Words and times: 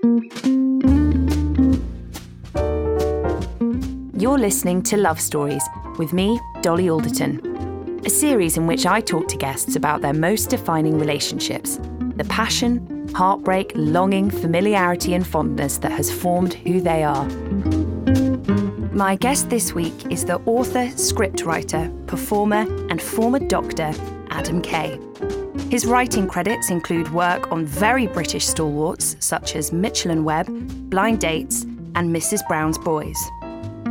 You're 0.00 0.22
listening 4.38 4.80
to 4.84 4.96
Love 4.96 5.20
Stories 5.20 5.64
with 5.98 6.12
me, 6.12 6.38
Dolly 6.60 6.88
Alderton, 6.88 8.00
a 8.06 8.10
series 8.10 8.56
in 8.56 8.68
which 8.68 8.86
I 8.86 9.00
talk 9.00 9.26
to 9.26 9.36
guests 9.36 9.74
about 9.74 10.00
their 10.00 10.12
most 10.12 10.50
defining 10.50 11.00
relationships, 11.00 11.80
the 12.14 12.24
passion, 12.28 13.08
heartbreak, 13.12 13.72
longing, 13.74 14.30
familiarity, 14.30 15.14
and 15.14 15.26
fondness 15.26 15.78
that 15.78 15.90
has 15.90 16.12
formed 16.12 16.54
who 16.54 16.80
they 16.80 17.02
are. 17.02 17.26
My 18.92 19.16
guest 19.16 19.50
this 19.50 19.74
week 19.74 20.12
is 20.12 20.24
the 20.24 20.36
author, 20.46 20.86
scriptwriter, 20.94 22.06
performer, 22.06 22.68
and 22.88 23.02
former 23.02 23.40
doctor, 23.40 23.92
Adam 24.30 24.62
Kay. 24.62 25.00
His 25.70 25.84
writing 25.84 26.26
credits 26.26 26.70
include 26.70 27.12
work 27.12 27.52
on 27.52 27.66
very 27.66 28.06
British 28.06 28.46
stalwarts 28.46 29.16
such 29.20 29.54
as 29.54 29.70
Mitchell 29.70 30.10
and 30.10 30.24
Webb, 30.24 30.46
Blind 30.88 31.20
Dates, 31.20 31.64
and 31.94 32.08
Mrs. 32.08 32.40
Brown's 32.48 32.78
Boys. 32.78 33.18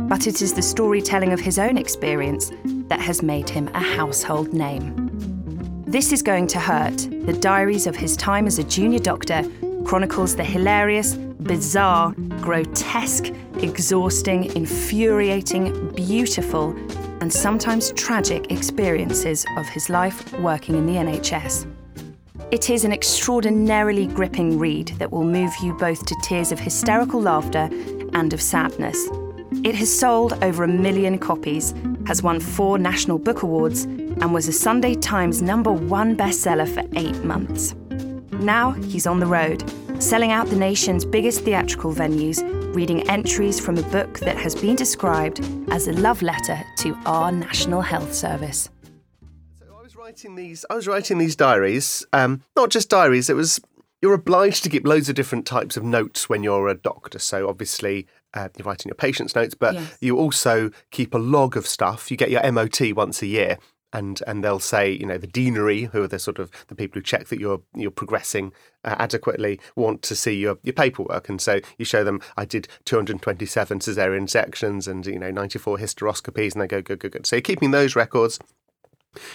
But 0.08 0.26
it 0.26 0.42
is 0.42 0.54
the 0.54 0.62
storytelling 0.62 1.32
of 1.32 1.38
his 1.38 1.56
own 1.56 1.78
experience 1.78 2.50
that 2.88 2.98
has 2.98 3.22
made 3.22 3.48
him 3.48 3.68
a 3.74 3.80
household 3.80 4.52
name. 4.52 5.08
This 5.86 6.10
is 6.10 6.20
Going 6.20 6.48
to 6.48 6.58
Hurt, 6.58 6.96
the 7.26 7.38
diaries 7.40 7.86
of 7.86 7.94
his 7.94 8.16
time 8.16 8.48
as 8.48 8.58
a 8.58 8.64
junior 8.64 8.98
doctor, 8.98 9.44
chronicles 9.84 10.34
the 10.34 10.42
hilarious, 10.42 11.14
bizarre, 11.14 12.12
grotesque, 12.40 13.32
exhausting, 13.62 14.46
infuriating, 14.56 15.92
beautiful, 15.94 16.74
and 17.20 17.32
sometimes 17.32 17.92
tragic 17.92 18.50
experiences 18.50 19.44
of 19.56 19.68
his 19.68 19.88
life 19.88 20.32
working 20.34 20.74
in 20.76 20.86
the 20.86 20.94
NHS. 20.94 21.66
It 22.50 22.70
is 22.70 22.84
an 22.84 22.92
extraordinarily 22.92 24.06
gripping 24.06 24.58
read 24.58 24.88
that 24.98 25.12
will 25.12 25.24
move 25.24 25.52
you 25.62 25.74
both 25.74 26.06
to 26.06 26.16
tears 26.22 26.50
of 26.50 26.58
hysterical 26.58 27.20
laughter 27.20 27.68
and 28.14 28.32
of 28.32 28.40
sadness. 28.40 29.08
It 29.64 29.74
has 29.74 29.98
sold 29.98 30.42
over 30.42 30.64
a 30.64 30.68
million 30.68 31.18
copies, 31.18 31.74
has 32.06 32.22
won 32.22 32.40
four 32.40 32.78
National 32.78 33.18
Book 33.18 33.42
Awards, 33.42 33.84
and 33.84 34.32
was 34.32 34.48
a 34.48 34.52
Sunday 34.52 34.94
Times 34.94 35.42
number 35.42 35.72
one 35.72 36.16
bestseller 36.16 36.66
for 36.66 36.84
eight 36.98 37.22
months. 37.24 37.74
Now 38.32 38.70
he's 38.70 39.06
on 39.06 39.20
the 39.20 39.26
road, 39.26 39.62
selling 40.00 40.32
out 40.32 40.46
the 40.46 40.56
nation's 40.56 41.04
biggest 41.04 41.44
theatrical 41.44 41.92
venues, 41.92 42.40
reading 42.74 43.08
entries 43.08 43.58
from 43.58 43.78
a 43.78 43.82
book 43.82 44.18
that 44.20 44.36
has 44.36 44.54
been 44.54 44.76
described 44.76 45.40
as 45.70 45.88
a 45.88 45.92
love 45.92 46.22
letter 46.22 46.60
to 46.78 46.96
our 47.06 47.32
National 47.32 47.80
Health 47.80 48.12
Service. 48.14 48.68
So 49.58 49.66
I 49.78 49.82
was 49.82 49.96
writing 49.96 50.34
these. 50.34 50.64
I 50.70 50.74
was 50.74 50.86
writing 50.86 51.18
these 51.18 51.36
diaries. 51.36 52.04
Um, 52.12 52.42
not 52.56 52.70
just 52.70 52.88
diaries. 52.90 53.28
It 53.30 53.36
was 53.36 53.60
you're 54.00 54.14
obliged 54.14 54.62
to 54.64 54.70
keep 54.70 54.86
loads 54.86 55.08
of 55.08 55.14
different 55.16 55.44
types 55.46 55.76
of 55.76 55.82
notes 55.82 56.28
when 56.28 56.42
you're 56.42 56.68
a 56.68 56.74
doctor. 56.74 57.18
So 57.18 57.48
obviously. 57.48 58.06
Uh, 58.34 58.46
you're 58.58 58.66
writing 58.66 58.90
your 58.90 58.94
patient's 58.94 59.34
notes, 59.34 59.54
but 59.54 59.72
Yes. 59.72 59.96
you 60.02 60.18
also 60.18 60.70
keep 60.90 61.14
a 61.14 61.18
log 61.18 61.56
of 61.56 61.66
stuff. 61.66 62.10
You 62.10 62.16
get 62.18 62.30
your 62.30 62.42
MOT 62.52 62.92
once 62.94 63.22
a 63.22 63.26
year, 63.26 63.56
and 63.92 64.22
and 64.26 64.44
they'll 64.44 64.58
say, 64.58 64.90
you 64.90 65.06
know, 65.06 65.18
the 65.18 65.26
deanery, 65.26 65.84
who 65.84 66.02
are 66.02 66.08
the 66.08 66.18
sort 66.18 66.38
of 66.38 66.50
the 66.68 66.74
people 66.74 66.98
who 66.98 67.02
check 67.02 67.28
that 67.28 67.40
you're 67.40 67.60
you're 67.74 67.90
progressing 67.90 68.52
uh, 68.84 68.96
adequately, 68.98 69.60
want 69.76 70.02
to 70.02 70.16
see 70.16 70.34
your 70.34 70.58
your 70.62 70.74
paperwork, 70.74 71.28
and 71.28 71.40
so 71.40 71.60
you 71.78 71.84
show 71.84 72.04
them. 72.04 72.20
I 72.36 72.44
did 72.44 72.68
227 72.84 73.78
cesarean 73.80 74.28
sections 74.28 74.86
and 74.86 75.06
you 75.06 75.18
know 75.18 75.30
94 75.30 75.78
hysteroscopies, 75.78 76.52
and 76.52 76.62
they 76.62 76.66
go 76.66 76.82
good, 76.82 77.00
good, 77.00 77.12
good. 77.12 77.26
So 77.26 77.36
you're 77.36 77.42
keeping 77.42 77.70
those 77.70 77.96
records. 77.96 78.38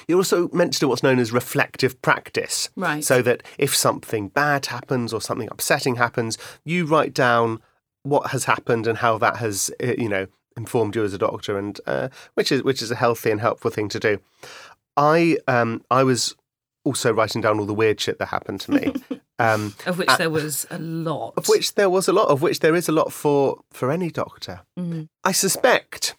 You're 0.07 0.19
also 0.19 0.49
meant 0.49 0.73
to 0.73 0.79
do 0.79 0.87
what's 0.87 1.03
known 1.03 1.19
as 1.19 1.31
reflective 1.31 2.01
practice. 2.01 2.69
Right. 2.75 3.03
So 3.03 3.21
that 3.23 3.43
if 3.57 3.75
something 3.75 4.29
bad 4.29 4.67
happens 4.67 5.11
or 5.13 5.19
something 5.19 5.49
upsetting 5.51 5.95
happens, 5.95 6.37
you 6.63 6.85
write 6.85 7.13
down 7.13 7.59
what 8.03 8.31
has 8.31 8.45
happened 8.45 8.85
and 8.85 8.99
how 8.99 9.17
that 9.17 9.37
has, 9.37 9.71
uh, 9.81 9.93
you 9.97 10.09
know, 10.09 10.27
informed 10.57 10.95
you 10.95 11.03
as 11.03 11.13
a 11.13 11.17
doctor, 11.17 11.57
and 11.57 11.79
uh, 11.85 12.09
which 12.35 12.51
is 12.51 12.63
which 12.63 12.81
is 12.81 12.91
a 12.91 12.95
healthy 12.95 13.31
and 13.31 13.41
helpful 13.41 13.71
thing 13.71 13.89
to 13.89 13.99
do. 13.99 14.19
I 14.97 15.37
um 15.47 15.83
I 15.89 16.03
was 16.03 16.35
also 16.85 17.13
writing 17.13 17.41
down 17.41 17.59
all 17.59 17.65
the 17.65 17.73
weird 17.73 17.99
shit 17.99 18.19
that 18.19 18.27
happened 18.27 18.61
to 18.61 18.71
me. 18.71 18.93
Um, 19.39 19.73
Of 19.87 19.97
which 19.97 20.15
there 20.19 20.29
was 20.29 20.67
a 20.69 20.77
lot. 20.77 21.33
of 21.37 21.49
which 21.49 21.73
there 21.73 21.89
was 21.89 22.07
a 22.07 22.13
lot, 22.13 22.27
of 22.27 22.43
which 22.43 22.59
there 22.59 22.75
is 22.75 22.87
a 22.87 22.91
lot 22.91 23.11
for 23.11 23.61
for 23.71 23.91
any 23.91 24.11
doctor. 24.11 24.61
Mhm. 24.79 25.09
I 25.23 25.31
suspect, 25.31 26.15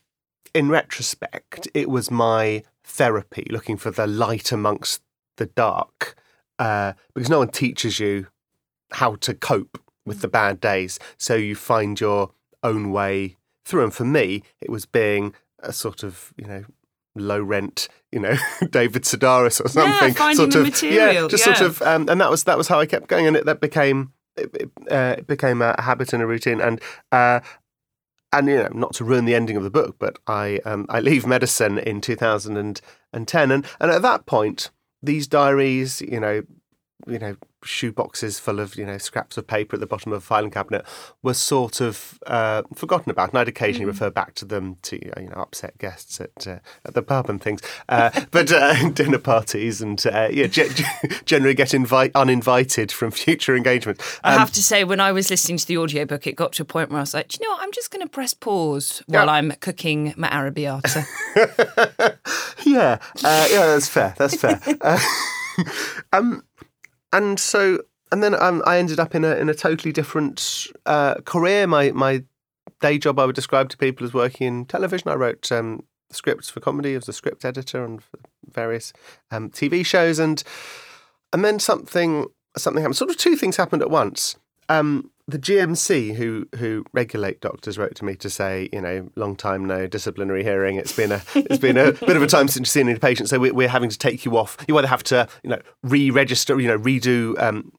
in 0.53 0.69
retrospect, 0.69 1.69
it 1.75 1.89
was 1.89 2.11
my 2.11 2.65
therapy, 2.83 3.47
looking 3.50 3.77
for 3.77 3.93
the 3.93 4.09
light 4.09 4.50
amongst 4.50 5.00
the 5.37 5.47
dark, 5.47 6.17
uh, 6.59 6.94
because 7.15 7.31
no 7.31 7.39
one 7.39 7.49
teaches 7.50 8.00
you 8.00 8.27
how 8.91 9.15
to 9.17 9.33
cope 9.33 9.78
with 10.05 10.21
the 10.21 10.28
bad 10.28 10.61
days. 10.61 10.99
So 11.17 11.37
you 11.37 11.55
find 11.55 11.99
your 12.00 12.33
own 12.65 12.91
way 12.91 13.37
through. 13.65 13.85
And 13.85 13.95
for 13.95 14.05
me, 14.05 14.43
it 14.61 14.71
was 14.71 14.87
being 14.87 15.35
a 15.61 15.73
sort 15.73 16.03
of, 16.03 16.33
you 16.37 16.47
know, 16.47 16.65
low 17.15 17.41
rent, 17.41 17.89
you 18.13 18.21
know, 18.21 18.37
David 18.71 19.03
Sedaris 19.03 19.65
or 19.65 19.69
something. 19.69 19.93
Yeah, 19.93 20.13
finding 20.13 20.37
sort 20.37 20.53
the 20.53 20.61
of, 20.61 20.65
material, 20.65 21.23
Yeah, 21.23 21.29
just 21.29 21.45
sort 21.45 21.61
of, 21.61 21.83
um, 21.83 22.09
and 22.09 22.21
that 22.21 22.31
was 22.31 22.45
that 22.45 22.59
was 22.59 22.69
how 22.69 22.81
I 22.81 22.87
kept 22.87 23.09
going, 23.09 23.27
and 23.27 23.37
it, 23.37 23.47
that 23.47 23.61
became 23.61 24.13
it, 24.37 24.51
it, 24.55 24.71
uh, 24.91 25.17
it 25.19 25.27
became 25.27 25.63
a 25.63 25.81
habit 25.81 26.13
and 26.13 26.23
a 26.23 26.27
routine, 26.27 26.61
and. 26.61 26.81
Uh, 27.13 27.41
and 28.33 28.49
you 28.49 28.57
know, 28.57 28.69
not 28.75 28.93
to 28.95 29.05
ruin 29.05 29.27
the 29.27 29.35
ending 29.37 29.57
of 29.57 29.63
the 29.63 29.71
book, 29.71 29.95
but 30.01 30.19
I 30.27 30.59
um, 30.65 30.87
I 30.89 30.99
leave 30.99 31.25
medicine 31.25 31.79
in 31.79 32.01
2010, 32.01 33.53
and 33.53 33.67
and 33.81 33.91
at 33.93 34.03
that 34.03 34.27
point, 34.27 34.73
these 35.05 35.29
diaries, 35.29 36.01
you 36.01 36.19
know, 36.19 36.43
you 37.06 37.19
know, 37.19 37.37
shoe 37.65 37.93
boxes 37.93 38.38
full 38.38 38.60
of 38.60 38.77
you 38.77 38.84
know 38.84 38.99
scraps 38.99 39.37
of 39.38 39.47
paper 39.47 39.75
at 39.77 39.81
the 39.81 39.87
bottom 39.87 40.12
of 40.12 40.19
a 40.19 40.21
filing 40.21 40.50
cabinet 40.50 40.84
were 41.22 41.34
sort 41.34 41.81
of 41.81 42.19
uh, 42.27 42.62
forgotten 42.75 43.10
about, 43.10 43.31
and 43.31 43.38
I'd 43.38 43.49
occasionally 43.49 43.87
refer 43.87 44.10
back 44.10 44.34
to 44.37 44.44
them 44.44 44.77
to 44.82 44.97
you 45.05 45.28
know 45.28 45.37
upset 45.37 45.77
guests 45.78 46.21
at 46.21 46.47
uh, 46.47 46.59
at 46.84 46.94
the 46.94 47.03
pub 47.03 47.28
and 47.28 47.43
things, 47.43 47.60
uh, 47.88 48.10
but 48.31 48.50
uh, 48.53 48.88
dinner 48.94 49.19
parties 49.19 49.81
and 49.82 50.05
uh, 50.06 50.28
yeah, 50.31 50.47
ge- 50.47 50.84
generally 51.25 51.55
get 51.55 51.75
invite 51.75 52.12
uninvited 52.15 52.91
from 52.93 53.11
future 53.11 53.56
engagements. 53.56 54.21
I 54.22 54.34
Um, 54.34 54.38
have 54.38 54.53
to 54.53 54.62
say, 54.62 54.84
when 54.84 55.00
I 55.00 55.12
was 55.12 55.31
listening 55.31 55.59
to 55.59 55.66
the 55.66 55.78
audiobook, 55.78 56.26
it 56.26 56.37
got 56.37 56.53
to 56.55 56.62
a 56.62 56.66
point 56.66 56.91
where 56.91 56.99
I 56.99 57.03
was 57.03 57.12
like, 57.15 57.28
Do 57.28 57.38
you 57.41 57.47
know 57.49 57.55
what? 57.55 57.62
I'm 57.62 57.72
just 57.72 57.91
going 57.91 58.03
to 58.06 58.09
press 58.11 58.34
pause 58.34 59.03
while 59.06 59.26
Yeah. 59.26 59.32
I'm 59.32 59.50
cooking 59.61 60.15
my 60.16 60.28
arrabbiata. 60.28 61.05
yeah, 62.65 62.99
uh, 63.25 63.47
yeah, 63.50 63.66
that's 63.66 63.88
fair. 63.88 64.15
That's 64.16 64.37
fair. 64.37 64.61
Uh, 64.81 64.99
um, 66.12 66.43
and 67.15 67.39
so, 67.39 67.79
and 68.11 68.23
then 68.23 68.35
um, 68.35 68.63
I 68.67 68.79
ended 68.79 68.99
up 68.99 69.15
in 69.15 69.25
a 69.25 69.37
in 69.37 69.49
a 69.49 69.55
totally 69.55 69.93
different 69.93 70.67
uh, 70.85 71.15
career. 71.25 71.67
My 71.67 71.93
my 71.93 72.25
day 72.81 72.99
job 72.99 73.19
I 73.19 73.25
would 73.25 73.37
describe 73.37 73.69
to 73.71 73.77
people 73.77 74.05
as 74.05 74.13
working 74.13 74.47
in 74.47 74.65
television. 74.67 75.09
I 75.09 75.15
wrote 75.15 75.51
um, 75.53 75.85
scripts 76.11 76.51
for 76.51 76.61
comedy. 76.61 76.93
I 76.93 76.97
was 76.97 77.09
a 77.09 77.13
script 77.13 77.45
editor 77.45 77.85
on 77.85 78.01
various 78.51 78.93
um, 79.31 79.51
TV 79.51 79.87
shows, 79.87 80.19
and 80.19 80.43
and 81.33 81.45
then 81.45 81.61
something 81.61 82.27
something 82.57 82.83
happened. 82.83 82.97
Sort 82.97 83.11
of 83.11 83.17
two 83.17 83.37
things 83.37 83.57
happened 83.57 83.83
at 83.83 83.91
once. 83.91 84.37
Um, 84.69 85.11
the 85.27 85.39
GMC, 85.39 86.15
who 86.17 86.47
who 86.57 86.85
regulate 86.93 87.41
doctors, 87.41 87.79
wrote 87.79 87.95
to 87.97 88.05
me 88.05 88.15
to 88.17 88.29
say, 88.29 88.69
you 88.73 88.81
know, 88.83 89.11
long 89.17 89.37
time 89.37 89.65
no 89.65 89.87
disciplinary 89.87 90.43
hearing. 90.43 90.77
It's 90.77 90.93
been 90.95 91.13
a 91.13 91.23
it's 91.35 91.59
been 91.59 91.79
a 91.79 91.93
bit 91.93 92.17
of 92.17 92.23
a 92.23 92.27
time 92.27 92.47
since 92.49 92.57
you've 92.67 92.69
seen 92.69 92.89
any 92.89 92.99
patients, 92.99 93.31
so 93.31 93.39
we, 93.39 93.51
we're 93.51 93.69
having 93.69 93.89
to 93.91 93.99
take 93.99 94.25
you 94.27 94.37
off. 94.37 94.57
You 94.69 94.77
either 94.79 94.89
have 94.89 95.03
to, 95.05 95.27
you 95.43 95.49
know, 95.51 95.61
re-register, 95.83 96.61
you 96.61 96.69
know, 96.69 96.79
redo. 96.79 97.41
Um, 97.43 97.73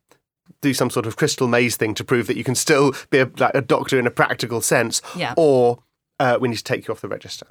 do 0.62 0.74
some 0.74 0.90
sort 0.90 1.06
of 1.06 1.16
crystal 1.16 1.47
maze 1.47 1.75
thing 1.75 1.94
to 1.94 2.03
prove 2.03 2.25
that 2.25 2.38
you 2.38 2.44
can 2.44 2.56
still 2.56 2.94
be 3.12 3.19
a, 3.19 3.29
like 3.38 3.53
a 3.53 3.62
doctor 3.62 4.00
in 4.00 4.07
a 4.07 4.12
practical 4.12 4.62
sense, 4.62 5.00
Yeah. 5.16 5.35
or 5.38 5.84
uh, 6.19 6.38
we 6.41 6.47
need 6.50 6.57
to 6.57 6.63
take 6.63 6.88
you 6.88 6.91
off 6.94 7.01
the 7.01 7.07
register. 7.07 7.45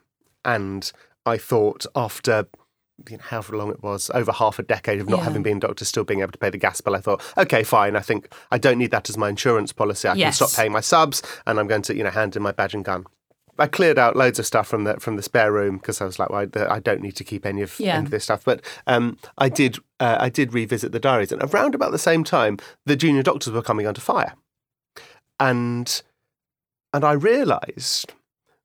And 0.44 0.90
I 1.24 1.36
thought 1.38 1.86
after 1.94 2.46
you 3.10 3.16
know, 3.16 3.22
however 3.24 3.56
long 3.56 3.70
it 3.70 3.82
was, 3.82 4.10
over 4.14 4.32
half 4.32 4.58
a 4.58 4.62
decade 4.62 5.00
of 5.00 5.08
not 5.08 5.18
Yeah. 5.18 5.24
having 5.24 5.42
been 5.42 5.56
a 5.58 5.60
doctor, 5.60 5.84
still 5.84 6.04
being 6.04 6.20
able 6.20 6.32
to 6.32 6.38
pay 6.38 6.50
the 6.50 6.58
gas 6.58 6.80
bill, 6.80 6.94
I 6.94 7.00
thought, 7.00 7.22
okay, 7.36 7.62
fine. 7.64 7.96
I 7.96 8.00
think 8.00 8.32
I 8.50 8.58
don't 8.58 8.78
need 8.78 8.90
that 8.92 9.08
as 9.10 9.16
my 9.16 9.28
insurance 9.28 9.72
policy. 9.72 10.08
I 10.08 10.14
Yes. 10.14 10.38
can 10.38 10.46
stop 10.48 10.56
paying 10.60 10.72
my 10.72 10.80
subs, 10.80 11.22
and 11.46 11.58
I'm 11.58 11.66
going 11.66 11.82
to, 11.82 11.96
you 11.96 12.04
know, 12.04 12.10
hand 12.10 12.36
in 12.36 12.42
my 12.42 12.52
badge 12.52 12.74
and 12.74 12.84
gun. 12.84 13.04
I 13.56 13.68
cleared 13.68 14.00
out 14.00 14.16
loads 14.16 14.40
of 14.40 14.46
stuff 14.46 14.66
from 14.66 14.82
the 14.84 14.98
from 14.98 15.14
the 15.16 15.22
spare 15.22 15.52
room 15.52 15.76
because 15.78 16.00
I 16.00 16.04
was 16.04 16.18
like, 16.18 16.28
well, 16.30 16.46
I, 16.56 16.74
I 16.76 16.80
don't 16.80 17.00
need 17.02 17.14
to 17.16 17.24
keep 17.24 17.46
any 17.46 17.62
of, 17.62 17.78
Yeah. 17.78 17.94
any 17.96 18.04
of 18.06 18.10
this 18.10 18.24
stuff. 18.24 18.44
But 18.44 18.62
um, 18.88 19.16
I 19.38 19.48
did 19.48 19.78
uh, 20.00 20.16
I 20.18 20.28
did 20.28 20.52
revisit 20.52 20.90
the 20.90 20.98
diaries, 20.98 21.30
and 21.30 21.40
around 21.42 21.74
about 21.74 21.92
the 21.92 21.98
same 21.98 22.24
time, 22.24 22.58
the 22.84 22.96
junior 22.96 23.22
doctors 23.22 23.52
were 23.52 23.62
coming 23.62 23.86
under 23.86 24.00
fire, 24.00 24.34
and 25.38 26.02
and 26.92 27.04
I 27.04 27.12
realised 27.12 28.12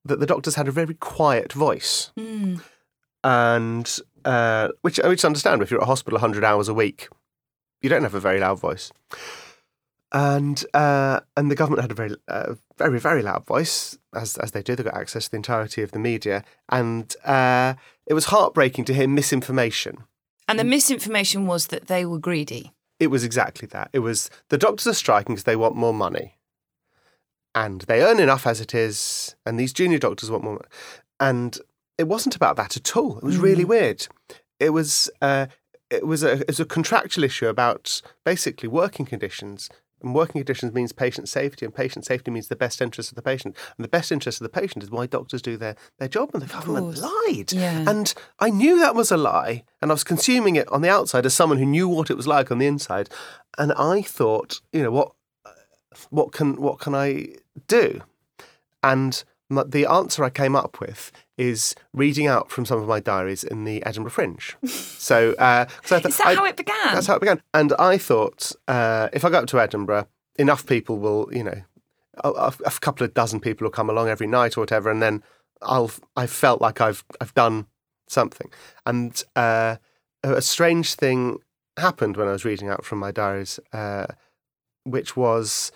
that 0.06 0.20
the 0.20 0.26
doctors 0.26 0.56
had 0.56 0.68
a 0.68 0.72
very 0.72 0.94
quiet 0.96 1.54
voice 1.54 2.12
Mm. 2.18 2.62
and 3.24 4.00
uh, 4.26 4.70
which 4.82 5.00
which 5.04 5.24
I 5.24 5.28
understand 5.28 5.62
if 5.62 5.72
you're 5.72 5.82
at 5.82 5.84
a 5.84 5.88
hospital 5.88 6.18
100 6.18 6.44
hours 6.44 6.68
a 6.68 6.74
week, 6.74 7.10
you 7.82 7.90
don't 7.90 8.04
have 8.04 8.16
a 8.16 8.20
very 8.20 8.40
loud 8.40 8.60
voice. 8.60 8.92
And 10.12 10.64
uh, 10.74 11.20
and 11.38 11.52
the 11.52 11.56
government 11.56 11.82
had 11.82 11.92
a 11.92 11.96
very 11.96 12.16
uh, 12.28 12.56
very 12.78 13.00
very 13.00 13.22
loud 13.22 13.46
voice 13.46 13.98
as 14.14 14.38
as 14.38 14.52
they 14.52 14.64
do. 14.64 14.76
They 14.76 14.84
got 14.84 14.96
access 14.96 15.26
to 15.26 15.32
the 15.32 15.38
entirety 15.38 15.84
of 15.84 15.92
the 15.92 16.00
media, 16.00 16.44
and 16.70 17.16
uh, 17.26 17.76
it 18.08 18.14
was 18.14 18.26
heartbreaking 18.26 18.86
to 18.86 18.94
hear 18.94 19.08
misinformation. 19.08 20.04
And 20.48 20.58
the 20.58 20.64
misinformation 20.64 21.46
was 21.46 21.68
that 21.68 21.88
they 21.88 22.06
were 22.06 22.18
greedy. 22.18 22.72
It 23.00 23.08
was 23.08 23.24
exactly 23.24 23.68
that. 23.68 23.90
It 23.94 24.00
was 24.00 24.32
the 24.50 24.58
doctors 24.58 24.88
are 24.88 24.94
striking 24.96 25.36
because 25.36 25.44
they 25.44 25.56
want 25.56 25.76
more 25.76 25.94
money. 25.94 26.36
and 27.56 27.82
they 27.82 28.02
earn 28.02 28.20
enough 28.20 28.46
as 28.48 28.62
it 28.62 28.74
is, 28.74 29.36
and 29.46 29.60
these 29.60 29.74
junior 29.74 30.00
doctors 30.00 30.32
want 30.32 30.44
more. 30.44 30.54
money. 30.54 30.66
And 31.20 31.58
it 32.00 32.08
wasn't 32.08 32.36
about 32.36 32.56
that 32.56 32.78
at 32.78 32.96
all. 32.96 33.18
It 33.18 33.24
was 33.24 33.38
really 33.38 33.66
weird. 33.66 34.08
It 34.60 34.70
was 34.70 35.10
uh, 35.22 35.48
it 35.90 36.08
was 36.08 36.24
a 36.24 36.40
it 36.40 36.48
was 36.48 36.60
a 36.62 36.66
contractual 36.66 37.26
issue 37.26 37.48
about 37.48 38.02
basically 38.24 38.70
working 38.70 39.06
conditions. 39.06 39.70
And 40.02 40.16
working 40.16 40.40
conditions 40.40 40.74
means 40.74 40.94
patient 40.94 41.28
safety, 41.28 41.66
and 41.66 41.76
patient 41.76 42.06
safety 42.06 42.32
means 42.32 42.48
the 42.48 42.56
best 42.56 42.82
interest 42.82 43.12
of 43.12 43.18
the 43.18 43.22
patient. 43.22 43.58
And 43.78 43.84
the 43.84 43.90
best 43.90 44.14
interest 44.14 44.40
of 44.40 44.46
the 44.46 44.62
patient 44.62 44.82
is 44.82 44.90
why 44.90 45.08
doctors 45.08 45.42
do 45.42 45.58
their, 45.58 45.76
their 45.98 46.08
job, 46.08 46.30
and 46.34 46.42
the 46.42 46.48
government 46.48 46.86
course. 46.86 47.02
lied. 47.02 47.52
Yeah. 47.52 47.84
And 47.86 48.14
I 48.40 48.50
knew 48.50 48.80
that 48.80 48.96
was 48.96 49.12
a 49.12 49.18
lie, 49.18 49.66
and 49.82 49.92
I 49.92 49.94
was 49.94 50.06
consuming 50.06 50.56
it 50.56 50.70
on 50.70 50.82
the 50.82 50.90
outside 50.90 51.26
as 51.26 51.34
someone 51.34 51.58
who 51.58 51.66
knew 51.66 51.90
what 51.90 52.10
it 52.10 52.16
was 52.16 52.28
like 52.28 52.50
on 52.50 52.60
the 52.60 52.68
inside. 52.68 53.10
And 53.58 53.74
I 53.74 54.02
thought, 54.02 54.62
you 54.72 54.84
know, 54.84 54.92
what 54.92 55.12
what 56.12 56.32
can 56.32 56.62
what 56.62 56.80
can 56.80 56.96
I 56.96 57.36
do? 57.68 58.02
And 58.82 59.22
the 59.50 59.86
answer 59.86 60.24
I 60.24 60.30
came 60.30 60.56
up 60.56 60.80
with 60.80 61.12
is 61.40 61.74
reading 61.94 62.28
out 62.28 62.52
from 62.52 62.66
some 62.66 62.80
of 62.82 62.88
my 62.88 63.00
diaries 63.00 63.44
in 63.44 63.64
the 63.64 63.84
Edinburgh 63.86 64.12
Fringe. 64.12 64.56
So, 65.00 65.32
uh, 65.40 65.66
'cause 65.82 65.92
I 65.94 66.00
thought- 66.02 66.10
Is 66.12 66.18
that 66.18 66.28
I- 66.28 66.36
how 66.36 66.46
it 66.46 66.58
began? 66.58 66.94
That's 66.94 67.08
how 67.08 67.16
it 67.16 67.22
began. 67.22 67.42
And 67.54 67.74
I 67.80 67.98
thought, 67.98 68.52
uh, 68.68 69.08
if 69.14 69.24
I 69.26 69.30
go 69.30 69.40
up 69.40 69.48
to 69.48 69.60
Edinburgh, 69.60 70.08
enough 70.38 70.66
people 70.68 71.00
will, 71.00 71.30
you 71.32 71.44
know, 71.44 71.62
a, 72.24 72.54
a 72.66 72.72
couple 72.82 73.06
of 73.06 73.14
dozen 73.14 73.40
people 73.40 73.66
will 73.66 73.72
come 73.72 73.90
along 73.90 74.10
every 74.10 74.28
night 74.28 74.58
or 74.58 74.62
whatever, 74.62 74.92
and 74.92 75.02
then 75.02 75.24
I'll. 75.62 75.90
I 76.18 76.28
felt 76.28 76.62
like 76.62 76.82
I've 76.82 77.04
I've 77.22 77.34
done 77.34 77.66
something. 78.10 78.50
And 78.86 79.24
uh, 79.38 79.78
a 80.24 80.42
strange 80.42 80.96
thing 80.96 81.38
happened 81.78 82.18
when 82.18 82.28
I 82.28 82.34
was 82.34 82.44
reading 82.46 82.68
out 82.68 82.84
from 82.86 83.00
my 83.00 83.12
diaries, 83.12 83.60
uh, 83.74 84.08
which 84.84 85.16
was. 85.16 85.72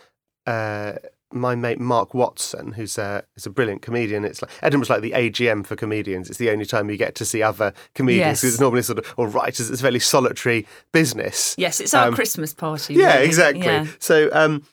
My 1.34 1.56
mate 1.56 1.80
Mark 1.80 2.14
Watson, 2.14 2.74
who's 2.74 2.98
a, 2.98 3.24
is 3.36 3.46
a 3.46 3.50
brilliant 3.50 3.82
comedian. 3.82 4.24
It's 4.24 4.42
like 4.42 4.52
Edinburgh's 4.62 4.90
like 4.90 5.02
the 5.02 5.12
AGM 5.12 5.66
for 5.66 5.76
comedians. 5.76 6.30
It's 6.30 6.38
the 6.40 6.50
only 6.52 6.66
time 6.66 6.90
you 6.90 6.98
get 6.98 7.16
to 7.16 7.26
see 7.26 7.42
other 7.42 7.74
comedians. 7.96 8.40
'cause 8.40 8.44
Yes. 8.44 8.54
It's 8.54 8.60
normally 8.62 8.82
sort 8.84 9.00
of 9.00 9.14
or 9.18 9.28
writers. 9.28 9.70
It's 9.70 9.82
a 9.82 9.84
fairly 9.84 10.00
solitary 10.00 10.68
business. 10.92 11.56
yes, 11.58 11.80
it's 11.80 11.94
our 11.94 12.08
Um, 12.10 12.14
Christmas 12.16 12.54
party. 12.54 12.94
Yeah, 12.94 13.16
really. 13.16 13.26
exactly. 13.28 13.66
Yeah. 13.66 13.88
So 14.00 14.30
um, 14.32 14.64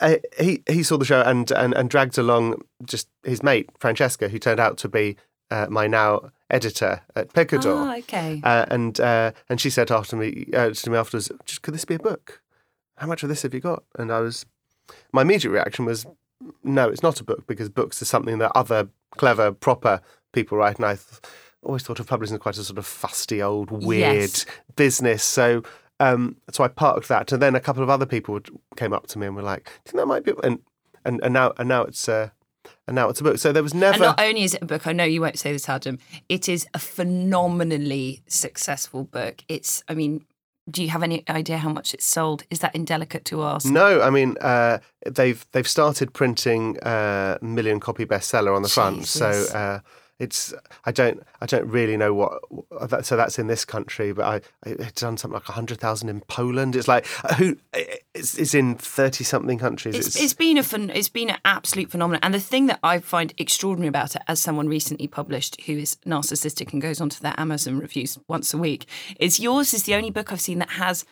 uh, 0.00 0.16
he 0.38 0.62
he 0.68 0.82
saw 0.82 0.96
the 0.96 1.04
show 1.04 1.20
and, 1.22 1.50
and 1.50 1.74
and 1.74 1.90
dragged 1.90 2.16
along 2.18 2.62
just 2.84 3.08
his 3.24 3.42
mate 3.42 3.68
Francesca, 3.78 4.28
who 4.28 4.38
turned 4.38 4.60
out 4.60 4.78
to 4.78 4.88
be 4.88 5.16
uh, 5.50 5.66
my 5.70 5.86
now 5.86 6.30
editor 6.50 7.00
at 7.16 7.32
Picador. 7.32 7.74
Ah, 7.76 7.96
okay. 7.98 8.40
Uh, 8.44 8.66
and 8.70 9.00
uh, 9.00 9.32
and 9.48 9.60
she 9.60 9.70
said 9.70 9.90
after 9.90 10.16
me 10.16 10.48
uh, 10.54 10.70
to 10.70 10.90
me 10.90 10.96
afterwards, 10.96 11.30
just 11.46 11.62
could 11.62 11.74
this 11.74 11.84
be 11.84 11.94
a 11.94 11.98
book? 11.98 12.40
How 12.96 13.06
much 13.06 13.22
of 13.22 13.28
this 13.28 13.42
have 13.42 13.54
you 13.54 13.60
got? 13.60 13.84
And 13.98 14.10
I 14.10 14.20
was, 14.20 14.44
my 15.12 15.22
immediate 15.22 15.50
reaction 15.50 15.84
was, 15.84 16.06
no, 16.62 16.88
it's 16.88 17.02
not 17.02 17.20
a 17.20 17.24
book 17.24 17.46
because 17.46 17.68
books 17.68 18.00
are 18.02 18.04
something 18.06 18.38
that 18.38 18.52
other 18.54 18.88
clever, 19.16 19.52
proper 19.52 20.00
people 20.32 20.58
write. 20.58 20.76
And 20.76 20.86
I 20.86 20.94
th- 20.94 21.20
always 21.62 21.82
thought 21.82 22.00
of 22.00 22.06
publishing 22.06 22.34
as 22.36 22.40
quite 22.40 22.56
a 22.58 22.64
sort 22.64 22.78
of 22.78 22.86
fusty, 22.86 23.42
old, 23.42 23.70
weird 23.70 24.20
Yes. 24.20 24.46
business. 24.76 25.22
So. 25.22 25.62
Um, 26.00 26.36
so 26.52 26.62
I 26.62 26.68
parked 26.68 27.08
that, 27.08 27.32
and 27.32 27.42
then 27.42 27.56
a 27.56 27.60
couple 27.60 27.82
of 27.82 27.90
other 27.90 28.06
people 28.06 28.34
would, 28.34 28.48
came 28.76 28.92
up 28.92 29.08
to 29.08 29.18
me 29.18 29.26
and 29.26 29.34
were 29.34 29.42
like, 29.42 29.64
"Do 29.64 29.70
you 29.70 29.80
think 29.90 29.96
that 29.96 30.06
might 30.06 30.22
be?" 30.24 30.32
And 30.44 30.60
and, 31.04 31.18
and 31.24 31.34
now 31.34 31.52
and 31.58 31.68
now 31.68 31.82
it's 31.82 32.08
uh, 32.08 32.30
and 32.86 32.94
now 32.94 33.08
it's 33.08 33.18
a 33.20 33.24
book. 33.24 33.38
So 33.38 33.50
there 33.50 33.64
was 33.64 33.72
And 33.72 33.80
never. 33.80 33.98
not 33.98 34.20
only 34.20 34.44
is 34.44 34.54
it 34.54 34.62
a 34.62 34.64
book, 34.64 34.86
I 34.86 34.92
know 34.92 35.02
you 35.02 35.20
won't 35.20 35.40
say 35.40 35.50
this, 35.50 35.68
Adam, 35.68 35.98
it 36.28 36.48
is 36.48 36.68
a 36.72 36.78
phenomenally 36.78 38.22
successful 38.28 39.04
book. 39.04 39.42
It's, 39.48 39.82
I 39.88 39.94
mean, 39.94 40.24
do 40.70 40.82
you 40.82 40.90
have 40.90 41.02
any 41.02 41.24
idea 41.28 41.58
how 41.58 41.70
much 41.70 41.94
it's 41.94 42.04
sold? 42.04 42.44
Is 42.50 42.58
that 42.60 42.74
indelicate 42.74 43.24
to 43.26 43.42
ask? 43.42 43.66
No, 43.66 44.00
I 44.00 44.10
mean 44.10 44.36
uh, 44.40 44.78
they've 45.06 45.44
they've 45.52 45.68
started 45.68 46.12
printing 46.12 46.78
uh, 46.80 47.38
million 47.40 47.80
copy 47.80 48.04
bestseller 48.04 48.54
on 48.54 48.62
the 48.62 48.68
front, 48.68 49.06
so 49.06 49.28
uh, 49.54 49.80
it's 50.18 50.52
I 50.84 50.92
don't 50.92 51.22
I 51.40 51.46
don't 51.46 51.68
really 51.68 51.96
know 51.96 52.12
what 52.12 52.42
that, 52.90 53.06
so 53.06 53.16
that's 53.16 53.38
in 53.38 53.46
this 53.46 53.64
country, 53.64 54.12
but 54.12 54.24
I 54.24 54.40
it's 54.66 55.00
done 55.00 55.16
something 55.16 55.34
like 55.34 55.44
hundred 55.44 55.78
thousand 55.78 56.08
in 56.08 56.20
Poland. 56.22 56.74
It's 56.74 56.88
like 56.88 57.06
uh, 57.24 57.34
who 57.34 57.56
it's, 58.14 58.36
it's 58.36 58.54
in 58.54 58.74
thirty 58.74 59.24
something 59.24 59.58
countries. 59.58 59.94
It's, 59.94 60.20
it's 60.20 60.34
been 60.34 60.58
a 60.58 60.62
fun, 60.62 60.90
it's 60.90 61.08
been 61.08 61.30
an 61.30 61.38
absolute 61.44 61.90
phenomenon, 61.90 62.20
and 62.22 62.34
the 62.34 62.40
thing 62.40 62.66
that 62.66 62.80
I 62.82 62.98
find 62.98 63.32
extraordinary 63.38 63.88
about 63.88 64.16
it, 64.16 64.22
as 64.26 64.40
someone 64.40 64.68
recently 64.68 65.06
published 65.06 65.60
who 65.62 65.74
is 65.74 65.96
narcissistic 66.06 66.72
and 66.72 66.82
goes 66.82 67.00
onto 67.00 67.20
their 67.20 67.34
Amazon 67.38 67.78
reviews 67.78 68.18
once 68.28 68.52
a 68.52 68.58
week, 68.58 68.86
is 69.20 69.38
yours 69.38 69.72
is 69.72 69.84
the 69.84 69.94
only 69.94 70.10
book 70.10 70.32
I've 70.32 70.40
seen 70.40 70.58
that 70.58 70.70
has. 70.70 71.04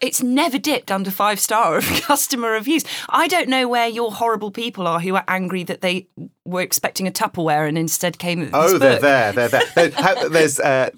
It's 0.00 0.22
never 0.22 0.58
dipped 0.58 0.90
under 0.90 1.10
five 1.10 1.40
star 1.40 1.76
of 1.76 1.84
customer 2.02 2.50
reviews. 2.52 2.84
I 3.08 3.26
don't 3.26 3.48
know 3.48 3.66
where 3.66 3.88
your 3.88 4.12
horrible 4.12 4.50
people 4.50 4.86
are 4.86 5.00
who 5.00 5.14
are 5.16 5.24
angry 5.26 5.64
that 5.64 5.80
they 5.80 6.08
were 6.44 6.60
expecting 6.60 7.08
a 7.08 7.10
Tupperware 7.10 7.68
and 7.68 7.76
instead 7.78 8.18
came 8.18 8.50
Oh, 8.52 8.78
they're 8.78 9.00
there. 9.00 9.32
They're 9.32 9.48
there. 9.48 9.62
There- 9.74 9.90
how- 9.90 10.28
There's. 10.30 10.60
Uh, 10.60 10.90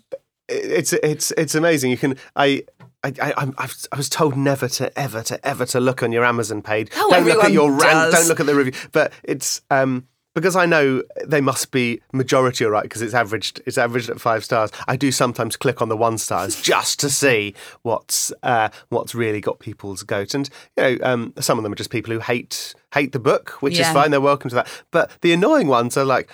it's 0.49 0.93
it's 0.93 1.31
it's 1.33 1.55
amazing. 1.55 1.91
You 1.93 1.97
can. 1.97 2.17
I. 2.37 2.65
I, 3.03 3.13
I, 3.19 3.69
I 3.93 3.97
was 3.97 4.11
told 4.11 4.37
never 4.37 4.69
to 4.69 4.99
ever 4.99 5.23
to 5.23 5.47
ever 5.49 5.65
to 5.65 5.81
look 5.81 6.03
on 6.03 6.13
your 6.13 6.23
Amazon 6.23 6.61
page. 6.61 6.89
Oh, 6.95 7.09
don't 7.11 7.25
look 7.25 7.43
at 7.45 7.51
your 7.53 7.71
rank. 7.71 7.81
does. 7.81 8.13
Don't 8.15 8.29
look 8.29 8.41
at 8.41 8.45
the 8.47 8.55
review. 8.55 8.75
But 8.93 9.15
it's 9.23 9.63
um, 9.71 10.07
because 10.35 10.57
I 10.57 10.67
know 10.67 11.03
they 11.25 11.41
must 11.41 11.71
be 11.71 12.01
majority 12.13 12.65
all 12.65 12.71
right 12.71 12.83
because 12.83 13.03
it's 13.03 13.15
averaged. 13.15 13.61
It's 13.67 13.79
averaged 13.79 14.11
at 14.11 14.21
five 14.21 14.45
stars. 14.45 14.71
I 14.87 14.97
do 14.97 15.11
sometimes 15.11 15.57
click 15.57 15.83
on 15.83 15.89
the 15.89 15.97
one 15.97 16.19
stars 16.19 16.61
just 16.63 17.01
to 17.01 17.11
see 17.11 17.55
what's 17.83 18.33
uh, 18.43 18.69
what's 18.89 19.15
really 19.15 19.41
got 19.41 19.59
people's 19.59 20.03
goat. 20.03 20.35
And 20.35 20.49
you 20.77 20.83
know, 20.83 20.99
um, 21.03 21.33
some 21.41 21.59
of 21.59 21.63
them 21.63 21.73
are 21.73 21.77
just 21.77 21.91
people 21.91 22.13
who 22.13 22.21
hate 22.21 22.75
hate 22.95 23.13
the 23.13 23.19
book, 23.19 23.51
which 23.61 23.79
is 23.79 23.89
fine. 23.89 24.11
They're 24.11 24.21
welcome 24.21 24.51
to 24.51 24.57
that. 24.57 24.85
But 24.91 25.11
the 25.21 25.33
annoying 25.33 25.69
ones 25.69 25.97
are 25.97 26.05
like 26.05 26.31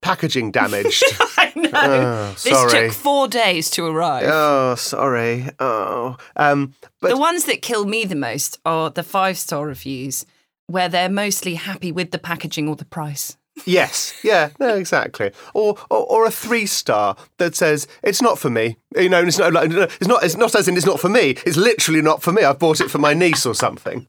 packaging 0.00 0.50
damaged. 0.50 1.04
I 1.36 1.52
know. 1.56 1.70
Oh, 1.74 2.36
this 2.42 2.72
took 2.72 2.92
four 2.92 3.28
days 3.28 3.70
to 3.70 3.86
arrive. 3.86 4.24
oh, 4.26 4.74
sorry. 4.74 5.48
Oh, 5.58 6.16
um, 6.36 6.74
but 7.00 7.08
the 7.10 7.16
ones 7.16 7.44
that 7.44 7.62
kill 7.62 7.84
me 7.84 8.04
the 8.04 8.14
most 8.14 8.58
are 8.64 8.90
the 8.90 9.02
five 9.02 9.38
star 9.38 9.66
reviews 9.66 10.26
where 10.68 10.88
they're 10.88 11.08
mostly 11.10 11.56
happy 11.56 11.90
with 11.90 12.12
the 12.12 12.18
packaging 12.18 12.68
or 12.68 12.76
the 12.76 12.84
price. 12.84 13.36
yes, 13.66 14.14
yeah, 14.22 14.50
no, 14.60 14.76
exactly. 14.76 15.32
Or, 15.52 15.76
or 15.90 16.06
or 16.06 16.26
a 16.26 16.30
three 16.30 16.66
star 16.66 17.16
that 17.38 17.56
says 17.56 17.88
it's 18.04 18.22
not 18.22 18.38
for 18.38 18.48
me. 18.50 18.76
You 18.94 19.08
know, 19.08 19.22
it's 19.22 19.38
not 19.38 19.52
like 19.52 19.70
it's 19.72 20.06
not 20.06 20.22
it's 20.22 20.36
not 20.36 20.54
as 20.54 20.68
in 20.68 20.76
it's 20.76 20.86
not 20.86 21.00
for 21.00 21.08
me. 21.08 21.30
It's 21.44 21.56
literally 21.56 22.00
not 22.00 22.22
for 22.22 22.32
me. 22.32 22.44
I 22.44 22.52
bought 22.52 22.80
it 22.80 22.90
for 22.90 22.98
my 22.98 23.14
niece 23.14 23.44
or 23.44 23.54
something. 23.54 24.06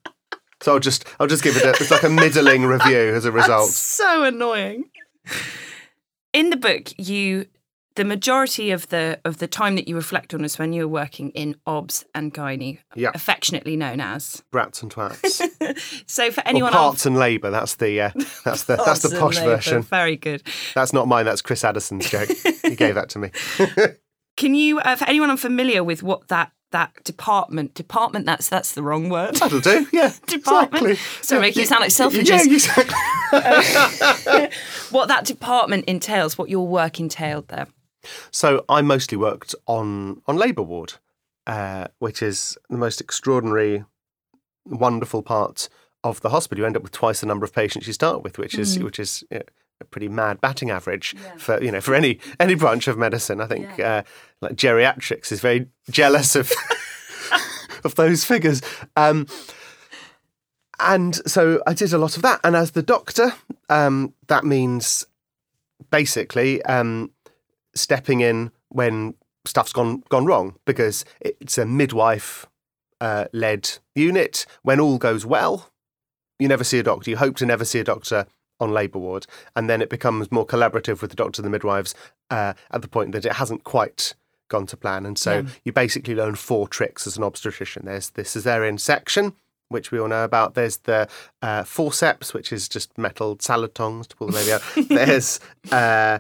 So 0.62 0.74
I'll 0.74 0.80
just 0.80 1.06
I'll 1.20 1.28
just 1.28 1.42
give 1.44 1.58
it 1.58 1.64
a 1.64 1.70
it's 1.70 1.90
like 1.90 2.04
a 2.04 2.10
middling 2.10 2.66
review 2.66 3.16
as 3.16 3.26
a 3.26 3.32
result. 3.32 3.70
So 3.72 4.24
annoying. 4.24 4.90
In 6.34 6.52
the 6.52 6.58
book, 6.58 6.94
you 6.98 7.48
the 8.00 8.06
majority 8.06 8.72
of 8.72 8.88
the 8.88 9.20
of 9.26 9.40
the 9.40 9.48
time 9.48 9.76
that 9.76 9.90
you 9.90 9.94
reflect 9.94 10.34
on 10.34 10.46
is 10.46 10.58
when 10.58 10.72
you 10.72 10.84
were 10.84 10.88
working 11.02 11.32
in 11.32 11.58
OBS 11.68 12.06
and 12.16 12.34
gynae, 12.34 12.80
Yeah. 12.96 13.12
affectionately 13.14 13.76
known 13.76 14.00
as. 14.00 14.42
Brats 14.54 14.82
and 14.82 14.90
twats. 14.90 15.42
So 16.08 16.32
for 16.32 16.40
or 16.40 16.48
anyone 16.48 16.72
parts 16.72 17.06
and 17.06 17.18
labour. 17.18 17.50
That's 17.52 17.76
the 17.76 18.00
uh, 18.00 18.12
that's 18.46 18.64
the 18.64 18.78
that's 18.78 19.02
the 19.02 19.20
posh 19.20 19.38
version. 19.40 19.82
Very 19.82 20.16
good. 20.16 20.44
That's 20.76 20.94
not 20.94 21.10
mine. 21.10 21.26
That's 21.26 21.42
Chris 21.42 21.66
Addison's 21.66 22.10
joke. 22.10 22.30
he 22.64 22.76
gave 22.78 22.96
that 22.96 23.10
to 23.10 23.20
me. 23.20 23.32
Can 24.38 24.56
you, 24.56 24.80
uh, 24.80 24.96
for 24.96 25.04
anyone 25.06 25.30
unfamiliar 25.30 25.84
with 25.84 26.02
what 26.02 26.30
that 26.30 26.54
that 26.72 27.04
department 27.04 27.74
department 27.74 28.26
that's 28.26 28.48
that's 28.48 28.74
the 28.74 28.82
wrong 28.84 29.10
word 29.10 29.36
That'll 29.36 29.60
do. 29.60 29.86
Yeah. 29.92 30.14
department. 30.28 30.86
Exactly. 30.92 31.24
So 31.24 31.40
making 31.42 31.64
it 31.64 31.68
sound 31.68 31.82
like 31.82 31.92
selfridges. 31.92 32.46
Yeah, 32.46 32.54
exactly. 32.54 34.50
what 34.92 35.10
that 35.10 35.26
department 35.26 35.86
entails, 35.86 36.38
what 36.38 36.50
your 36.50 36.66
work 36.66 37.00
entailed 37.02 37.50
there. 37.50 37.68
So 38.32 38.66
I 38.70 38.82
mostly 38.82 39.18
worked 39.18 39.56
on 39.68 40.22
on 40.26 40.36
labour 40.36 40.64
ward, 40.64 40.94
uh, 41.48 41.88
which 42.00 42.22
is 42.22 42.58
the 42.70 42.78
most 42.78 43.02
extraordinary, 43.02 43.84
wonderful 44.66 45.22
part 45.22 45.70
of 46.04 46.22
the 46.22 46.30
hospital. 46.30 46.62
You 46.62 46.66
end 46.66 46.78
up 46.78 46.84
with 46.84 46.92
twice 46.92 47.22
the 47.22 47.28
number 47.28 47.46
of 47.46 47.54
patients 47.54 47.88
you 47.88 47.94
start 47.94 48.24
with, 48.24 48.38
which 48.38 48.58
is 48.58 48.80
which 48.80 49.00
is 49.00 49.24
you 49.32 49.40
know, 49.40 49.44
a 49.82 49.86
pretty 49.86 50.08
mad 50.08 50.42
batting 50.42 50.70
average 50.70 51.16
for 51.38 51.62
you 51.64 51.72
know 51.72 51.82
for 51.82 51.94
any 51.94 52.20
any 52.40 52.56
branch 52.56 52.88
of 52.88 52.98
medicine. 52.98 53.42
I 53.42 53.48
think 53.48 53.80
uh, 53.80 54.04
like 54.42 54.56
geriatrics 54.56 55.32
is 55.32 55.42
very 55.42 55.68
jealous 55.90 56.36
of 56.36 56.52
of 57.84 57.96
those 57.96 58.26
figures. 58.26 58.62
Um, 58.96 59.28
and 60.80 61.16
so 61.28 61.62
I 61.68 61.74
did 61.74 61.94
a 61.94 61.98
lot 61.98 62.16
of 62.16 62.22
that. 62.24 62.40
And 62.44 62.56
as 62.56 62.72
the 62.72 62.82
doctor, 62.82 63.34
um, 63.70 64.14
that 64.28 64.46
means 64.46 65.06
basically 65.92 66.62
um, 66.64 67.12
stepping 67.76 68.22
in 68.22 68.52
when 68.70 69.14
stuff's 69.46 69.74
gone 69.74 70.04
gone 70.10 70.26
wrong 70.26 70.56
because 70.66 71.06
it's 71.22 71.58
a 71.58 71.66
midwife 71.66 72.46
uh, 73.02 73.26
led 73.34 73.78
unit. 73.96 74.46
When 74.64 74.80
all 74.80 74.98
goes 74.98 75.26
well, 75.26 75.70
you 76.40 76.48
never 76.48 76.64
see 76.64 76.80
a 76.80 76.84
doctor. 76.84 77.10
You 77.10 77.18
hope 77.18 77.36
to 77.38 77.46
never 77.46 77.66
see 77.66 77.80
a 77.80 77.84
doctor 77.84 78.26
on 78.60 78.72
labour 78.72 79.00
ward, 79.00 79.26
and 79.56 79.70
then 79.70 79.82
it 79.82 79.90
becomes 79.90 80.32
more 80.32 80.46
collaborative 80.46 81.02
with 81.02 81.10
the 81.12 81.16
doctor 81.16 81.42
and 81.42 81.46
the 81.46 81.50
midwives 81.50 81.96
uh, 82.30 82.54
at 82.72 82.82
the 82.82 82.88
point 82.90 83.14
that 83.14 83.26
it 83.26 83.34
hasn't 83.34 83.64
quite 83.64 84.14
gone 84.50 84.66
to 84.66 84.76
plan. 84.76 85.06
And 85.06 85.18
so 85.18 85.36
Yeah. 85.40 85.44
you 85.64 85.72
basically 85.72 86.14
learn 86.16 86.36
four 86.36 86.68
tricks 86.68 87.08
as 87.08 87.16
an 87.18 87.24
obstetrician. 87.24 87.86
There's 87.86 88.10
the 88.10 88.24
cesarean 88.24 88.78
section, 88.80 89.34
which 89.70 89.92
we 89.92 90.00
all 90.00 90.08
know 90.10 90.24
about. 90.26 90.56
There's 90.56 90.78
the 90.78 91.08
uh, 91.42 91.64
forceps, 91.64 92.34
which 92.34 92.52
is 92.52 92.68
just 92.68 92.98
metal 92.98 93.38
salad 93.40 93.76
tongs 93.76 94.08
to 94.08 94.16
pull 94.18 94.28
the 94.28 94.34
baby 94.34 94.52
out. 94.52 94.62
there's 94.90 95.40
uh, 95.72 96.20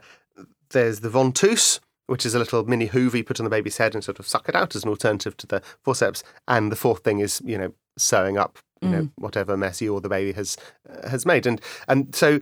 there's 0.71 0.99
the 1.01 1.09
ventouse, 1.09 1.79
which 2.07 2.25
is 2.25 2.33
a 2.35 2.39
little 2.39 2.63
mini 2.65 2.87
hoover 2.87 3.17
you 3.17 3.23
put 3.23 3.39
on 3.39 3.43
the 3.43 3.49
baby's 3.49 3.77
head 3.77 3.93
and 3.95 4.03
sort 4.03 4.19
of 4.19 4.27
suck 4.27 4.49
it 4.49 4.55
out 4.55 4.75
as 4.75 4.83
an 4.83 4.89
alternative 4.89 5.35
to 5.37 5.47
the 5.47 5.61
forceps. 5.83 6.23
And 6.47 6.71
the 6.71 6.75
fourth 6.75 7.03
thing 7.03 7.19
is, 7.19 7.41
you 7.45 7.57
know, 7.57 7.73
sewing 7.97 8.37
up, 8.37 8.57
you 8.81 8.89
know, 8.89 9.09
whatever 9.17 9.57
mess 9.57 9.81
you 9.81 9.93
or 9.93 10.01
the 10.01 10.09
baby 10.09 10.31
has 10.33 10.57
uh, 10.89 11.09
has 11.09 11.25
made. 11.25 11.45
And 11.45 11.61
and 11.87 12.15
so 12.15 12.39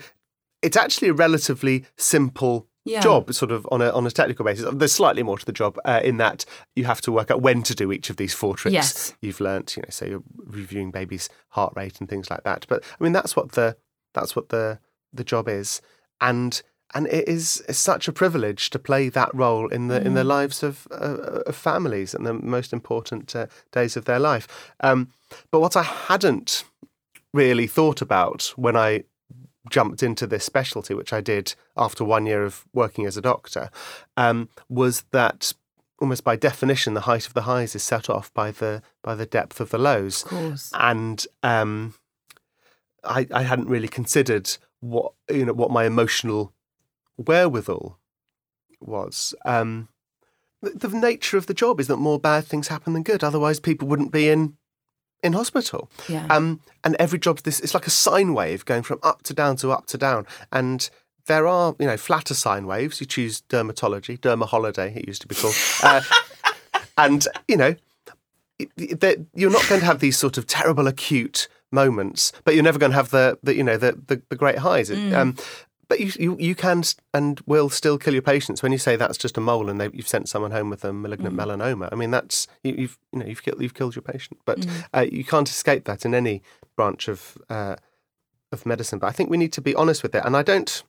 it's 0.61 0.77
actually 0.77 1.09
a 1.09 1.13
relatively 1.13 1.85
simple 1.97 2.67
Yeah. 2.85 3.01
job, 3.01 3.33
sort 3.33 3.51
of 3.51 3.67
on 3.71 3.81
a 3.81 3.89
on 3.91 4.05
a 4.07 4.11
technical 4.11 4.45
basis. 4.45 4.65
There's 4.73 4.93
slightly 4.93 5.23
more 5.23 5.37
to 5.37 5.45
the 5.45 5.51
job 5.51 5.77
uh, 5.83 5.99
in 6.03 6.17
that 6.17 6.45
you 6.75 6.85
have 6.85 7.01
to 7.01 7.11
work 7.11 7.29
out 7.31 7.41
when 7.41 7.61
to 7.63 7.75
do 7.75 7.91
each 7.91 8.09
of 8.09 8.15
these 8.17 8.33
four 8.33 8.55
tricks 8.55 8.73
Yes. 8.73 9.13
you've 9.21 9.41
learnt. 9.41 9.75
You 9.75 9.81
know, 9.83 9.89
so 9.89 10.05
you're 10.05 10.23
reviewing 10.45 10.91
baby's 10.91 11.27
heart 11.49 11.73
rate 11.75 11.99
and 11.99 12.07
things 12.07 12.29
like 12.29 12.43
that. 12.43 12.65
But 12.69 12.83
I 12.99 13.03
mean, 13.03 13.13
that's 13.13 13.35
what 13.35 13.51
the 13.53 13.75
that's 14.13 14.35
what 14.35 14.49
the 14.49 14.79
the 15.11 15.23
job 15.25 15.49
is, 15.49 15.81
and 16.21 16.61
and 16.93 17.07
it 17.07 17.27
is 17.27 17.63
such 17.69 18.07
a 18.07 18.13
privilege 18.13 18.69
to 18.69 18.79
play 18.79 19.09
that 19.09 19.33
role 19.33 19.67
in 19.67 19.87
the 19.87 20.01
in 20.05 20.13
the 20.13 20.23
lives 20.23 20.63
of, 20.63 20.87
uh, 20.91 21.41
of 21.45 21.55
families 21.55 22.13
and 22.15 22.25
the 22.25 22.33
most 22.33 22.73
important 22.73 23.35
uh, 23.35 23.47
days 23.71 23.97
of 23.97 24.05
their 24.05 24.19
life. 24.19 24.47
Um, 24.79 25.11
but 25.51 25.59
what 25.59 25.75
I 25.75 25.83
hadn't 25.83 26.63
really 27.33 27.67
thought 27.67 28.01
about 28.01 28.53
when 28.55 28.75
I 28.75 29.03
jumped 29.69 30.01
into 30.01 30.25
this 30.25 30.45
specialty, 30.45 30.93
which 30.93 31.11
I 31.11 31.21
did 31.21 31.55
after 31.75 32.05
one 32.05 32.25
year 32.25 32.45
of 32.45 32.65
working 32.73 33.05
as 33.05 33.17
a 33.17 33.21
doctor, 33.21 33.69
um, 34.15 34.47
was 34.69 35.03
that 35.11 35.53
almost 35.99 36.23
by 36.23 36.35
definition 36.37 36.93
the 36.93 37.01
height 37.01 37.27
of 37.27 37.33
the 37.33 37.41
highs 37.41 37.75
is 37.75 37.83
set 37.83 38.09
off 38.09 38.33
by 38.33 38.51
the 38.51 38.81
by 39.03 39.15
the 39.15 39.25
depth 39.25 39.59
of 39.59 39.69
the 39.71 39.77
lows 39.79 40.23
Of 40.23 40.29
course. 40.29 40.71
and 40.73 41.25
um, 41.43 41.95
I, 43.03 43.27
I 43.33 43.43
hadn't 43.43 43.67
really 43.67 43.87
considered 43.87 44.49
what 44.79 45.13
you 45.29 45.45
know 45.45 45.53
what 45.53 45.71
my 45.71 45.85
emotional 45.85 46.53
wherewithal 47.17 47.97
was. 48.79 49.33
Um, 49.45 49.89
the, 50.61 50.87
the 50.87 50.97
nature 50.97 51.37
of 51.37 51.45
the 51.47 51.53
job 51.53 51.79
is 51.79 51.87
that 51.87 51.97
more 51.97 52.19
bad 52.19 52.45
things 52.45 52.67
happen 52.67 52.93
than 52.93 53.03
good. 53.03 53.23
Otherwise, 53.23 53.59
people 53.59 53.87
wouldn't 53.87 54.11
be 54.11 54.29
in 54.29 54.55
in 55.23 55.33
hospital. 55.33 55.89
Yeah. 56.07 56.27
Um, 56.29 56.61
and 56.83 56.95
every 56.99 57.19
job, 57.19 57.39
this. 57.39 57.59
It's 57.59 57.73
like 57.73 57.87
a 57.87 57.91
sine 57.91 58.33
wave 58.33 58.65
going 58.65 58.83
from 58.83 58.99
up 59.03 59.23
to 59.23 59.33
down 59.33 59.55
to 59.57 59.71
up 59.71 59.87
to 59.87 59.97
down. 59.97 60.25
And 60.51 60.89
there 61.25 61.47
are 61.47 61.75
you 61.79 61.87
know 61.87 61.97
flatter 61.97 62.33
sine 62.33 62.65
waves. 62.67 62.99
You 63.01 63.05
choose 63.07 63.41
dermatology, 63.49 64.19
derma 64.19 64.47
holiday. 64.47 64.93
It 64.95 65.07
used 65.07 65.21
to 65.23 65.27
be 65.27 65.35
called. 65.35 65.55
Uh, 65.83 66.01
and 66.97 67.27
you 67.47 67.57
know 67.57 67.75
it- 68.59 68.99
that 69.01 69.17
you're 69.33 69.51
not 69.51 69.67
going 69.69 69.81
to 69.81 69.85
have 69.87 69.99
these 69.99 70.17
sort 70.17 70.37
of 70.37 70.47
terrible 70.47 70.87
acute 70.87 71.47
moments, 71.71 72.31
but 72.45 72.53
you're 72.55 72.63
never 72.63 72.79
going 72.79 72.91
to 72.91 72.95
have 72.97 73.09
the, 73.11 73.37
the 73.43 73.55
you 73.55 73.63
know 73.63 73.77
the, 73.77 73.99
the 74.07 74.21
the 74.29 74.35
great 74.35 74.59
highs. 74.59 74.89
It- 74.89 75.13
Um, 75.13 75.35
but 75.89 75.99
you, 75.99 76.11
you 76.19 76.37
you 76.39 76.55
can 76.55 76.83
and 77.13 77.41
will 77.45 77.69
still 77.69 77.97
kill 77.97 78.13
your 78.13 78.21
patients 78.21 78.61
when 78.61 78.71
you 78.71 78.77
say 78.77 78.95
that's 78.95 79.17
just 79.17 79.37
a 79.37 79.41
mole 79.41 79.69
and 79.69 79.79
they, 79.79 79.89
you've 79.93 80.07
sent 80.07 80.29
someone 80.29 80.51
home 80.51 80.69
with 80.69 80.83
a 80.83 80.93
malignant 80.93 81.35
melanoma. 81.35 81.89
I 81.91 81.95
mean 81.95 82.11
that's 82.11 82.47
you, 82.63 82.75
you've 82.77 82.97
you 83.11 83.19
know 83.19 83.25
you've 83.25 83.43
killed 83.43 83.61
you've 83.61 83.73
killed 83.73 83.95
your 83.95 84.03
patient, 84.03 84.39
but 84.45 84.65
uh, 84.93 85.05
you 85.09 85.23
can't 85.23 85.49
escape 85.49 85.85
that 85.85 86.05
in 86.05 86.13
any 86.13 86.41
branch 86.75 87.07
of 87.07 87.37
uh, 87.49 87.75
of 88.51 88.65
medicine. 88.65 88.99
But 88.99 89.07
I 89.07 89.11
think 89.11 89.29
we 89.29 89.37
need 89.37 89.53
to 89.53 89.61
be 89.61 89.75
honest 89.75 90.03
with 90.03 90.15
it, 90.15 90.23
and 90.25 90.35
I 90.35 90.43
don't. 90.43 90.83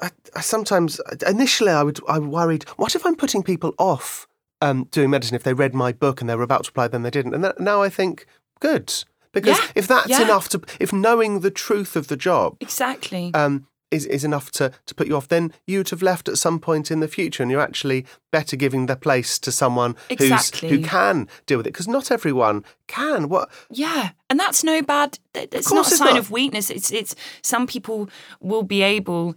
I, 0.00 0.10
I 0.36 0.40
sometimes 0.40 1.00
initially 1.26 1.72
I 1.72 1.82
would 1.82 2.00
I 2.08 2.18
worried. 2.18 2.64
What 2.76 2.94
if 2.94 3.06
I'm 3.06 3.16
putting 3.16 3.42
people 3.42 3.74
off 3.78 4.28
um, 4.60 4.84
doing 4.90 5.10
medicine 5.10 5.36
if 5.36 5.42
they 5.42 5.54
read 5.54 5.74
my 5.74 5.92
book 5.92 6.20
and 6.20 6.28
they 6.28 6.34
were 6.34 6.42
about 6.42 6.64
to 6.64 6.70
apply, 6.70 6.88
then 6.88 7.02
they 7.02 7.10
didn't. 7.10 7.34
And 7.34 7.44
that, 7.44 7.60
now 7.60 7.82
I 7.82 7.88
think 7.88 8.26
good 8.60 8.92
because 9.32 9.58
Yeah, 9.58 9.66
if 9.74 9.86
that's 9.86 10.08
yeah. 10.08 10.22
enough 10.22 10.48
to 10.50 10.60
if 10.80 10.92
knowing 10.92 11.40
the 11.40 11.50
truth 11.50 11.96
of 11.96 12.08
the 12.08 12.16
job 12.16 12.56
exactly. 12.60 13.30
um, 13.34 13.66
is 13.90 14.04
is 14.06 14.22
enough 14.24 14.50
to 14.52 14.70
to 14.86 14.94
put 14.94 15.06
you 15.06 15.16
off, 15.16 15.28
then 15.28 15.52
you'd 15.66 15.88
have 15.90 16.02
left 16.02 16.28
at 16.28 16.36
some 16.38 16.58
point 16.58 16.90
in 16.90 17.00
the 17.00 17.08
future, 17.08 17.42
and 17.42 17.50
you're 17.50 17.60
actually 17.60 18.04
better 18.30 18.54
giving 18.56 18.86
the 18.86 18.96
place 18.96 19.38
to 19.38 19.50
someone 19.50 19.96
Exactly. 20.10 20.68
who's 20.68 20.78
who 20.80 20.84
can 20.84 21.26
deal 21.46 21.56
with 21.58 21.66
it 21.66 21.72
because 21.72 21.88
not 21.88 22.10
everyone 22.10 22.64
can. 22.86 23.28
What 23.30 23.48
Yeah, 23.70 24.10
and 24.28 24.38
that's 24.38 24.62
no 24.62 24.82
bad. 24.82 25.18
It's 25.34 25.72
not 25.72 25.86
a 25.90 25.96
sign 25.96 26.10
not. 26.14 26.18
of 26.18 26.30
weakness. 26.30 26.68
It's 26.70 26.90
it's 26.90 27.14
some 27.42 27.66
people 27.66 28.10
will 28.40 28.62
be 28.62 28.82
able 28.82 29.34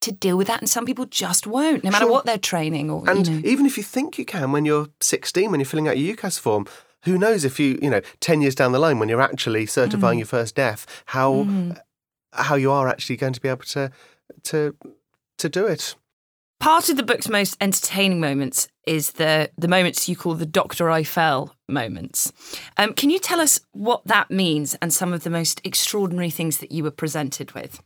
to 0.00 0.10
deal 0.12 0.36
with 0.36 0.48
that, 0.48 0.60
and 0.60 0.68
some 0.68 0.84
people 0.84 1.06
just 1.06 1.46
won't, 1.46 1.82
no 1.84 1.90
matter 1.90 2.04
Sure. 2.04 2.12
what 2.12 2.26
they're 2.26 2.36
training 2.36 2.90
or 2.90 3.08
And 3.08 3.26
you 3.26 3.34
know. 3.40 3.48
even 3.48 3.64
if 3.64 3.76
you 3.78 3.82
think 3.84 4.18
you 4.18 4.24
can 4.26 4.52
when 4.52 4.64
you're 4.66 4.88
16, 5.00 5.50
when 5.50 5.60
you're 5.60 5.64
filling 5.66 5.88
out 5.88 5.96
your 5.98 6.14
UCAS 6.16 6.38
form, 6.38 6.66
who 7.04 7.18
knows 7.18 7.44
if 7.44 7.58
you, 7.60 7.78
you 7.82 7.90
know, 7.90 8.00
10 8.20 8.40
years 8.42 8.54
down 8.54 8.72
the 8.72 8.78
line 8.78 8.98
when 8.98 9.08
you're 9.08 9.20
actually 9.22 9.64
Mm. 9.64 9.70
certifying 9.70 10.18
your 10.18 10.26
first 10.26 10.54
death, 10.54 10.86
how 11.06 11.46
how 12.32 12.56
you 12.56 12.70
are 12.72 12.88
actually 12.88 13.16
going 13.16 13.32
to 13.32 13.40
be 13.40 13.48
able 13.48 13.64
to 13.64 13.90
to 14.44 14.76
to 15.38 15.48
do 15.48 15.66
it. 15.66 15.94
Part 16.60 16.88
of 16.88 16.96
the 16.96 17.02
book's 17.02 17.28
most 17.28 17.56
entertaining 17.60 18.20
moments 18.20 18.68
is 18.86 19.12
the 19.12 19.50
the 19.58 19.68
moments 19.68 20.08
you 20.08 20.16
call 20.16 20.34
the 20.34 20.46
Doctor 20.46 20.88
I 20.90 21.02
fell 21.04 21.54
moments. 21.68 22.32
Um, 22.78 22.92
can 22.94 23.10
you 23.10 23.18
tell 23.18 23.40
us 23.40 23.60
what 23.72 24.02
that 24.06 24.30
means 24.30 24.74
and 24.80 24.92
some 24.92 25.12
of 25.12 25.24
the 25.24 25.30
most 25.30 25.60
extraordinary 25.64 26.30
things 26.30 26.58
that 26.58 26.72
you 26.72 26.82
were 26.84 26.90
presented 26.90 27.52
with? 27.52 27.80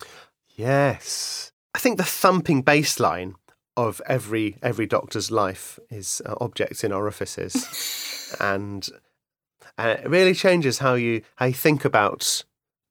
Yes. 0.57 1.53
I 1.75 1.79
think 1.79 1.99
the 1.99 2.05
thumping 2.05 2.63
bass 2.63 2.99
line 3.01 3.35
of 3.77 4.01
every 4.07 4.57
every 4.63 4.87
doctor's 4.87 5.31
life 5.31 5.79
is 5.91 6.23
uh, 6.27 6.35
objects 6.41 6.83
in 6.85 6.93
orifices, 6.93 8.35
and 8.41 8.89
uh, 9.79 9.97
it 10.03 10.09
really 10.09 10.35
changes 10.35 10.79
how 10.79 10.95
you 10.95 11.23
how 11.37 11.47
you 11.47 11.55
think 11.55 11.85
about 11.85 12.45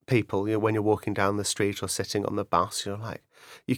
people. 0.08 0.48
You 0.48 0.53
know, 0.53 0.60
when 0.60 0.74
you're 0.74 0.84
walking 0.84 1.13
down 1.13 1.38
the 1.38 1.46
street 1.46 1.84
or 1.84 1.88
sitting 1.88 2.25
on 2.25 2.36
the 2.36 2.46
bus, 2.46 2.86
you're 2.86 2.98
like 2.98 3.24
you. 3.67 3.77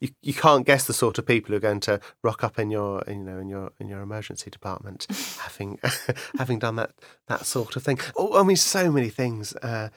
You, 0.00 0.08
you 0.20 0.34
can't 0.34 0.66
guess 0.66 0.84
the 0.88 0.92
sort 0.92 1.18
of 1.18 1.26
people 1.26 1.52
who 1.52 1.58
are 1.58 1.60
going 1.60 1.78
to 1.78 2.00
rock 2.24 2.42
up 2.42 2.58
in 2.58 2.72
your 2.72 3.04
you 3.06 3.14
know 3.14 3.38
in 3.38 3.48
your 3.48 3.70
in 3.78 3.86
your 3.86 4.00
emergency 4.00 4.50
department 4.50 5.06
having 5.38 5.78
having 6.38 6.58
done 6.58 6.74
that 6.74 6.90
that 7.28 7.46
sort 7.46 7.76
of 7.76 7.84
thing. 7.84 8.00
Oh, 8.16 8.36
I 8.36 8.42
mean 8.42 8.56
so 8.56 8.90
many 8.90 9.10
things. 9.10 9.54
Uh, 9.54 9.90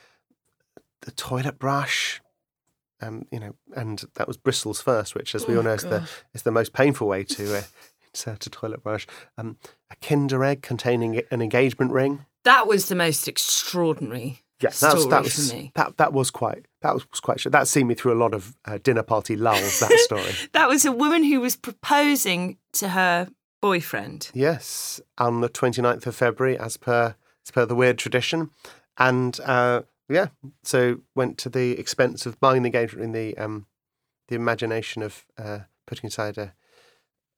the 1.05 1.11
toilet 1.11 1.57
brush, 1.57 2.21
um, 3.01 3.25
you 3.31 3.39
know, 3.39 3.55
and 3.75 4.03
that 4.15 4.27
was 4.27 4.37
bristles 4.37 4.81
first, 4.81 5.15
which, 5.15 5.33
as 5.33 5.47
we 5.47 5.55
all 5.55 5.63
know, 5.63 5.73
is 5.73 5.83
the 5.83 6.07
is 6.33 6.43
the 6.43 6.51
most 6.51 6.73
painful 6.73 7.07
way 7.07 7.23
to 7.23 7.57
uh, 7.57 7.61
insert 8.13 8.45
a 8.45 8.49
toilet 8.49 8.83
brush. 8.83 9.07
Um, 9.37 9.57
a 9.89 9.95
Kinder 9.95 10.43
egg 10.43 10.61
containing 10.61 11.21
an 11.31 11.41
engagement 11.41 11.91
ring. 11.91 12.25
That 12.45 12.67
was 12.67 12.87
the 12.87 12.95
most 12.95 13.27
extraordinary 13.27 14.39
Yeah, 14.61 14.69
that 14.69 14.73
story 14.75 14.95
was 14.95 15.07
that 15.07 15.23
was 15.23 15.49
for 15.49 15.55
me. 15.55 15.71
that 15.75 15.97
that 15.97 16.13
was 16.13 16.31
quite 16.31 16.65
that 16.81 16.93
was, 16.93 17.09
was 17.11 17.19
quite 17.19 17.43
that 17.51 17.67
seen 17.67 17.87
me 17.87 17.95
through 17.95 18.13
a 18.13 18.21
lot 18.23 18.33
of 18.33 18.55
uh, 18.65 18.77
dinner 18.81 19.03
party 19.03 19.35
lulls. 19.35 19.79
That 19.79 19.91
story. 20.05 20.31
That 20.53 20.69
was 20.69 20.85
a 20.85 20.91
woman 20.91 21.23
who 21.23 21.41
was 21.41 21.55
proposing 21.55 22.57
to 22.73 22.89
her 22.89 23.27
boyfriend. 23.61 24.29
yes, 24.33 25.01
on 25.17 25.41
the 25.41 25.49
29th 25.49 26.05
of 26.07 26.15
February, 26.15 26.57
as 26.57 26.77
per 26.77 27.15
as 27.45 27.51
per 27.51 27.65
the 27.65 27.75
weird 27.75 27.97
tradition, 27.97 28.49
and 28.97 29.39
uh, 29.45 29.81
yeah, 30.07 30.27
so 30.63 30.99
went 31.15 31.37
to 31.39 31.49
the 31.49 31.71
expense 31.79 32.25
of 32.25 32.39
buying 32.39 32.61
the 32.63 32.67
engagement 32.67 33.01
ring, 33.01 33.11
the 33.11 33.37
um, 33.37 33.65
the 34.27 34.35
imagination 34.35 35.01
of 35.01 35.25
uh, 35.37 35.59
putting 35.87 36.07
aside 36.07 36.37
a 36.37 36.53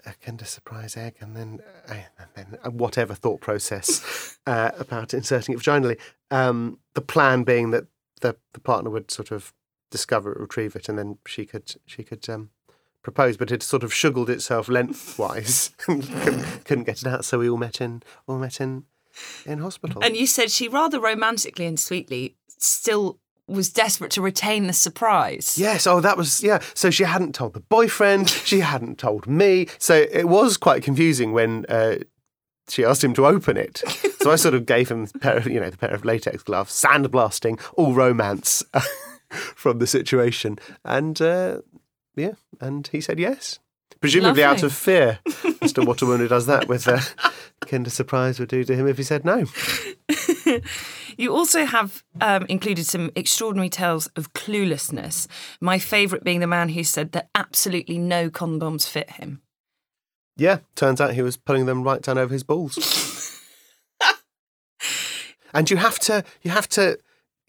a 0.05 0.13
Kinder 0.13 0.45
Surprise 0.45 0.95
egg, 0.95 1.15
and 1.19 1.35
then 1.35 1.59
uh, 1.87 1.93
and 1.93 2.29
then 2.35 2.59
uh, 2.63 2.69
whatever 2.69 3.13
thought 3.13 3.41
process 3.41 4.37
uh, 4.47 4.71
about 4.79 5.13
inserting 5.13 5.55
it 5.55 5.59
vaginally. 5.59 5.99
Um, 6.31 6.79
the 6.93 7.01
plan 7.01 7.43
being 7.43 7.71
that 7.71 7.85
the 8.21 8.35
the 8.53 8.59
partner 8.59 8.89
would 8.89 9.11
sort 9.11 9.31
of 9.31 9.53
discover 9.91 10.31
it, 10.31 10.39
retrieve 10.39 10.75
it, 10.75 10.89
and 10.89 10.97
then 10.97 11.17
she 11.25 11.45
could 11.45 11.75
she 11.85 12.03
could 12.03 12.27
um, 12.29 12.49
propose. 13.03 13.37
But 13.37 13.51
it 13.51 13.63
sort 13.63 13.83
of 13.83 13.93
shuggled 13.93 14.29
itself 14.29 14.69
lengthwise 14.69 15.71
and 15.87 16.03
couldn't, 16.03 16.65
couldn't 16.65 16.83
get 16.85 17.01
it 17.01 17.07
out. 17.07 17.25
So 17.25 17.39
we 17.39 17.49
all 17.49 17.57
met 17.57 17.81
in 17.81 18.03
all 18.27 18.37
met 18.37 18.61
in 18.61 18.85
in 19.45 19.59
hospital. 19.59 20.03
And 20.03 20.15
you 20.15 20.27
said 20.27 20.51
she 20.51 20.67
rather 20.67 20.99
romantically 20.99 21.65
and 21.65 21.79
sweetly 21.79 22.35
still 22.59 23.19
was 23.47 23.69
desperate 23.69 24.11
to 24.11 24.21
retain 24.21 24.67
the 24.67 24.73
surprise. 24.73 25.57
Yes, 25.57 25.87
oh, 25.87 26.01
that 26.01 26.17
was, 26.17 26.43
yeah. 26.43 26.59
So 26.73 26.89
she 26.89 27.03
hadn't 27.03 27.33
told 27.33 27.53
the 27.53 27.61
boyfriend, 27.61 28.29
she 28.29 28.59
hadn't 28.59 28.97
told 28.97 29.27
me. 29.27 29.67
So 29.77 30.05
it 30.11 30.27
was 30.27 30.57
quite 30.57 30.83
confusing 30.83 31.31
when 31.31 31.65
uh, 31.69 31.99
she 32.67 32.83
asked 32.83 33.03
him 33.03 33.13
to 33.15 33.25
open 33.25 33.57
it. 33.57 33.83
So 34.17 34.33
I 34.33 34.35
sort 34.35 34.55
of 34.55 34.65
gave 34.65 34.89
him, 34.89 35.05
the 35.05 35.19
pair 35.19 35.37
of, 35.37 35.47
you 35.47 35.57
know, 35.57 35.69
the 35.69 35.77
pair 35.77 35.93
of 35.93 36.03
latex 36.03 36.43
gloves, 36.43 36.73
sandblasting, 36.73 37.61
all 37.75 37.93
romance 37.93 38.61
from 39.29 39.79
the 39.79 39.87
situation. 39.87 40.59
And 40.83 41.21
uh, 41.21 41.59
yeah, 42.17 42.33
and 42.59 42.85
he 42.87 42.99
said 42.99 43.19
yes. 43.19 43.59
Presumably 44.01 44.43
out 44.43 44.63
of 44.63 44.73
fear 44.73 45.19
as 45.61 45.71
to 45.73 45.83
what 45.83 46.01
a 46.01 46.05
woman 46.05 46.21
who 46.21 46.27
does 46.27 46.45
that 46.47 46.67
with 46.67 46.87
a 47.71 47.75
of 47.75 47.93
Surprise 47.93 48.37
would 48.37 48.49
do 48.49 48.65
to 48.65 48.75
him 48.75 48.85
if 48.85 48.97
he 48.97 49.03
said 49.03 49.23
no. 49.23 49.45
You 51.17 51.33
also 51.33 51.65
have 51.65 52.03
um, 52.21 52.45
included 52.47 52.85
some 52.85 53.09
extraordinary 53.15 53.69
tales 53.69 54.05
of 54.15 54.33
cluelessness. 54.33 55.25
My 55.59 55.79
favourite 55.79 56.23
being 56.23 56.41
the 56.41 56.47
man 56.47 56.69
who 56.69 56.83
said 56.83 57.11
that 57.13 57.29
absolutely 57.33 57.97
no 57.97 58.29
condoms 58.29 58.87
fit 58.87 59.09
him. 59.11 59.41
Yeah, 60.35 60.59
turns 60.75 61.01
out 61.01 61.15
he 61.15 61.23
was 61.23 61.37
pulling 61.37 61.65
them 61.65 61.81
right 61.83 62.03
down 62.03 62.19
over 62.19 62.31
his 62.31 62.43
balls. 62.43 63.41
and 65.53 65.71
you 65.71 65.77
have 65.77 65.97
to 65.99 66.23
you 66.43 66.51
have 66.51 66.69
to 66.69 66.99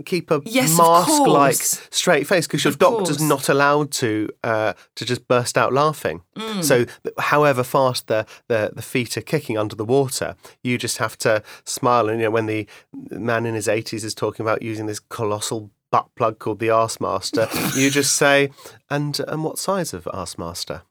keep 0.05 0.31
a 0.31 0.41
Yes, 0.45 0.77
mask 0.79 1.27
like 1.27 1.55
straight 1.55 2.27
face 2.27 2.47
because 2.47 2.65
your 2.65 2.73
Of 2.73 2.79
doctor's 2.79 3.17
course. 3.19 3.29
not 3.29 3.49
allowed 3.49 3.91
to 3.93 4.29
uh, 4.45 4.73
to 4.95 5.05
just 5.05 5.27
burst 5.29 5.59
out 5.59 5.73
laughing. 5.73 6.23
Mm. 6.37 6.65
So, 6.65 6.87
however 7.19 7.63
fast 7.65 8.07
the, 8.07 8.27
the 8.49 8.71
the 8.75 8.83
feet 8.83 9.17
are 9.17 9.23
kicking 9.23 9.59
under 9.59 9.75
the 9.77 9.85
water, 9.85 10.37
you 10.63 10.79
just 10.79 10.99
have 10.99 11.17
to 11.19 11.43
smile. 11.65 12.09
And 12.09 12.21
you 12.21 12.27
know, 12.27 12.31
when 12.31 12.47
the 12.47 12.67
man 13.11 13.47
in 13.47 13.55
his 13.55 13.69
eighties 13.69 14.05
is 14.05 14.15
talking 14.15 14.45
about 14.45 14.63
using 14.63 14.87
this 14.87 15.01
colossal 15.01 15.71
butt 15.91 16.09
plug 16.17 16.39
called 16.39 16.59
the 16.61 16.71
Arse 16.71 17.01
Master, 17.01 17.49
you 17.75 17.91
just 17.91 18.15
say, 18.15 18.51
"And 18.91 19.19
and 19.27 19.43
what 19.43 19.59
size 19.59 19.93
of 19.93 20.07
Arse 20.13 20.39
Master?" 20.39 20.83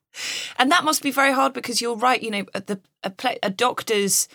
And 0.58 0.72
that 0.72 0.84
must 0.84 1.04
be 1.04 1.12
very 1.12 1.32
hard 1.32 1.54
because 1.54 1.80
you're 1.80 1.96
right. 1.96 2.22
You 2.24 2.32
know, 2.32 2.44
the 2.54 2.80
a, 3.04 3.12
a 3.44 3.50
doctor's 3.52 4.28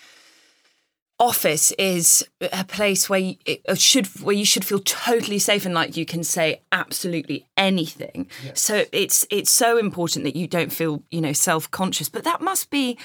office 1.22 1.70
is 1.78 2.26
a 2.40 2.64
place 2.64 3.08
where 3.08 3.20
you, 3.20 3.36
it 3.46 3.78
should 3.78 4.06
where 4.22 4.34
you 4.34 4.44
should 4.44 4.64
feel 4.64 4.80
totally 4.80 5.38
safe 5.38 5.64
and 5.64 5.72
like 5.72 5.96
you 5.96 6.04
can 6.04 6.24
say 6.24 6.60
absolutely 6.72 7.46
anything. 7.56 8.28
So 8.54 8.84
it's 8.90 9.24
it's 9.30 9.50
so 9.50 9.78
important 9.78 10.24
that 10.24 10.34
you 10.34 10.48
don't 10.48 10.72
feel 10.72 11.04
you 11.12 11.20
know 11.20 11.32
self 11.32 11.70
conscious. 11.70 12.08
But 12.08 12.24
that 12.24 12.40
must 12.40 12.70
be 12.70 12.98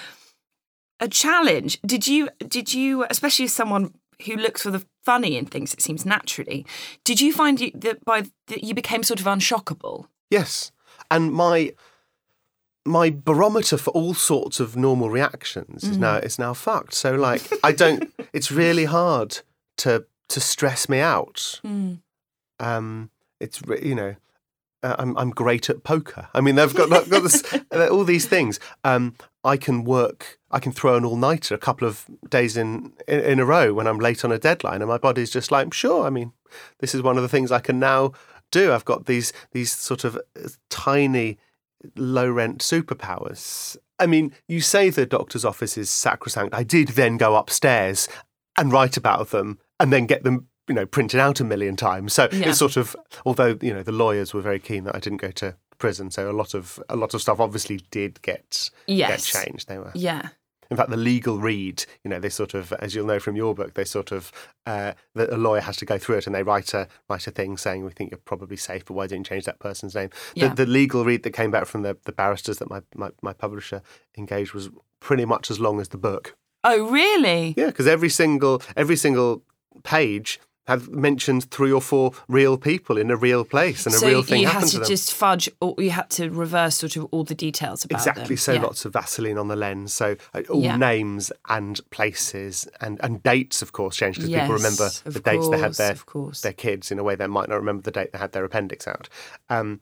a 1.00 1.08
challenge. 1.08 1.80
Did 1.86 2.08
you 2.08 2.30
did 2.40 2.74
you 2.74 3.06
especially 3.08 3.46
as 3.46 3.54
someone 3.54 3.94
who 4.26 4.36
looks 4.36 4.64
for 4.64 4.72
the 4.72 4.84
funny 5.06 5.38
in 5.38 5.46
things? 5.46 5.76
It 5.76 5.82
seems 5.82 6.04
naturally. 6.04 6.66
Did 7.04 7.22
you 7.22 7.32
find 7.32 7.62
you, 7.62 7.72
that 7.76 8.04
by 8.04 8.24
that 8.48 8.64
you 8.64 8.74
became 8.74 9.04
sort 9.04 9.20
of 9.20 9.28
unshockable? 9.28 10.08
Yes, 10.32 10.72
and 11.12 11.32
my 11.32 11.74
my 12.88 13.10
barometer 13.10 13.78
for 13.78 13.92
all 13.92 14.14
sorts 14.14 14.60
of 14.60 14.76
normal 14.76 15.10
reactions 15.10 15.84
is 15.84 15.98
now 15.98 16.16
is 16.18 16.40
now 16.40 16.54
fucked. 16.54 16.94
So 16.94 17.16
like 17.16 17.42
I 17.64 17.72
don't. 17.72 18.14
it's 18.34 18.52
really 18.52 18.86
hard 18.86 19.40
to 19.78 20.06
to 20.30 20.40
stress 20.40 20.90
me 20.90 21.00
out. 21.00 21.60
Um, 22.60 23.10
it's 23.40 23.62
you 23.82 23.96
know. 23.96 24.16
Uh, 24.84 24.96
I'm 25.00 25.18
I'm 25.18 25.32
great 25.32 25.72
at 25.72 25.84
poker. 25.84 26.28
I 26.36 26.42
mean, 26.42 26.54
they've 26.54 26.74
got, 26.74 26.92
they've 26.92 27.10
got 27.10 27.24
this, 27.24 27.44
all 27.90 28.04
these 28.04 28.28
things. 28.28 28.60
Um, 28.84 29.16
I 29.44 29.58
can 29.58 29.84
work. 29.84 30.38
I 30.52 30.60
can 30.60 30.72
throw 30.72 30.96
an 30.96 31.04
all 31.04 31.16
nighter 31.16 31.56
a 31.56 31.58
couple 31.58 31.88
of 31.88 32.06
days 32.30 32.56
in, 32.56 32.94
in 33.08 33.20
in 33.22 33.40
a 33.40 33.46
row 33.46 33.74
when 33.74 33.88
I'm 33.88 33.98
late 33.98 34.24
on 34.24 34.32
a 34.32 34.38
deadline, 34.38 34.84
and 34.84 34.90
my 34.90 35.00
body's 35.00 35.32
just 35.32 35.52
like, 35.52 35.74
sure. 35.74 36.06
I 36.06 36.12
mean, 36.12 36.32
this 36.80 36.94
is 36.94 37.02
one 37.02 37.18
of 37.18 37.24
the 37.24 37.30
things 37.30 37.52
I 37.52 37.60
can 37.60 37.80
now 37.80 38.12
do. 38.52 38.72
I've 38.72 38.86
got 38.86 39.06
these 39.08 39.34
these 39.52 39.72
sort 39.72 40.04
of 40.04 40.16
uh, 40.16 40.50
tiny, 40.70 41.40
low 41.96 42.30
rent 42.30 42.60
superpowers. 42.60 43.78
I 44.00 44.06
mean, 44.08 44.34
you 44.48 44.62
say 44.62 44.90
the 44.90 45.06
doctor's 45.06 45.46
office 45.46 45.78
is 45.78 45.90
sacrosanct. 45.90 46.54
I 46.54 46.64
did 46.64 46.90
then 46.90 47.18
go 47.18 47.36
upstairs 47.36 48.08
and 48.58 48.72
write 48.72 48.98
about 48.98 49.30
them, 49.30 49.60
and 49.80 49.92
then 49.94 50.06
get 50.08 50.24
them, 50.24 50.48
you 50.68 50.74
know, 50.76 50.86
printed 50.86 51.20
out 51.20 51.40
a 51.40 51.44
million 51.44 51.76
times. 51.76 52.14
So 52.14 52.28
Yeah. 52.32 52.50
it's 52.50 52.58
sort 52.60 52.78
of, 52.78 52.96
although 53.26 53.58
you 53.62 53.74
know, 53.74 53.84
the 53.84 53.92
lawyers 53.92 54.34
were 54.34 54.42
very 54.42 54.60
keen 54.60 54.84
that 54.86 54.96
I 54.96 55.00
didn't 55.00 55.22
go 55.22 55.32
to 55.32 55.56
prison, 55.78 56.10
so 56.10 56.30
a 56.30 56.34
lot 56.34 56.54
of 56.56 56.80
a 56.90 56.96
lot 56.96 57.14
of 57.14 57.22
stuff 57.22 57.40
obviously 57.40 57.82
did 57.92 58.20
get 58.24 58.72
Yes. 58.88 59.32
get 59.32 59.46
changed. 59.46 59.68
They 59.68 59.78
were 59.78 59.92
Yeah. 59.94 60.30
In 60.70 60.78
fact, 60.78 60.90
the 60.90 60.98
legal 60.98 61.38
read, 61.38 61.86
you 62.04 62.10
know, 62.10 62.20
they 62.20 62.30
sort 62.30 62.54
of, 62.54 62.74
as 62.74 62.94
you'll 62.94 63.06
know 63.06 63.20
from 63.20 63.36
your 63.36 63.56
book, 63.56 63.74
they 63.74 63.86
sort 63.86 64.12
of, 64.12 64.32
uh, 64.66 64.94
the, 65.16 65.34
a 65.34 65.38
lawyer 65.38 65.62
has 65.62 65.78
to 65.78 65.86
go 65.86 65.98
through 65.98 66.18
it 66.18 66.28
and 66.28 66.36
they 66.36 66.44
write 66.44 66.74
a 66.74 66.88
write 67.10 67.28
a 67.28 67.32
thing 67.32 67.58
saying 67.58 67.86
we 67.86 67.92
think 67.92 68.12
you're 68.12 68.20
probably 68.26 68.58
safe, 68.58 68.86
but 68.86 68.94
why 68.94 69.08
didn't 69.08 69.26
you 69.26 69.36
change 69.36 69.46
that 69.46 69.60
person's 69.60 69.96
name? 69.96 70.10
Yeah. 70.36 70.50
The, 70.50 70.66
the 70.66 70.72
legal 70.72 71.06
read 71.06 71.24
that 71.24 71.32
came 71.32 71.52
back 71.52 71.66
from 71.66 71.84
the, 71.84 71.98
the 72.06 72.12
barristers 72.12 72.58
that 72.58 72.70
my, 72.70 72.82
my, 72.96 73.12
my 73.22 73.34
publisher 73.34 73.82
engaged 74.18 74.54
was 74.54 74.70
pretty 75.00 75.26
much 75.26 75.50
as 75.52 75.60
long 75.60 75.80
as 75.80 75.90
the 75.90 75.98
book. 75.98 76.36
Oh, 76.64 76.90
really? 76.90 77.54
Yeah, 77.56 77.68
because 77.68 77.88
every 77.88 78.10
single 78.10 78.62
every 78.76 78.96
single 78.96 79.44
page 79.84 80.40
had 80.68 80.88
mentioned 80.90 81.50
three 81.50 81.72
or 81.72 81.82
four 81.82 82.12
real 82.28 82.58
people 82.58 82.98
in 82.98 83.10
a 83.10 83.16
real 83.16 83.44
place 83.46 83.86
and 83.86 83.96
a 83.96 84.00
real 84.06 84.22
thing 84.22 84.36
So 84.38 84.42
you 84.42 84.46
had 84.48 84.54
happened 84.54 84.72
to 84.72 84.76
to 84.78 84.80
them. 84.82 84.88
just 84.90 85.14
fudge, 85.14 85.50
or 85.62 85.76
you 85.78 85.92
had 85.92 86.10
to 86.12 86.30
reverse 86.30 86.76
sort 86.76 86.96
of 86.98 87.06
all 87.12 87.24
the 87.24 87.36
details 87.36 87.86
about 87.86 88.00
Exactly. 88.00 88.24
them. 88.26 88.38
So 88.38 88.54
Yeah. 88.54 88.62
lots 88.62 88.84
of 88.86 88.94
Vaseline 88.94 89.38
on 89.38 89.48
the 89.48 89.56
lens. 89.56 89.94
So 89.94 90.18
uh, 90.34 90.42
all 90.50 90.62
Yeah. 90.62 90.76
names 90.78 91.32
and 91.48 91.80
places 91.90 92.68
and, 92.82 93.00
and 93.02 93.24
dates, 93.24 93.62
of 93.62 93.72
course, 93.72 93.96
changed 93.96 94.20
because 94.20 94.34
people 94.34 94.54
remember 94.54 94.90
the 95.06 95.20
dates 95.20 95.48
they 95.50 95.58
had 95.58 95.76
their 95.76 95.92
of 95.94 96.06
course. 96.06 96.42
their 96.42 96.54
kids 96.54 96.92
in 96.92 97.00
a 97.00 97.04
way 97.04 97.16
they 97.16 97.28
might 97.28 97.48
not 97.50 97.56
remember 97.56 97.82
the 97.82 97.92
date 97.92 98.12
they 98.12 98.20
had 98.20 98.34
their 98.34 98.44
appendix 98.44 98.88
out. 98.88 99.08
Um, 99.50 99.80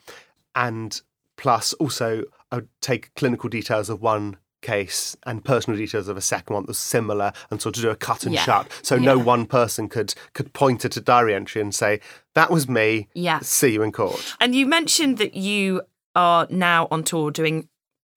and 0.55 1.01
plus, 1.37 1.73
also, 1.73 2.23
I 2.51 2.55
would 2.57 2.69
take 2.79 3.13
clinical 3.15 3.49
details 3.49 3.89
of 3.89 4.01
one 4.01 4.37
case 4.65 5.15
and 5.25 5.43
personal 5.45 5.77
details 5.77 6.07
of 6.07 6.17
a 6.17 6.21
second 6.21 6.53
one 6.53 6.63
that 6.63 6.67
was 6.69 6.77
similar 6.79 7.31
and 7.51 7.61
sort 7.61 7.77
of 7.77 7.83
do 7.83 7.89
a 7.89 7.95
cut 7.95 8.23
and 8.25 8.33
Yeah. 8.33 8.43
shut. 8.43 8.67
So 8.81 8.97
no 8.97 9.17
one 9.17 9.45
person 9.45 9.87
could 9.89 10.13
could 10.33 10.53
point 10.53 10.83
at 10.85 10.97
a 10.97 11.01
diary 11.01 11.33
entry 11.35 11.61
and 11.61 11.73
say 11.73 11.99
that 12.33 12.49
was 12.51 12.67
me. 12.67 13.07
Yeah. 13.13 13.39
see 13.39 13.73
you 13.73 13.83
in 13.83 13.91
court. 13.91 14.35
And 14.39 14.55
you 14.55 14.65
mentioned 14.65 15.17
that 15.19 15.35
you 15.35 15.81
are 16.15 16.47
now 16.49 16.87
on 16.91 17.03
tour 17.03 17.31
doing 17.31 17.67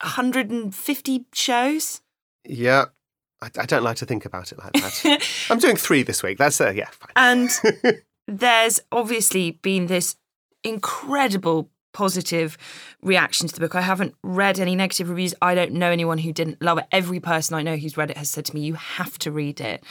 150 0.03 1.27
shows. 1.33 2.01
yeah. 2.45 2.87
I, 3.41 3.51
I 3.57 3.67
don't 3.67 3.85
like 3.85 3.97
to 3.99 4.07
think 4.07 4.25
about 4.25 4.51
it 4.51 4.59
like 4.59 4.73
that. 4.73 5.23
I'm 5.51 5.59
doing 5.61 5.77
three 5.77 6.03
this 6.03 6.25
week. 6.25 6.39
That's 6.39 6.61
uh, 6.61 6.73
yeah 6.75 6.89
fine. 6.91 7.13
And 7.15 7.51
there's 8.27 8.81
obviously 8.91 9.53
been 9.63 9.87
this 9.87 10.17
incredible 10.65 11.71
positive 11.93 12.57
reaction 13.03 13.49
to 13.49 13.55
the 13.55 13.61
book. 13.61 13.75
I 13.75 13.81
haven't 13.81 14.15
read 14.23 14.59
any 14.59 14.77
negative 14.77 15.09
reviews. 15.09 15.35
I 15.41 15.55
don't 15.55 15.73
know 15.73 15.91
anyone 15.91 16.19
who 16.19 16.33
didn't 16.33 16.63
love 16.63 16.79
it. 16.79 16.87
Every 16.93 17.21
person 17.21 17.57
I 17.57 17.63
know 17.63 17.77
who's 17.77 17.97
read 17.97 18.11
it 18.11 18.17
has 18.17 18.31
said 18.31 18.45
to 18.47 18.55
me, 18.55 18.63
You 18.63 18.75
have 18.75 19.19
to 19.21 19.31
read 19.31 19.61
it. 19.61 19.83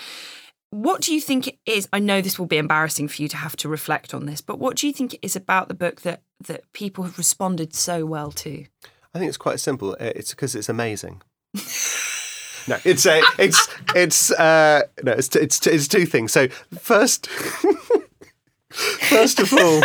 What 0.69 1.01
do 1.01 1.13
you 1.13 1.21
think 1.21 1.47
it 1.47 1.57
is? 1.65 1.87
I 1.93 1.99
know 1.99 2.21
this 2.21 2.37
will 2.37 2.45
be 2.45 2.57
embarrassing 2.57 3.07
for 3.07 3.21
you 3.21 3.29
to 3.29 3.37
have 3.37 3.55
to 3.57 3.69
reflect 3.69 4.13
on 4.13 4.25
this, 4.25 4.41
but 4.41 4.59
what 4.59 4.75
do 4.75 4.87
you 4.87 4.93
think 4.93 5.13
it 5.13 5.19
is 5.21 5.35
about 5.35 5.69
the 5.69 5.73
book 5.73 6.01
that, 6.01 6.23
that 6.45 6.71
people 6.73 7.05
have 7.05 7.17
responded 7.17 7.73
so 7.73 8.05
well 8.05 8.31
to? 8.31 8.65
I 9.13 9.19
think 9.19 9.29
it's 9.29 9.37
quite 9.37 9.61
simple. 9.61 9.95
It's 9.95 10.31
because 10.31 10.55
it's 10.55 10.67
amazing. 10.67 11.21
no, 12.67 12.77
it's 12.83 13.05
a, 13.05 13.23
it's 13.39 13.67
it's 13.95 14.31
uh, 14.31 14.81
no, 15.03 15.13
it's 15.13 15.33
it's 15.35 15.65
it's 15.65 15.87
two 15.87 16.05
things. 16.05 16.33
So 16.33 16.49
first, 16.77 17.27
first 18.69 19.39
of 19.39 19.53
all, 19.53 19.81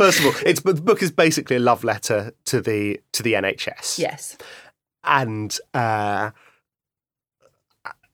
first 0.00 0.18
of 0.20 0.26
all, 0.26 0.32
it's 0.46 0.60
the 0.62 0.74
book 0.74 1.02
is 1.02 1.10
basically 1.10 1.56
a 1.56 1.60
love 1.60 1.84
letter 1.84 2.32
to 2.46 2.60
the 2.60 3.00
to 3.12 3.22
the 3.22 3.34
NHS. 3.34 3.98
Yes. 3.98 4.38
and 5.04 5.58
uh, 5.74 6.30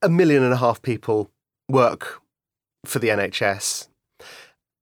a 0.02 0.08
million 0.08 0.42
and 0.42 0.52
a 0.52 0.56
half 0.56 0.82
people 0.82 1.30
work 1.68 2.20
for 2.84 2.98
the 2.98 3.08
NHS, 3.08 3.88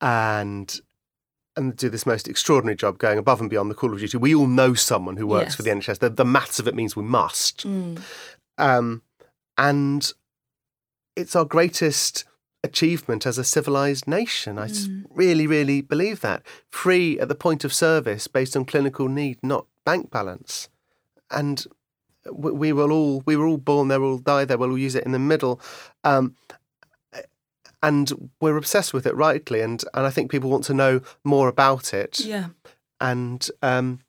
and 0.01 0.81
and 1.57 1.77
do 1.77 1.89
this 1.89 2.07
most 2.07 2.27
extraordinary 2.27 2.75
job 2.77 2.99
going 2.99 3.19
above 3.19 3.41
and 3.41 3.51
beyond 3.51 3.71
the 3.71 3.75
call 3.75 3.93
of 3.93 4.01
duty. 4.01 4.17
We 4.17 4.35
all 4.35 4.47
know 4.47 4.73
someone 4.75 5.17
who 5.17 5.27
works 5.27 5.55
for 5.55 5.63
the 5.63 5.71
NHS. 5.71 5.99
The, 5.99 6.11
the 6.11 6.25
maths 6.25 6.59
of 6.59 6.67
it 6.67 6.75
means 6.75 6.97
we 6.97 7.05
must. 7.05 7.65
Um, 8.59 9.03
and 9.57 10.13
it's 11.15 11.37
our 11.37 11.45
greatest 11.45 12.25
achievement 12.65 13.27
as 13.27 13.39
a 13.39 13.45
civilized 13.45 14.07
nation. 14.09 14.59
I 14.59 14.65
s- 14.65 14.89
really, 15.11 15.47
really 15.47 15.81
believe 15.83 16.21
that. 16.23 16.43
Free 16.71 17.21
at 17.21 17.29
the 17.29 17.35
point 17.35 17.65
of 17.65 17.73
service 17.73 18.27
based 18.27 18.57
on 18.57 18.65
clinical 18.65 19.09
need, 19.09 19.39
not 19.43 19.67
bank 19.85 20.11
balance. 20.11 20.69
And 21.31 21.65
we, 22.33 22.51
we 22.53 22.73
will 22.73 22.91
all 22.91 23.23
we 23.27 23.37
were 23.37 23.47
all 23.47 23.59
born 23.59 23.89
there, 23.89 24.01
we'll 24.01 24.13
all 24.13 24.19
die 24.19 24.45
there, 24.47 24.59
we'll 24.59 24.71
all 24.71 24.79
use 24.79 24.95
it 24.95 25.05
in 25.07 25.13
the 25.13 25.19
middle. 25.19 25.61
Um, 26.05 26.35
and 27.83 28.31
we're 28.41 28.57
obsessed 28.57 28.95
with 28.95 29.07
it 29.07 29.15
rightly 29.15 29.61
and, 29.61 29.85
and 29.93 30.07
I 30.07 30.11
think 30.11 30.31
people 30.31 30.49
want 30.51 30.65
to 30.65 30.75
know 30.75 31.01
more 31.23 31.49
about 31.49 31.93
it 31.93 32.21
Yeah. 32.21 32.47
and 33.01 33.47
um, 33.63 34.01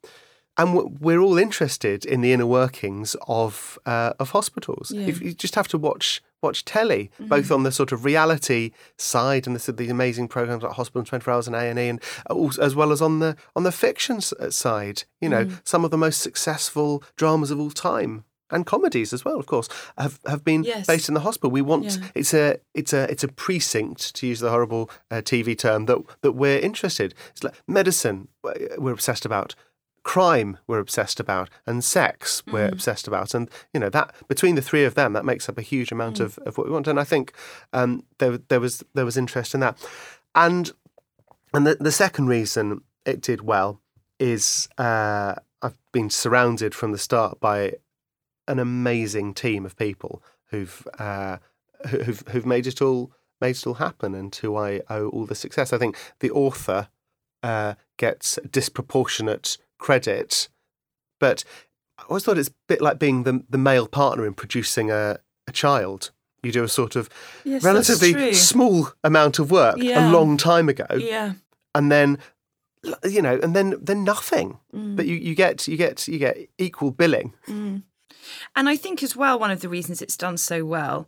and 0.58 1.02
we're 1.02 1.20
all 1.20 1.38
interested 1.38 2.06
in 2.06 2.22
the 2.22 2.32
inner 2.32 2.46
workings 2.46 3.16
of 3.28 3.78
uh, 3.86 4.14
of 4.22 4.30
hospitals. 4.30 4.92
Yeah. 4.96 5.08
If 5.08 5.22
you 5.22 5.34
just 5.34 5.56
have 5.56 5.68
to 5.70 5.78
watch 5.78 6.22
watch 6.46 6.64
telly, 6.66 7.10
both 7.20 7.52
on 7.52 7.64
the 7.64 7.72
sort 7.72 7.92
of 7.92 8.06
reality 8.06 8.72
side 8.98 9.48
and 9.48 9.56
the, 9.56 9.72
the 9.72 9.90
amazing 9.90 10.28
programs 10.28 10.64
like 10.64 10.74
Hospital 10.74 11.02
in 11.02 11.06
Twenty 11.06 11.24
Four 11.24 11.34
Hours 11.34 11.48
and 11.48 11.56
A 11.56 11.60
and 11.72 11.80
E, 11.80 11.88
and 11.90 12.00
also, 12.30 12.62
as 12.62 12.74
well 12.76 12.92
as 12.92 13.02
on 13.02 13.20
the 13.20 13.36
on 13.56 13.64
the 13.64 13.72
fiction 13.72 14.18
uh, 14.40 14.50
side. 14.50 15.04
You 15.22 15.30
know, 15.30 15.44
some 15.64 15.84
of 15.86 15.92
the 15.92 15.98
most 15.98 16.22
successful 16.22 17.04
dramas 17.18 17.52
of 17.52 17.60
all 17.60 17.72
time. 17.72 18.24
And 18.52 18.64
comedies 18.64 19.12
as 19.12 19.26
well, 19.26 19.40
of 19.40 19.48
course, 19.48 19.68
have, 19.98 20.20
have 20.28 20.44
been 20.44 20.64
Yes. 20.64 20.86
based 20.86 21.08
in 21.10 21.16
the 21.16 21.22
hospital. 21.22 21.50
We 21.50 21.64
want 21.64 21.86
Yeah. 21.86 21.98
it's 22.14 22.32
a 22.32 22.60
it's 22.76 22.94
a 22.94 23.10
it's 23.12 23.24
a 23.24 23.28
precinct 23.28 24.14
to 24.18 24.28
use 24.28 24.40
the 24.40 24.52
horrible 24.52 24.92
uh, 25.10 25.22
TV 25.24 25.58
term 25.58 25.88
that 25.88 25.98
that 26.22 26.34
we're 26.34 26.60
interested. 26.60 27.16
It's 27.32 27.44
like 27.44 27.56
medicine 27.68 28.28
we're 28.78 28.94
obsessed 28.94 29.26
about, 29.26 29.56
crime 30.06 30.58
we're 30.68 30.80
obsessed 30.80 31.20
about, 31.20 31.50
and 31.66 31.84
sex 31.84 32.42
we're 32.52 32.70
obsessed 32.70 33.08
about. 33.08 33.34
And 33.34 33.50
you 33.74 33.80
know 33.82 33.90
that 33.90 34.14
between 34.30 34.56
the 34.56 34.62
three 34.62 34.86
of 34.86 34.94
them, 34.94 35.14
that 35.14 35.26
makes 35.26 35.50
up 35.50 35.58
a 35.58 35.62
huge 35.64 35.92
amount 35.92 36.20
of, 36.22 36.38
of 36.46 36.58
what 36.58 36.68
we 36.68 36.74
want. 36.74 36.88
And 36.88 37.00
I 37.00 37.04
think 37.04 37.34
um, 37.74 38.04
there 38.20 38.38
there 38.38 38.60
was 38.62 38.84
there 38.94 39.04
was 39.06 39.18
interest 39.18 39.54
in 39.54 39.60
that. 39.62 39.78
And 40.34 40.72
and 41.54 41.66
the, 41.68 41.76
the 41.80 41.92
second 41.92 42.28
reason 42.28 42.82
it 43.06 43.20
did 43.22 43.42
well 43.42 43.82
is 44.20 44.70
uh, 44.78 45.34
I've 45.62 45.78
been 45.92 46.10
surrounded 46.10 46.76
from 46.76 46.92
the 46.92 46.98
start 46.98 47.40
by 47.40 47.74
an 48.48 48.60
amazing 48.60 49.34
team 49.34 49.66
of 49.66 49.76
people 49.76 50.22
who've 50.52 50.88
uh, 51.00 51.38
who- 51.90 52.04
who've 52.04 52.24
who've 52.30 52.46
made 52.46 52.68
it 52.68 52.82
all 52.82 53.12
made 53.42 53.56
it 53.58 53.68
all 53.68 53.74
happen 53.76 54.14
and 54.16 54.34
who 54.36 54.56
I 54.56 54.82
owe 54.90 55.10
all 55.10 55.26
the 55.26 55.36
success. 55.36 55.74
I 55.74 55.78
think 55.80 55.98
the 56.20 56.32
author 56.32 56.90
uh, 57.44 57.74
gets 57.98 58.40
disproportionate 58.52 59.58
credit, 59.78 60.50
but 61.20 61.44
I 61.98 62.04
always 62.10 62.24
thought 62.24 62.38
it's 62.38 62.50
a 62.50 62.54
bit 62.68 62.82
like 62.82 63.00
being 63.00 63.24
the, 63.24 63.44
the 63.50 63.58
male 63.58 63.88
partner 63.88 64.26
in 64.26 64.34
producing 64.34 64.92
a, 64.92 65.18
a 65.48 65.52
child. 65.52 66.12
You 66.44 66.52
do 66.52 66.64
a 66.64 66.68
sort 66.70 66.96
of 66.96 67.10
Yes, 67.44 67.64
relatively 67.64 68.34
small 68.34 68.90
amount 69.04 69.40
of 69.40 69.50
work 69.50 69.78
Yeah. 69.80 70.10
a 70.10 70.12
long 70.12 70.38
time 70.38 70.70
ago, 70.70 70.86
Yeah. 70.98 71.34
and 71.74 71.92
then 71.92 72.20
you 73.04 73.20
know, 73.20 73.40
and 73.42 73.56
then 73.56 73.76
then 73.82 74.04
nothing. 74.04 74.60
Mm. 74.72 74.96
But 74.96 75.08
you, 75.08 75.16
you 75.16 75.34
get 75.34 75.68
you 75.68 75.76
get 75.76 76.08
you 76.08 76.20
get 76.20 76.38
equal 76.60 76.92
billing. 76.92 77.34
And 77.48 78.70
I 78.70 78.76
think 78.76 79.02
as 79.04 79.16
well, 79.16 79.40
one 79.40 79.52
of 79.52 79.62
the 79.62 79.70
reasons 79.70 80.02
it's 80.02 80.18
done 80.18 80.38
so 80.38 80.64
well 80.66 81.08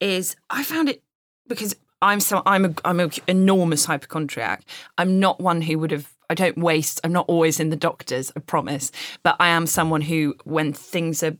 is 0.00 0.36
I 0.50 0.62
found 0.62 0.88
it 0.88 1.02
because 1.48 1.74
I'm 2.02 2.20
so 2.20 2.42
I'm 2.46 2.64
a 2.66 2.74
I'm 2.84 3.00
an 3.00 3.10
enormous 3.26 3.86
hypochondriac. 3.86 4.64
I'm 4.98 5.18
not 5.18 5.40
one 5.40 5.62
who 5.62 5.78
would 5.80 5.90
have. 5.90 6.12
I 6.28 6.34
don't 6.34 6.58
waste. 6.58 7.00
I'm 7.04 7.12
not 7.12 7.26
always 7.28 7.60
in 7.60 7.70
the 7.70 7.76
doctors. 7.76 8.32
I 8.36 8.40
promise. 8.40 8.90
But 9.22 9.36
I 9.40 9.48
am 9.48 9.66
someone 9.66 10.02
who, 10.02 10.34
when 10.44 10.72
things 10.72 11.22
are 11.22 11.36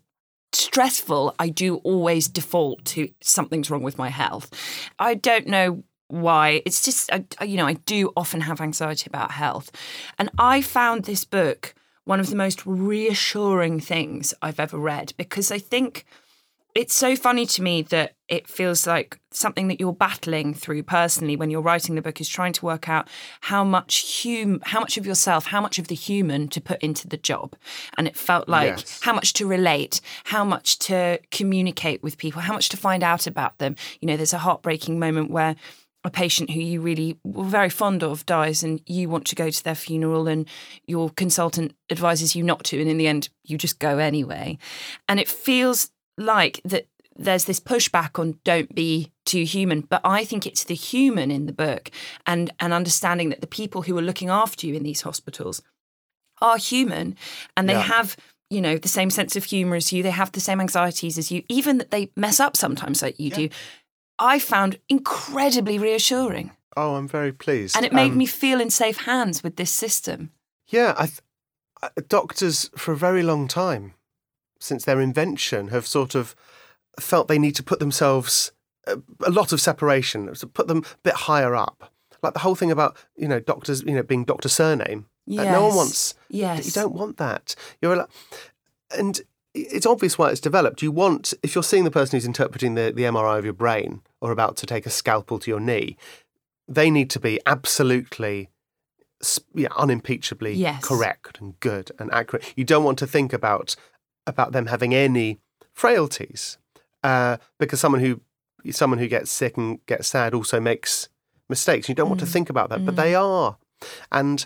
stressful, 0.53 1.35
I 1.39 1.49
do 1.49 1.77
always 1.77 2.29
default 2.29 2.85
to 2.87 3.09
something's 3.21 3.71
wrong 3.71 3.83
with 3.83 3.99
my 3.99 4.09
health. 4.09 4.51
I 4.99 5.15
don't 5.15 5.47
know 5.47 5.85
why. 6.09 6.63
It's 6.65 6.83
just, 6.83 7.11
I, 7.13 7.25
you 7.45 7.57
know, 7.57 7.67
I 7.67 7.75
do 7.75 8.13
often 8.17 8.43
have 8.43 8.61
anxiety 8.61 9.09
about 9.09 9.33
health. 9.33 9.71
And 10.19 10.31
I 10.39 10.63
found 10.63 11.05
this 11.05 11.25
book 11.25 11.75
one 12.05 12.21
of 12.21 12.31
the 12.31 12.37
most 12.37 12.65
reassuring 12.65 13.81
things 13.81 14.33
I've 14.41 14.61
ever 14.61 14.79
read 14.79 15.13
because 15.17 15.51
I 15.51 15.59
think 15.59 16.05
it's 16.77 16.95
so 16.95 17.17
funny 17.17 17.47
to 17.47 17.63
me 17.63 17.83
that 17.83 18.15
it 18.29 18.49
feels 18.49 18.87
like 18.87 19.19
something 19.31 19.69
that 19.69 19.79
you're 19.79 19.93
battling 19.93 20.53
through 20.53 20.83
personally 20.83 21.37
when 21.37 21.51
you're 21.51 21.61
writing 21.61 21.95
the 21.95 22.03
book 22.03 22.21
is 22.21 22.29
trying 22.29 22.53
to 22.53 22.65
work 22.65 22.89
out 22.89 23.09
how 23.43 23.63
much 23.63 24.23
hum- 24.23 24.61
how 24.65 24.81
much 24.81 24.97
of 24.97 25.07
yourself, 25.07 25.47
how 25.47 25.61
much 25.61 25.79
of 25.79 25.89
the 25.89 25.95
human 25.95 26.49
to 26.49 26.61
put 26.61 26.81
into 26.83 27.07
the 27.07 27.17
job. 27.17 27.55
And 27.97 28.07
it 28.09 28.17
felt 28.17 28.49
like 28.49 28.79
Yes. 28.79 29.01
how 29.03 29.13
much 29.13 29.33
to 29.35 29.47
relate, 29.47 30.01
how 30.25 30.45
much 30.45 30.79
to 30.81 31.21
communicate 31.31 32.03
with 32.03 32.19
people, 32.19 32.43
how 32.43 32.55
much 32.55 32.69
to 32.71 32.77
find 32.77 33.03
out 33.03 33.27
about 33.27 33.59
them. 33.59 33.77
You 34.01 34.09
know, 34.09 34.17
there's 34.17 34.33
a 34.33 34.39
heartbreaking 34.39 34.99
moment 34.99 35.31
where 35.31 35.55
a 36.05 36.11
patient 36.11 36.51
who 36.51 36.61
you 36.61 36.81
really 36.81 37.19
were 37.25 37.45
very 37.45 37.69
fond 37.69 38.05
of 38.05 38.25
dies 38.27 38.63
and 38.63 38.81
you 38.87 39.09
want 39.09 39.27
to 39.27 39.35
go 39.35 39.51
to 39.51 39.65
their 39.65 39.75
funeral 39.75 40.29
and 40.29 40.47
your 40.87 41.11
consultant 41.11 41.75
advises 41.91 42.37
you 42.37 42.45
not 42.45 42.63
to 42.63 42.81
and 42.81 42.89
in 42.89 42.97
the 42.97 43.09
end 43.09 43.29
you 43.45 43.59
just 43.59 43.81
go 43.81 43.99
anyway 43.99 44.57
and 45.09 45.19
it 45.19 45.29
feels 45.29 45.91
like 46.17 46.61
that 46.65 46.87
there's 47.19 47.45
this 47.47 47.61
pushback 47.61 48.19
on 48.19 48.39
don't 48.45 48.75
be 48.75 49.11
too 49.25 49.45
human 49.45 49.81
but 49.81 50.01
i 50.05 50.23
think 50.25 50.47
it's 50.47 50.65
the 50.65 50.75
human 50.75 51.31
in 51.31 51.47
the 51.47 51.53
book 51.53 51.91
and 52.27 52.51
and 52.61 52.73
understanding 52.75 53.31
that 53.31 53.41
the 53.41 53.47
people 53.47 53.83
who 53.83 53.97
are 53.97 54.03
looking 54.03 54.29
after 54.29 54.67
you 54.67 54.75
in 54.75 54.83
these 54.83 55.01
hospitals 55.03 55.63
are 56.43 56.59
human 56.59 57.17
and 57.57 57.69
they 57.69 57.73
Yeah. 57.75 57.81
have 57.83 58.17
you 58.51 58.61
know 58.61 58.77
the 58.77 58.89
same 58.89 59.09
sense 59.11 59.35
of 59.35 59.45
humor 59.45 59.77
as 59.77 59.93
you 59.93 60.03
they 60.03 60.11
have 60.11 60.33
the 60.33 60.41
same 60.41 60.61
anxieties 60.61 61.17
as 61.19 61.31
you 61.33 61.43
even 61.49 61.79
that 61.79 61.91
they 61.91 62.11
mess 62.17 62.39
up 62.39 62.57
sometimes 62.57 63.01
like 63.03 63.19
you 63.19 63.31
do 63.31 63.49
i 64.19 64.39
found 64.39 64.79
incredibly 64.89 65.79
reassuring 65.79 66.51
Oh, 66.79 66.97
I'm 66.97 67.09
very 67.09 67.33
pleased. 67.33 67.75
and 67.75 67.87
it 67.87 67.93
made 67.95 68.13
Um, 68.13 68.19
me 68.19 68.27
feel 68.27 68.61
in 68.61 68.69
safe 68.69 68.99
hands 69.07 69.43
with 69.43 69.57
this 69.57 69.71
system 69.71 70.31
Yeah, 70.69 70.95
I 70.99 71.07
th- 71.07 72.07
doctors 72.09 72.71
for 72.77 72.93
a 72.93 72.97
very 72.97 73.23
long 73.23 73.49
time, 73.49 73.95
since 74.67 74.85
their 74.85 75.01
invention, 75.01 75.69
have 75.69 75.87
sort 75.87 76.15
of 76.15 76.35
felt 76.99 77.29
they 77.29 77.39
need 77.39 77.55
to 77.57 77.63
put 77.63 77.79
themselves 77.79 78.53
a, 78.87 78.99
a 79.25 79.31
lot 79.31 79.53
of 79.53 79.61
separation, 79.61 80.35
so 80.35 80.47
put 80.47 80.69
them 80.69 80.79
a 80.79 80.99
bit 81.03 81.15
higher 81.15 81.55
up. 81.55 81.93
Like 82.23 82.33
the 82.35 82.41
whole 82.41 82.55
thing 82.55 82.71
about 82.71 82.97
you 83.17 83.29
know 83.29 83.41
doctors, 83.41 83.83
you 83.83 83.95
know, 83.95 84.03
being 84.03 84.25
doctor 84.25 84.49
surname. 84.49 85.07
Uh, 85.29 85.45
no 85.45 85.67
one 85.67 85.77
wants. 85.77 86.15
yes 86.29 86.67
You 86.67 86.73
don't 86.73 86.95
want 86.95 87.17
that. 87.17 87.55
You're 87.83 88.07
and 88.97 89.21
it's 89.55 89.87
obvious 89.87 90.19
why 90.19 90.31
it's 90.31 90.41
developed. 90.41 90.83
You 90.83 90.93
want 90.93 91.35
if 91.43 91.55
you're 91.55 91.65
seeing 91.65 91.85
the 91.85 91.91
person 91.91 92.17
who's 92.17 92.27
interpreting 92.27 92.75
the, 92.75 92.93
the 92.95 93.03
MRI 93.03 93.39
of 93.39 93.45
your 93.45 93.55
brain 93.55 94.03
or 94.21 94.31
about 94.31 94.57
to 94.59 94.67
take 94.67 94.87
a 94.87 94.91
scalpel 94.91 95.39
to 95.41 95.51
your 95.51 95.61
knee, 95.61 95.97
they 96.69 96.91
need 96.91 97.11
to 97.11 97.21
be 97.21 97.41
absolutely 97.47 98.51
yeah, 99.55 99.69
unimpeachably 99.77 100.55
Yes. 100.55 100.85
correct 100.85 101.41
and 101.41 101.59
good 101.61 101.91
and 101.99 102.13
accurate. 102.13 102.53
You 102.57 102.65
don't 102.65 102.85
want 102.85 102.99
to 102.99 103.07
think 103.07 103.33
about 103.33 103.75
about 104.27 104.53
them 104.53 104.67
having 104.67 104.95
any 104.95 105.39
frailties, 105.73 106.59
uh, 107.03 107.37
because 107.59 107.81
someone 107.81 108.01
who 108.01 108.21
someone 108.73 108.99
who 108.99 109.09
gets 109.09 109.31
sick 109.31 109.57
and 109.57 109.85
gets 109.87 110.09
sad 110.09 110.35
also 110.35 110.61
makes 110.61 111.09
mistakes. 111.49 111.89
You 111.89 111.95
don't 111.95 112.09
want 112.09 112.21
to 112.21 112.27
think 112.27 112.51
about 112.51 112.69
that, 112.71 112.85
but 112.85 112.97
they 112.97 113.15
are, 113.15 113.57
and 114.11 114.45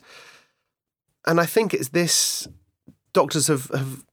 and 1.26 1.40
I 1.40 1.46
think 1.46 1.72
it's 1.74 1.88
this. 1.90 2.46
Doctors 3.12 3.48
have, 3.48 3.68
have 3.74 4.04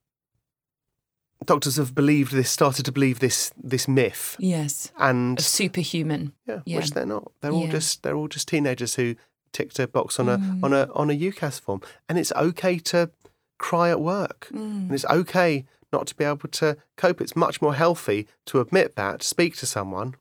doctors 1.44 1.76
have 1.76 1.94
believed 1.94 2.32
this, 2.32 2.50
started 2.50 2.84
to 2.84 2.92
believe 2.92 3.20
this 3.20 3.52
this 3.62 3.86
myth, 3.86 4.36
yes 4.38 4.90
and 4.98 5.38
a 5.38 5.42
superhuman 5.42 6.32
yeah, 6.46 6.60
Yeah. 6.66 6.78
which 6.78 6.90
they're 6.90 7.06
not. 7.06 7.30
They're 7.40 7.52
all 7.52 7.68
just 7.68 8.02
they're 8.02 8.16
all 8.16 8.28
just 8.28 8.48
teenagers 8.48 8.96
who 8.96 9.14
ticked 9.52 9.78
a 9.78 9.86
box 9.86 10.18
on 10.18 10.28
a 10.28 10.38
Mm. 10.38 10.62
on 10.64 10.72
a 10.72 10.88
on 10.94 11.10
a 11.10 11.14
UCAS 11.14 11.60
form, 11.60 11.80
and 12.08 12.18
it's 12.18 12.32
okay 12.32 12.78
to 12.80 13.10
cry 13.58 13.90
at 13.90 14.00
work, 14.00 14.48
Mm. 14.52 14.58
and 14.88 14.92
it's 14.92 15.04
okay 15.06 15.64
not 15.92 16.06
to 16.08 16.14
be 16.14 16.24
able 16.24 16.48
to 16.48 16.76
cope. 16.96 17.20
It's 17.20 17.34
much 17.36 17.60
more 17.62 17.74
healthy 17.74 18.26
to 18.46 18.60
admit 18.60 18.94
that, 18.96 19.22
speak 19.22 19.56
to 19.56 19.66
someone, 19.66 20.14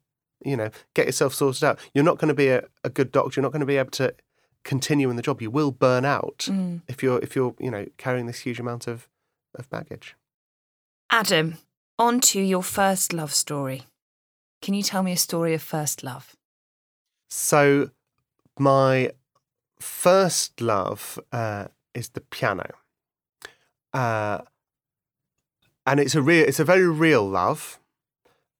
you 0.43 0.55
know, 0.55 0.69
get 0.93 1.05
yourself 1.07 1.33
sorted 1.33 1.63
out. 1.63 1.79
You're 1.93 2.03
not 2.05 2.17
going 2.19 2.29
to 2.29 2.33
be 2.33 2.47
a, 2.49 2.63
a 2.83 2.89
good 2.89 3.11
doctor. 3.11 3.39
You're 3.39 3.43
not 3.43 3.51
going 3.51 3.59
to 3.61 3.65
be 3.65 3.77
able 3.77 3.91
to 3.91 4.13
continue 4.63 5.09
in 5.09 5.15
the 5.17 5.21
job. 5.21 5.41
You 5.41 5.51
will 5.51 5.71
burn 5.71 6.05
out 6.05 6.47
Mm. 6.49 6.81
if 6.87 7.01
you're 7.03 7.19
if 7.19 7.35
you're 7.35 7.55
you 7.59 7.71
know 7.71 7.85
carrying 7.97 8.27
this 8.27 8.39
huge 8.39 8.59
amount 8.59 8.87
of 8.87 9.07
of 9.55 9.69
baggage. 9.69 10.15
adam 11.09 11.57
on 11.97 12.19
to 12.19 12.39
your 12.39 12.61
first 12.63 13.11
love 13.13 13.33
story 13.33 13.83
can 14.61 14.73
you 14.73 14.83
tell 14.83 15.01
me 15.03 15.11
a 15.13 15.17
story 15.17 15.53
of 15.53 15.61
first 15.61 16.03
love 16.03 16.35
So, 17.29 17.89
my 18.59 19.11
first 19.79 20.61
love 20.61 21.19
uh, 21.31 21.65
is 21.93 22.09
the 22.09 22.21
piano, 22.21 22.69
uh, 23.97 24.41
and 25.85 25.99
it's 25.99 26.15
a 26.15 26.21
real, 26.21 26.45
it's 26.47 26.59
a 26.59 26.65
very 26.65 26.87
real 26.87 27.27
love. 27.27 27.79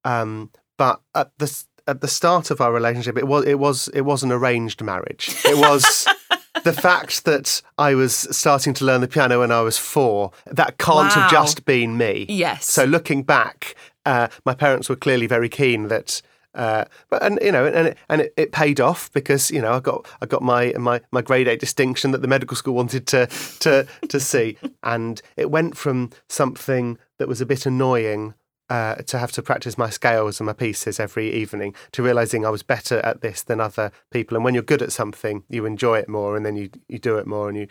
Um, 0.03 0.51
but 0.77 1.01
at 1.13 1.31
the 1.37 1.63
at 1.87 2.01
the 2.01 2.07
start 2.07 2.51
of 2.51 2.61
our 2.61 2.71
relationship, 2.73 3.17
it 3.17 3.27
was 3.27 3.45
it 3.45 3.59
was 3.59 3.87
it 3.89 4.01
was 4.01 4.23
an 4.23 4.31
arranged 4.31 4.81
marriage. 4.81 5.35
It 5.45 5.57
was. 5.57 6.07
The 6.63 6.73
fact 6.73 7.23
that 7.25 7.61
I 7.77 7.93
was 7.95 8.13
starting 8.35 8.73
to 8.73 8.83
learn 8.83 8.99
the 8.99 9.07
piano 9.07 9.39
when 9.39 9.51
I 9.51 9.61
was 9.61 9.77
four, 9.77 10.31
that 10.47 10.77
can't 10.77 11.15
Wow. 11.15 11.21
have 11.21 11.31
just 11.31 11.63
been 11.65 11.97
me. 11.97 12.25
yes 12.27 12.65
So 12.65 12.83
looking 12.83 13.23
back, 13.23 13.75
uh, 14.05 14.27
my 14.43 14.53
parents 14.53 14.89
were 14.89 14.97
clearly 14.97 15.27
very 15.27 15.47
keen 15.49 15.87
that. 15.87 16.21
Uh, 16.57 16.85
but 17.09 17.21
and 17.23 17.37
you 17.41 17.51
know 17.51 17.65
and 17.67 17.89
it, 17.89 17.97
and 18.09 18.21
it, 18.21 18.33
it 18.35 18.51
paid 18.51 18.81
off 18.81 19.13
because 19.13 19.51
you 19.51 19.61
know 19.61 19.73
I 19.73 19.79
got 19.79 20.07
I 20.21 20.25
got 20.25 20.41
my 20.41 20.73
my 20.77 20.99
my 21.11 21.21
grade 21.21 21.47
eight 21.47 21.59
distinction 21.59 22.11
that 22.11 22.23
the 22.23 22.27
medical 22.27 22.57
school 22.57 22.73
wanted 22.73 23.05
to 23.07 23.27
to 23.59 23.85
to 24.09 24.19
see. 24.19 24.57
And 24.81 25.21
it 25.37 25.51
went 25.51 25.77
from 25.77 26.09
something 26.27 26.97
that 27.19 27.27
was 27.27 27.41
a 27.41 27.45
bit 27.45 27.65
annoying 27.67 28.33
uh, 28.69 28.95
to 28.95 29.19
have 29.19 29.31
to 29.33 29.41
practice 29.41 29.77
my 29.77 29.89
scales 29.89 30.39
and 30.39 30.47
my 30.47 30.53
pieces 30.53 30.99
every 30.99 31.31
evening 31.31 31.73
to 31.91 32.03
realizing 32.03 32.45
I 32.45 32.49
was 32.49 32.63
better 32.63 32.99
at 32.99 33.21
this 33.21 33.43
than 33.43 33.61
other 33.61 33.91
people. 34.11 34.35
And 34.35 34.43
when 34.43 34.53
you're 34.53 34.63
good 34.63 34.81
at 34.81 34.91
something 34.91 35.43
you 35.47 35.65
enjoy 35.65 35.99
it 35.99 36.09
more 36.09 36.35
and 36.35 36.45
then 36.45 36.55
you 36.55 36.69
you 36.87 36.97
do 36.97 37.17
it 37.17 37.27
more 37.27 37.49
and 37.49 37.57
you 37.57 37.67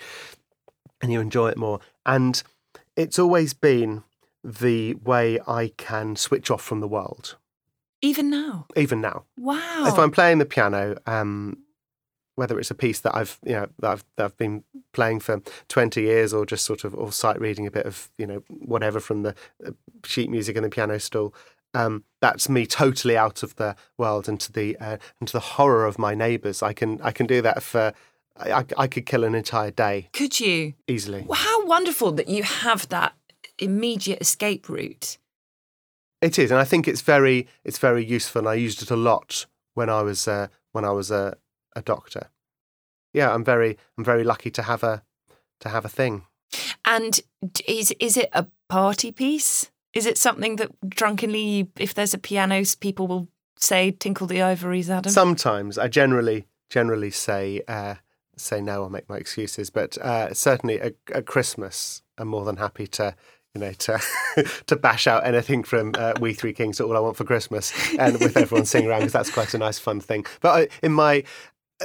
and 1.03 1.13
you 1.13 1.21
enjoy 1.21 1.49
it 1.49 1.59
more. 1.59 1.81
And 2.07 2.41
it's 2.95 3.19
always 3.19 3.53
been 3.53 4.05
the 4.43 4.95
way 4.95 5.41
I 5.47 5.73
can 5.77 6.17
switch 6.17 6.51
off 6.51 6.63
from 6.63 6.81
the 6.81 6.89
world, 6.89 7.37
even 8.03 8.31
now 8.31 8.67
even 8.77 9.01
now. 9.01 9.25
wow 9.37 9.85
If 9.87 9.99
I'm 9.99 10.11
playing 10.11 10.39
the 10.39 10.47
piano, 10.47 10.97
um, 11.07 11.59
whether 12.37 12.59
it's 12.61 12.71
a 12.71 12.75
piece 12.75 13.01
that 13.01 13.15
I've 13.15 13.39
you 13.45 13.55
know 13.55 13.67
that 13.81 13.91
I've, 13.91 14.05
that 14.17 14.25
I've 14.25 14.37
been 14.37 14.63
playing 14.93 15.21
for 15.21 15.43
20 15.69 16.03
years 16.03 16.33
or 16.33 16.47
just 16.47 16.65
sort 16.65 16.85
of 16.85 16.95
or 16.95 17.11
sight 17.11 17.41
reading 17.41 17.67
a 17.67 17.71
bit 17.71 17.87
of 17.87 18.11
you 18.19 18.27
know 18.27 18.43
whatever 18.49 19.01
from 19.01 19.23
the 19.23 19.35
uh, 19.67 19.73
sheet 20.05 20.31
music 20.31 20.57
and 20.57 20.65
the 20.65 20.71
piano 20.71 21.01
stool. 21.01 21.35
Um, 21.75 22.05
that's 22.21 22.49
me 22.49 22.65
totally 22.67 23.17
out 23.17 23.43
of 23.43 23.57
the 23.57 23.77
world 23.99 24.29
and 24.29 24.39
to 24.41 24.53
the 24.53 24.77
uh, 24.79 24.99
and 25.19 25.27
to 25.29 25.33
the 25.33 25.41
horror 25.41 25.87
of 25.87 25.99
my 25.99 26.15
neighbours. 26.15 26.63
I 26.63 26.73
can 26.73 27.01
I 27.03 27.11
can 27.11 27.27
do 27.27 27.43
that 27.43 27.63
for 27.63 27.93
I, 28.37 28.53
I, 28.53 28.65
I 28.79 28.87
could 28.87 29.07
kill 29.07 29.25
an 29.25 29.35
entire 29.35 29.71
day 29.71 30.09
could 30.13 30.39
you 30.39 30.75
easily. 30.87 31.27
How 31.33 31.67
wonderful 31.67 32.13
that 32.13 32.29
you 32.29 32.43
have 32.43 32.89
that 32.91 33.15
immediate 33.59 34.21
escape 34.21 34.69
route 34.69 35.17
It 36.23 36.39
is, 36.39 36.51
and 36.51 36.61
I 36.61 36.65
think 36.65 36.89
it's 36.89 37.03
very 37.03 37.47
it's 37.65 37.79
very 37.79 38.05
useful. 38.05 38.41
And 38.41 38.49
I 38.49 38.55
used 38.55 38.83
it 38.83 38.91
a 38.91 38.97
lot 38.97 39.47
when 39.75 39.91
I 39.91 40.03
was 40.03 40.27
uh, 40.27 40.49
when 40.73 40.85
I 40.85 40.91
was 40.91 41.11
a, 41.11 41.37
a 41.75 41.83
doctor. 41.83 42.31
Yeah, 43.13 43.33
I'm 43.33 43.45
very 43.45 43.77
I'm 43.99 44.05
very 44.05 44.25
lucky 44.25 44.51
to 44.51 44.63
have 44.63 44.83
a 44.83 45.03
to 45.61 45.69
have 45.69 45.85
a 45.85 45.89
thing. 45.89 46.25
And 46.85 47.21
is 47.67 47.93
is 48.01 48.17
it 48.17 48.31
a 48.33 48.47
party 48.69 49.13
piece? 49.13 49.71
Is 49.93 50.07
it 50.07 50.19
something 50.19 50.57
that 50.57 50.71
drunkenly, 50.89 51.69
if 51.79 51.95
there's 51.95 52.15
a 52.15 52.19
piano, 52.19 52.63
people 52.81 53.07
will 53.07 53.29
say 53.59 53.91
"Tinkle 53.91 54.27
the 54.27 54.43
Ivories," 54.43 54.91
Adam? 54.91 55.13
Sometimes 55.13 55.79
I 55.79 55.89
generally 55.89 56.47
generally 56.71 57.11
say 57.11 57.63
uh, 57.69 57.97
say 58.37 58.61
no 58.61 58.83
or 58.83 58.91
make 58.91 59.09
my 59.09 59.17
excuses, 59.17 59.71
but 59.71 59.99
uh, 59.99 60.33
certainly 60.35 60.81
at, 60.81 60.95
at 61.13 61.27
Christmas 61.27 62.03
I'm 62.19 62.29
more 62.29 62.45
than 62.45 62.57
happy 62.57 62.87
to 62.89 63.15
you 63.57 63.67
know, 63.67 63.73
to 63.73 64.01
to 64.67 64.77
bash 64.77 65.07
out 65.07 65.27
anything 65.27 65.63
from 65.63 65.95
uh, 65.97 66.15
We 66.21 66.35
Three 66.35 66.53
Kings 66.53 66.77
to 66.77 66.85
All 66.85 66.97
I 66.97 67.01
Want 67.01 67.17
for 67.17 67.25
Christmas, 67.25 67.73
and 67.99 68.21
with 68.21 68.37
everyone 68.37 68.67
singing 68.67 68.89
around 68.89 69.01
because 69.01 69.13
that's 69.13 69.31
quite 69.31 69.55
a 69.55 69.59
nice 69.59 69.79
fun 69.79 70.01
thing. 70.01 70.27
But 70.41 70.49
I, 70.51 70.69
in 70.83 70.93
my 70.93 71.25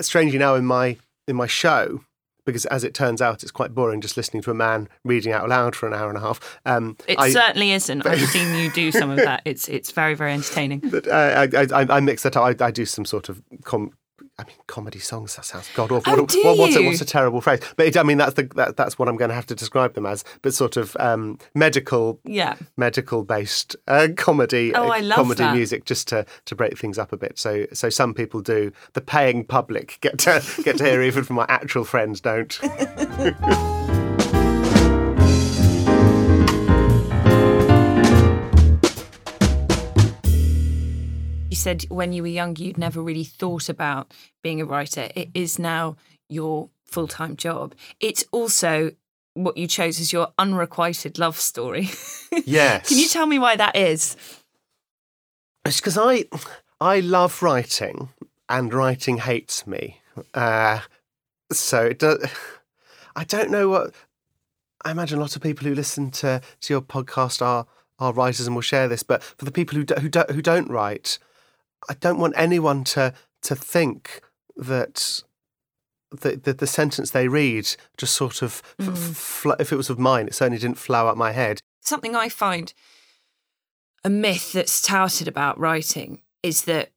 strangely 0.02 0.38
now 0.38 0.56
in 0.56 0.66
my 0.66 0.98
in 1.28 1.36
my 1.36 1.48
show, 1.48 2.02
because 2.46 2.66
as 2.68 2.84
it 2.84 2.94
turns 2.94 3.22
out, 3.22 3.44
it's 3.44 3.52
quite 3.52 3.74
boring 3.74 4.02
just 4.02 4.18
listening 4.18 4.44
to 4.44 4.52
a 4.52 4.56
man 4.56 4.90
reading 5.06 5.32
out 5.32 5.48
loud 5.48 5.76
for 5.76 5.88
an 5.88 5.94
hour 5.94 6.10
and 6.10 6.18
a 6.18 6.22
half. 6.22 6.60
Um, 6.66 6.98
it 7.08 7.18
I, 7.20 7.32
certainly 7.32 7.72
isn't. 7.72 8.06
I've 8.06 8.20
seen 8.30 8.56
you 8.56 8.72
do 8.72 8.92
some 8.92 9.10
of 9.10 9.18
that. 9.18 9.42
It's 9.46 9.68
it's 9.70 9.92
very 9.92 10.14
very 10.14 10.34
entertaining. 10.34 10.80
But 10.80 11.08
uh, 11.08 11.48
I, 11.54 11.68
I, 11.74 11.98
I 11.98 12.00
mix 12.00 12.24
that 12.24 12.36
up. 12.36 12.62
I, 12.62 12.66
I 12.66 12.72
do 12.72 12.86
some 12.86 13.06
sort 13.06 13.30
of 13.30 13.42
com- 13.64 13.94
I 14.42 14.44
mean, 14.46 14.56
comedy 14.68 15.00
songs. 15.00 15.36
That 15.36 15.46
sounds 15.46 15.70
god 15.76 15.92
awful. 15.92 16.14
Oh, 16.14 16.22
what, 16.22 16.30
do 16.30 16.42
what, 16.44 16.58
what's, 16.58 16.76
a, 16.76 16.84
what's 16.84 17.02
a 17.02 17.06
terrible 17.06 17.42
phrase? 17.42 17.60
But 17.76 17.86
it, 17.88 17.98
I 17.98 18.04
mean, 18.04 18.18
that's 18.18 18.34
the 18.34 18.44
that, 18.56 18.76
that's 18.76 18.98
what 18.98 19.08
I'm 19.08 19.16
going 19.18 19.30
to 19.30 19.36
have 19.36 19.46
to 19.48 19.56
describe 19.56 19.94
them 19.94 20.06
as. 20.06 20.24
But 20.42 20.54
sort 20.54 20.78
of 20.78 20.98
um, 21.00 21.38
medical, 21.54 22.20
Yeah. 22.26 22.56
medical 22.76 23.24
based 23.24 23.76
uh, 23.88 24.08
comedy, 24.18 24.74
Oh, 24.74 24.88
uh, 24.88 24.94
I 24.94 25.00
love 25.02 25.18
comedy 25.18 25.44
that. 25.44 25.56
music, 25.56 25.86
just 25.86 26.08
to 26.08 26.26
to 26.46 26.56
break 26.56 26.78
things 26.78 26.98
up 26.98 27.14
a 27.14 27.18
bit. 27.18 27.38
So 27.38 27.68
so 27.74 27.90
some 27.90 28.14
people 28.14 28.42
do. 28.42 28.72
The 28.94 29.02
paying 29.02 29.46
public 29.46 30.00
get 30.02 30.18
to 30.20 30.44
get 30.64 30.78
to 30.80 30.86
hear 30.86 31.04
even 31.04 31.24
from 31.24 31.36
my 31.36 31.46
actual 31.48 31.84
friends 31.84 32.20
don't. 32.22 32.60
said 41.62 41.86
when 41.90 42.14
you 42.14 42.22
were 42.24 42.28
younger, 42.28 42.64
you'd 42.64 42.78
never 42.78 43.02
really 43.02 43.24
thought 43.24 43.70
about 43.70 44.14
being 44.42 44.60
a 44.62 44.66
writer. 44.66 45.10
It 45.16 45.30
is 45.34 45.60
now 45.60 45.96
your 46.30 46.70
full 46.86 47.08
time 47.08 47.36
job. 47.36 47.76
It's 48.00 48.26
also 48.32 48.92
what 49.34 49.58
you 49.58 49.68
chose 49.68 50.00
as 50.00 50.12
your 50.12 50.30
unrequited 50.38 51.18
love 51.18 51.40
story. 51.40 51.90
yes. 52.46 52.88
Can 52.90 52.98
you 52.98 53.08
tell 53.08 53.26
me 53.26 53.40
why 53.40 53.56
that 53.56 53.76
is? 53.76 54.18
It's 55.66 55.80
because 55.80 55.98
I 55.98 56.26
I 56.80 57.00
love 57.00 57.44
writing, 57.44 58.10
and 58.50 58.74
writing 58.74 59.20
hates 59.20 59.68
me. 59.68 60.02
Uh, 60.34 60.80
so 61.52 61.86
it 61.86 62.00
does. 62.00 62.26
I 63.16 63.24
don't 63.24 63.52
know 63.52 63.70
what. 63.70 63.94
I 64.84 64.90
imagine 64.90 65.20
a 65.20 65.22
lot 65.22 65.36
of 65.36 65.44
people 65.44 65.68
who 65.68 65.76
listen 65.76 66.10
to, 66.10 66.42
to 66.62 66.74
your 66.74 66.82
podcast 66.82 67.42
are 67.44 67.68
are 68.00 68.12
writers 68.14 68.48
and 68.48 68.56
will 68.56 68.64
share 68.64 68.88
this. 68.88 69.04
But 69.04 69.22
for 69.22 69.46
the 69.46 69.52
people 69.52 69.78
who 69.78 69.84
do, 69.84 69.94
who 69.96 70.10
do, 70.10 70.24
who 70.30 70.42
don't 70.42 70.70
write, 70.70 71.20
I 71.90 71.94
don't 71.96 72.20
want 72.20 72.34
anyone 72.38 72.84
to 72.86 73.14
to 73.44 73.56
think 73.56 74.22
that. 74.56 75.24
The, 76.14 76.36
the, 76.36 76.52
the 76.52 76.68
sentence 76.68 77.12
they 77.12 77.30
read 77.30 77.74
just 77.96 78.14
sort 78.16 78.42
of, 78.42 78.62
f- 78.82 78.86
hmm. 78.86 78.92
f- 78.92 79.16
fl- 79.16 79.52
if 79.60 79.72
it 79.72 79.78
was 79.78 79.90
of 79.90 79.98
mine, 79.98 80.28
it 80.28 80.36
certainly 80.36 80.60
didn't 80.60 80.78
flow 80.78 81.08
out 81.08 81.16
my 81.16 81.32
head. 81.32 81.62
Something 81.80 82.18
I 82.18 82.28
find 82.28 82.74
a 84.04 84.10
myth 84.10 84.52
that's 84.52 84.82
touted 84.82 85.30
about 85.30 85.58
writing 85.58 86.22
is 86.44 86.66
that 86.66 86.90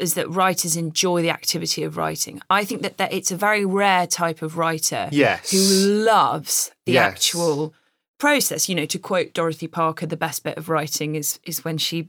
is 0.00 0.14
that 0.14 0.30
writers 0.30 0.76
enjoy 0.76 1.20
the 1.20 1.28
activity 1.28 1.82
of 1.82 1.98
writing. 1.98 2.40
I 2.48 2.64
think 2.64 2.80
that, 2.80 2.96
that 2.96 3.12
it's 3.12 3.30
a 3.30 3.36
very 3.36 3.66
rare 3.66 4.06
type 4.06 4.40
of 4.40 4.56
writer 4.56 5.10
Yes. 5.12 5.50
who 5.50 5.58
loves 5.58 6.70
the 6.86 6.92
Yes. 6.92 7.12
actual 7.12 7.74
process. 8.18 8.66
You 8.66 8.76
know, 8.76 8.86
to 8.86 8.98
quote 8.98 9.34
Dorothy 9.34 9.68
Parker, 9.68 10.06
the 10.06 10.16
best 10.16 10.42
bit 10.42 10.56
of 10.56 10.70
writing 10.70 11.16
is 11.16 11.38
is 11.44 11.66
when 11.66 11.76
she 11.76 12.08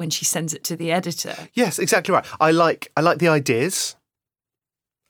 when 0.00 0.10
she 0.10 0.24
sends 0.24 0.54
it 0.54 0.64
to 0.64 0.74
the 0.74 0.90
editor. 0.90 1.36
Yes, 1.52 1.78
exactly 1.78 2.12
right. 2.12 2.24
I 2.40 2.50
like 2.50 2.90
I 2.96 3.02
like 3.02 3.18
the 3.18 3.28
ideas. 3.28 3.96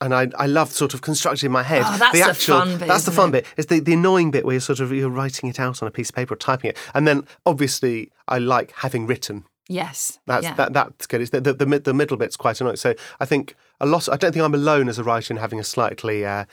And 0.03 0.15
I, 0.15 0.29
I 0.39 0.47
love 0.47 0.73
sort 0.73 0.95
of 0.95 1.03
constructing 1.03 1.47
in 1.47 1.53
my 1.53 1.63
head. 1.63 1.83
Oh, 1.85 1.99
that's 1.99 2.19
the 2.19 2.27
the 2.27 2.35
fun 2.35 2.79
bit, 2.79 2.89
That's 2.89 3.05
the 3.05 3.11
fun 3.13 3.29
it? 3.29 3.33
bit. 3.33 3.47
It's 3.59 3.67
the, 3.67 3.81
the 3.81 3.93
annoying 3.93 4.31
bit 4.31 4.47
where 4.47 4.55
you're 4.55 4.61
sort 4.61 4.81
of 4.81 4.91
you're 4.93 5.11
writing 5.11 5.51
it 5.51 5.61
out 5.61 5.83
on 5.83 5.89
a 5.89 5.91
piece 5.91 6.09
of 6.09 6.17
paper 6.17 6.33
or 6.33 6.39
typing 6.39 6.71
it. 6.71 6.79
And 6.95 7.07
then 7.07 7.27
obviously 7.45 8.11
I 8.27 8.39
like 8.39 8.73
having 8.77 9.07
written. 9.07 9.45
Yes. 9.69 10.19
That's 10.27 10.45
yeah. 10.45 10.55
that 10.55 10.73
that's 10.73 11.07
good. 11.07 11.21
It's 11.21 11.31
the, 11.31 11.41
the, 11.41 11.53
the, 11.53 11.79
the 11.79 11.95
middle 11.95 12.17
bit's 12.17 12.37
quite 12.37 12.61
annoying. 12.61 12.77
So 12.77 12.95
I 13.21 13.27
think 13.27 13.55
a 13.79 13.87
lot 13.87 14.09
I 14.09 14.17
don't 14.17 14.33
think 14.33 14.43
I'm 14.43 14.55
alone 14.55 14.89
as 14.89 14.99
a 14.99 15.05
writer 15.05 15.33
in 15.33 15.39
having 15.39 15.61
a 15.61 15.65
slightly 15.65 16.25
uh, 16.25 16.47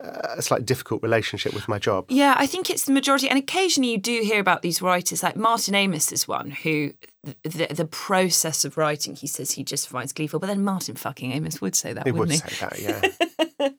a 0.00 0.40
slightly 0.42 0.64
difficult 0.64 1.02
relationship 1.02 1.52
with 1.54 1.68
my 1.68 1.78
job. 1.78 2.06
Yeah, 2.08 2.34
I 2.36 2.46
think 2.46 2.70
it's 2.70 2.84
the 2.84 2.92
majority. 2.92 3.28
And 3.28 3.38
occasionally 3.38 3.90
you 3.90 3.98
do 3.98 4.20
hear 4.22 4.40
about 4.40 4.62
these 4.62 4.80
writers, 4.80 5.22
like 5.22 5.36
Martin 5.36 5.74
Amis 5.74 6.12
is 6.12 6.28
one 6.28 6.50
who 6.50 6.92
the, 7.42 7.66
the 7.70 7.84
process 7.84 8.64
of 8.64 8.76
writing, 8.76 9.16
he 9.16 9.26
says 9.26 9.52
he 9.52 9.64
just 9.64 9.88
finds 9.88 10.12
gleeful. 10.12 10.38
But 10.38 10.46
then 10.46 10.62
Martin 10.62 10.94
fucking 10.94 11.32
Amis 11.32 11.60
would 11.60 11.74
say 11.74 11.92
that, 11.92 12.06
He 12.06 12.12
would 12.12 12.28
wouldn't 12.28 12.42
he? 12.42 12.54
say 12.54 12.66
that, 12.66 12.80
yeah. 12.80 13.68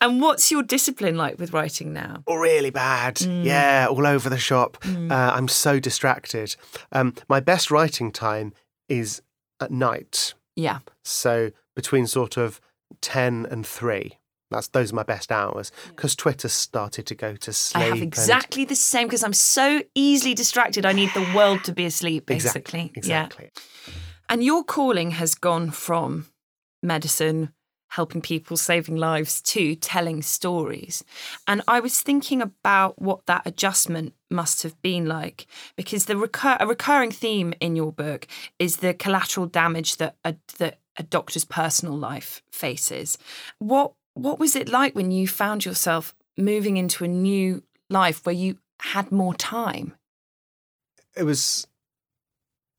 And 0.00 0.20
what's 0.20 0.50
your 0.50 0.62
discipline 0.62 1.16
like 1.16 1.38
with 1.38 1.52
writing 1.52 1.92
now? 1.92 2.22
Oh, 2.26 2.36
really 2.36 2.70
bad. 2.70 3.16
Mm. 3.16 3.44
Yeah, 3.44 3.86
all 3.88 4.06
over 4.06 4.28
the 4.28 4.38
shop. 4.38 4.78
Uh, 4.84 5.08
I'm 5.10 5.46
so 5.48 5.78
distracted. 5.78 6.56
Um, 6.90 7.14
my 7.28 7.38
best 7.38 7.70
writing 7.70 8.10
time 8.10 8.52
is 8.88 9.22
at 9.60 9.70
night. 9.70 10.34
Yeah. 10.56 10.80
So 11.04 11.52
between 11.76 12.06
sort 12.08 12.36
of 12.36 12.60
10 13.00 13.46
and 13.50 13.66
3. 13.66 14.18
That's 14.52 14.68
those 14.68 14.92
are 14.92 14.96
my 14.96 15.02
best 15.02 15.32
hours 15.32 15.72
because 15.88 16.14
Twitter 16.14 16.48
started 16.48 17.06
to 17.06 17.14
go 17.14 17.36
to 17.36 17.52
sleep. 17.52 17.82
I 17.82 17.86
have 17.86 17.94
and- 17.94 18.02
exactly 18.02 18.64
the 18.64 18.76
same 18.76 19.06
because 19.08 19.24
I'm 19.24 19.32
so 19.32 19.82
easily 19.94 20.34
distracted. 20.34 20.86
I 20.86 20.92
need 20.92 21.10
the 21.14 21.28
world 21.34 21.64
to 21.64 21.72
be 21.72 21.84
asleep, 21.84 22.26
basically. 22.26 22.92
Exactly. 22.92 22.92
Exactly. 22.94 23.50
Yeah. 23.54 23.92
And 24.28 24.44
your 24.44 24.64
calling 24.64 25.12
has 25.12 25.34
gone 25.34 25.70
from 25.70 26.26
medicine, 26.82 27.52
helping 27.90 28.22
people, 28.22 28.56
saving 28.56 28.96
lives, 28.96 29.42
to 29.42 29.74
telling 29.74 30.22
stories. 30.22 31.04
And 31.46 31.60
I 31.68 31.80
was 31.80 32.00
thinking 32.00 32.40
about 32.40 33.00
what 33.00 33.26
that 33.26 33.42
adjustment 33.44 34.14
must 34.30 34.62
have 34.62 34.80
been 34.80 35.04
like 35.06 35.46
because 35.76 36.06
the 36.06 36.16
recur- 36.16 36.56
a 36.58 36.66
recurring 36.66 37.10
theme 37.10 37.52
in 37.60 37.76
your 37.76 37.92
book 37.92 38.26
is 38.58 38.78
the 38.78 38.94
collateral 38.94 39.46
damage 39.46 39.98
that 39.98 40.16
a, 40.24 40.36
that 40.58 40.78
a 40.96 41.02
doctor's 41.02 41.44
personal 41.44 41.96
life 41.96 42.42
faces. 42.50 43.18
What 43.58 43.92
what 44.14 44.38
was 44.38 44.54
it 44.56 44.68
like 44.68 44.94
when 44.94 45.10
you 45.10 45.26
found 45.28 45.64
yourself 45.64 46.14
moving 46.36 46.76
into 46.76 47.04
a 47.04 47.08
new 47.08 47.62
life 47.90 48.24
where 48.24 48.34
you 48.34 48.58
had 48.80 49.12
more 49.12 49.34
time? 49.34 49.94
It 51.16 51.24
was 51.24 51.66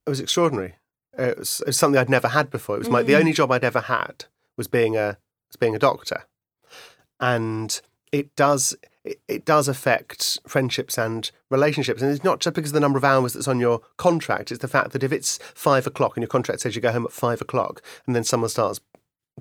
it 0.06 0.10
was 0.10 0.20
extraordinary. 0.20 0.76
It 1.18 1.38
was, 1.38 1.62
it 1.62 1.68
was 1.68 1.78
something 1.78 2.00
I'd 2.00 2.10
never 2.10 2.30
had 2.30 2.50
before. 2.50 2.76
It 2.76 2.80
was 2.80 2.90
my 2.90 3.04
the 3.04 3.14
Mm. 3.14 3.20
only 3.20 3.34
job 3.34 3.52
I'd 3.52 3.64
ever 3.64 3.82
had 3.82 4.26
was 4.58 4.68
being 4.68 4.98
a 4.98 5.18
was 5.50 5.56
being 5.60 5.76
a 5.76 5.80
doctor, 5.80 6.24
and 7.20 7.80
it 8.12 8.36
does 8.36 8.76
it, 9.04 9.20
it 9.28 9.46
does 9.46 9.68
affect 9.68 10.40
friendships 10.48 10.98
and 10.98 11.30
relationships. 11.50 12.02
And 12.02 12.12
it's 12.12 12.24
not 12.24 12.40
just 12.40 12.56
because 12.56 12.72
of 12.72 12.76
the 12.76 12.80
number 12.80 12.98
of 12.98 13.04
hours 13.04 13.34
that's 13.34 13.48
on 13.48 13.60
your 13.60 13.82
contract. 13.98 14.52
It's 14.52 14.62
the 14.62 14.68
fact 14.68 14.92
that 14.92 15.04
if 15.04 15.12
it's 15.12 15.38
five 15.54 15.86
o'clock 15.86 16.16
and 16.16 16.22
your 16.22 16.30
contract 16.30 16.62
says 16.62 16.76
you 16.76 16.82
go 16.82 16.92
home 16.92 17.06
at 17.06 17.12
five 17.12 17.42
o'clock, 17.42 17.82
and 18.08 18.16
then 18.16 18.24
someone 18.24 18.50
starts 18.50 18.80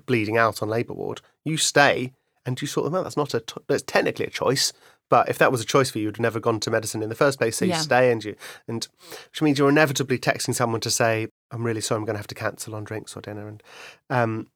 bleeding 0.05 0.37
out 0.37 0.61
on 0.61 0.69
labour 0.69 0.93
ward, 0.93 1.21
you 1.43 1.57
stay 1.57 2.13
and 2.45 2.59
you 2.61 2.67
sort 2.67 2.85
them 2.85 2.95
out. 2.95 3.03
That's 3.03 3.17
not 3.17 3.33
a 3.33 3.39
t- 3.39 3.61
that's 3.67 3.83
technically 3.83 4.25
a 4.25 4.29
choice. 4.29 4.73
But 5.09 5.29
if 5.29 5.37
that 5.37 5.51
was 5.51 5.61
a 5.61 5.65
choice 5.65 5.91
for 5.91 5.99
you, 5.99 6.05
you'd 6.05 6.15
have 6.17 6.21
never 6.21 6.39
gone 6.39 6.59
to 6.61 6.71
medicine 6.71 7.03
in 7.03 7.09
the 7.09 7.15
first 7.15 7.37
place. 7.37 7.57
So 7.57 7.65
you 7.65 7.71
Yeah. 7.71 7.77
stay 7.77 8.11
and 8.11 8.23
you, 8.23 8.35
and 8.67 8.87
which 9.29 9.41
means 9.41 9.59
you're 9.59 9.69
inevitably 9.69 10.17
texting 10.17 10.55
someone 10.55 10.81
to 10.81 10.89
say, 10.89 11.27
"I'm 11.51 11.63
really 11.63 11.81
sorry, 11.81 11.99
I'm 11.99 12.05
going 12.05 12.15
to 12.15 12.19
have 12.19 12.27
to 12.27 12.35
cancel 12.35 12.73
on 12.73 12.83
drinks 12.83 13.15
or 13.15 13.21
dinner." 13.21 13.47
And 13.47 13.61
um, 14.09 14.47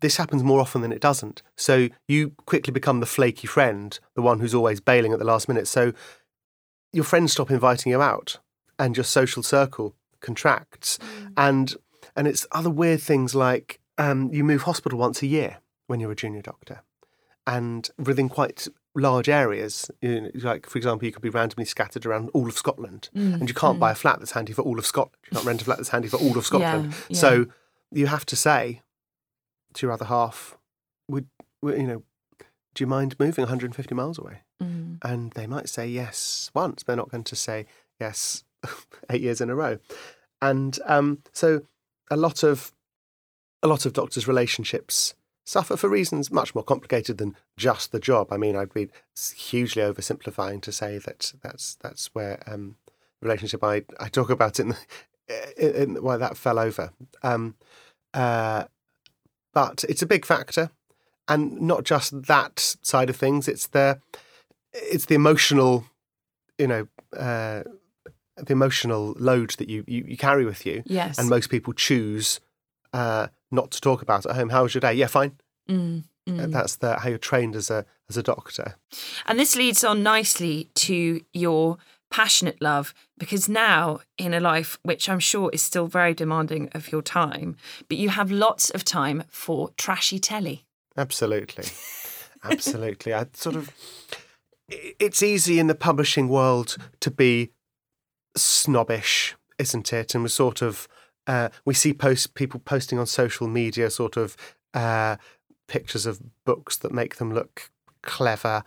this 0.00 0.16
happens 0.16 0.42
more 0.42 0.60
often 0.60 0.80
than 0.80 0.92
it 0.92 1.00
doesn't. 1.00 1.42
So 1.56 1.88
you 2.08 2.30
quickly 2.46 2.72
become 2.72 3.00
the 3.00 3.06
flaky 3.06 3.46
friend, 3.46 3.98
the 4.14 4.22
one 4.22 4.40
who's 4.40 4.54
always 4.54 4.80
bailing 4.80 5.12
at 5.12 5.18
the 5.18 5.24
last 5.26 5.46
minute. 5.48 5.68
So 5.68 5.92
your 6.92 7.04
friends 7.04 7.32
stop 7.32 7.50
inviting 7.50 7.92
you 7.92 8.02
out, 8.02 8.38
and 8.78 8.96
your 8.96 9.04
social 9.04 9.42
circle 9.42 9.94
contracts. 10.20 10.98
And 11.36 11.76
and 12.16 12.26
it's 12.26 12.46
other 12.50 12.70
weird 12.70 13.00
things 13.00 13.34
like 13.34 13.79
um, 14.00 14.32
you 14.32 14.42
move 14.42 14.62
hospital 14.62 14.98
once 14.98 15.22
a 15.22 15.26
year 15.26 15.58
when 15.86 16.00
you're 16.00 16.10
a 16.10 16.16
junior 16.16 16.42
doctor, 16.42 16.82
and 17.46 17.90
within 17.98 18.28
quite 18.28 18.66
large 18.94 19.28
areas. 19.28 19.90
You 20.00 20.22
know, 20.22 20.30
like 20.34 20.66
for 20.66 20.78
example, 20.78 21.06
you 21.06 21.12
could 21.12 21.22
be 21.22 21.28
randomly 21.28 21.66
scattered 21.66 22.06
around 22.06 22.30
all 22.32 22.48
of 22.48 22.56
Scotland, 22.56 23.10
and 23.14 23.48
you 23.48 23.54
can't 23.54 23.78
buy 23.78 23.90
a 23.90 23.94
flat 23.94 24.18
that's 24.18 24.32
handy 24.32 24.52
for 24.52 24.62
all 24.62 24.78
of 24.78 24.86
Scotland. 24.86 25.16
You 25.30 25.36
can't 25.36 25.46
rent 25.46 25.62
a 25.62 25.64
flat 25.64 25.76
that's 25.76 25.90
handy 25.90 26.08
for 26.08 26.16
all 26.16 26.36
of 26.38 26.46
Scotland. 26.46 26.94
yeah. 27.08 27.16
So 27.16 27.46
you 27.92 28.06
have 28.06 28.24
to 28.26 28.36
say 28.36 28.80
to 29.74 29.86
your 29.86 29.92
other 29.92 30.06
half, 30.06 30.56
"Would 31.08 31.26
you 31.62 31.86
know? 31.86 32.02
Do 32.72 32.84
you 32.84 32.86
mind 32.86 33.18
moving 33.18 33.42
150 33.42 33.94
miles 33.94 34.18
away?" 34.18 34.42
Mm. 34.62 34.98
And 35.02 35.32
they 35.32 35.46
might 35.46 35.68
say 35.68 35.86
yes 35.86 36.50
once, 36.54 36.82
but 36.82 36.92
they're 36.92 36.96
not 36.96 37.10
going 37.10 37.24
to 37.24 37.36
say 37.36 37.66
yes 38.00 38.44
eight 39.10 39.20
years 39.20 39.40
in 39.40 39.50
a 39.50 39.54
row. 39.54 39.78
And 40.42 40.78
um, 40.86 41.18
so 41.32 41.62
a 42.10 42.16
lot 42.16 42.42
of 42.42 42.72
a 43.62 43.68
lot 43.68 43.86
of 43.86 43.92
doctors' 43.92 44.28
relationships 44.28 45.14
suffer 45.44 45.76
for 45.76 45.88
reasons 45.88 46.30
much 46.30 46.54
more 46.54 46.64
complicated 46.64 47.18
than 47.18 47.36
just 47.56 47.92
the 47.92 47.98
job. 47.98 48.32
I 48.32 48.36
mean, 48.36 48.56
I'd 48.56 48.72
be 48.72 48.88
hugely 49.34 49.82
oversimplifying 49.82 50.62
to 50.62 50.72
say 50.72 50.98
that 50.98 51.32
that's 51.42 51.76
that's 51.76 52.06
where 52.14 52.42
um, 52.46 52.76
relationship 53.20 53.62
I, 53.64 53.82
I 53.98 54.08
talk 54.08 54.30
about 54.30 54.60
in 54.60 54.70
the 54.70 54.76
in, 55.56 55.96
in, 55.96 56.02
why 56.02 56.16
that 56.16 56.36
fell 56.36 56.58
over. 56.58 56.92
Um, 57.22 57.56
uh, 58.14 58.64
but 59.52 59.84
it's 59.88 60.02
a 60.02 60.06
big 60.06 60.24
factor, 60.24 60.70
and 61.28 61.60
not 61.60 61.84
just 61.84 62.22
that 62.24 62.76
side 62.82 63.10
of 63.10 63.16
things. 63.16 63.48
It's 63.48 63.68
the 63.68 64.00
it's 64.72 65.06
the 65.06 65.14
emotional, 65.14 65.84
you 66.58 66.66
know, 66.66 66.88
uh, 67.16 67.64
the 68.36 68.52
emotional 68.52 69.14
load 69.18 69.50
that 69.58 69.68
you, 69.68 69.84
you, 69.86 70.04
you 70.06 70.16
carry 70.16 70.44
with 70.44 70.64
you. 70.64 70.82
Yes. 70.86 71.18
And 71.18 71.28
most 71.28 71.50
people 71.50 71.72
choose 71.72 72.40
uh, 72.92 73.28
not 73.50 73.70
to 73.72 73.80
talk 73.80 74.02
about 74.02 74.26
at 74.26 74.36
home. 74.36 74.50
How 74.50 74.62
was 74.62 74.74
your 74.74 74.80
day? 74.80 74.94
Yeah, 74.94 75.06
fine. 75.06 75.32
Mm, 75.68 76.04
mm. 76.28 76.52
That's 76.52 76.76
the, 76.76 76.98
how 76.98 77.08
you're 77.08 77.18
trained 77.18 77.56
as 77.56 77.70
a 77.70 77.84
as 78.08 78.16
a 78.16 78.22
doctor. 78.22 78.76
And 79.26 79.38
this 79.38 79.56
leads 79.56 79.84
on 79.84 80.02
nicely 80.02 80.68
to 80.76 81.20
your 81.32 81.78
passionate 82.10 82.60
love 82.60 82.92
because 83.18 83.48
now 83.48 84.00
in 84.18 84.34
a 84.34 84.40
life 84.40 84.78
which 84.82 85.08
I'm 85.08 85.20
sure 85.20 85.48
is 85.52 85.62
still 85.62 85.86
very 85.86 86.12
demanding 86.12 86.68
of 86.72 86.90
your 86.90 87.02
time, 87.02 87.56
but 87.88 87.98
you 87.98 88.08
have 88.08 88.32
lots 88.32 88.70
of 88.70 88.84
time 88.84 89.22
for 89.28 89.70
trashy 89.76 90.18
telly. 90.18 90.64
Absolutely. 90.96 91.64
Absolutely. 92.42 93.14
I 93.14 93.26
sort 93.32 93.56
of 93.56 93.70
it's 94.68 95.22
easy 95.22 95.58
in 95.58 95.66
the 95.66 95.74
publishing 95.74 96.28
world 96.28 96.76
to 97.00 97.10
be 97.10 97.50
snobbish, 98.36 99.34
isn't 99.58 99.92
it? 99.92 100.14
And 100.14 100.22
we 100.22 100.28
sort 100.28 100.62
of 100.62 100.88
uh, 101.30 101.48
we 101.64 101.74
see 101.74 101.94
post 101.94 102.34
people 102.34 102.58
posting 102.58 102.98
on 102.98 103.06
social 103.06 103.46
media 103.46 103.88
sort 103.88 104.16
of 104.16 104.36
uh, 104.74 105.16
pictures 105.68 106.04
of 106.04 106.20
books 106.44 106.76
that 106.78 106.90
make 106.90 107.16
them 107.16 107.32
look 107.32 107.70
clever. 108.02 108.64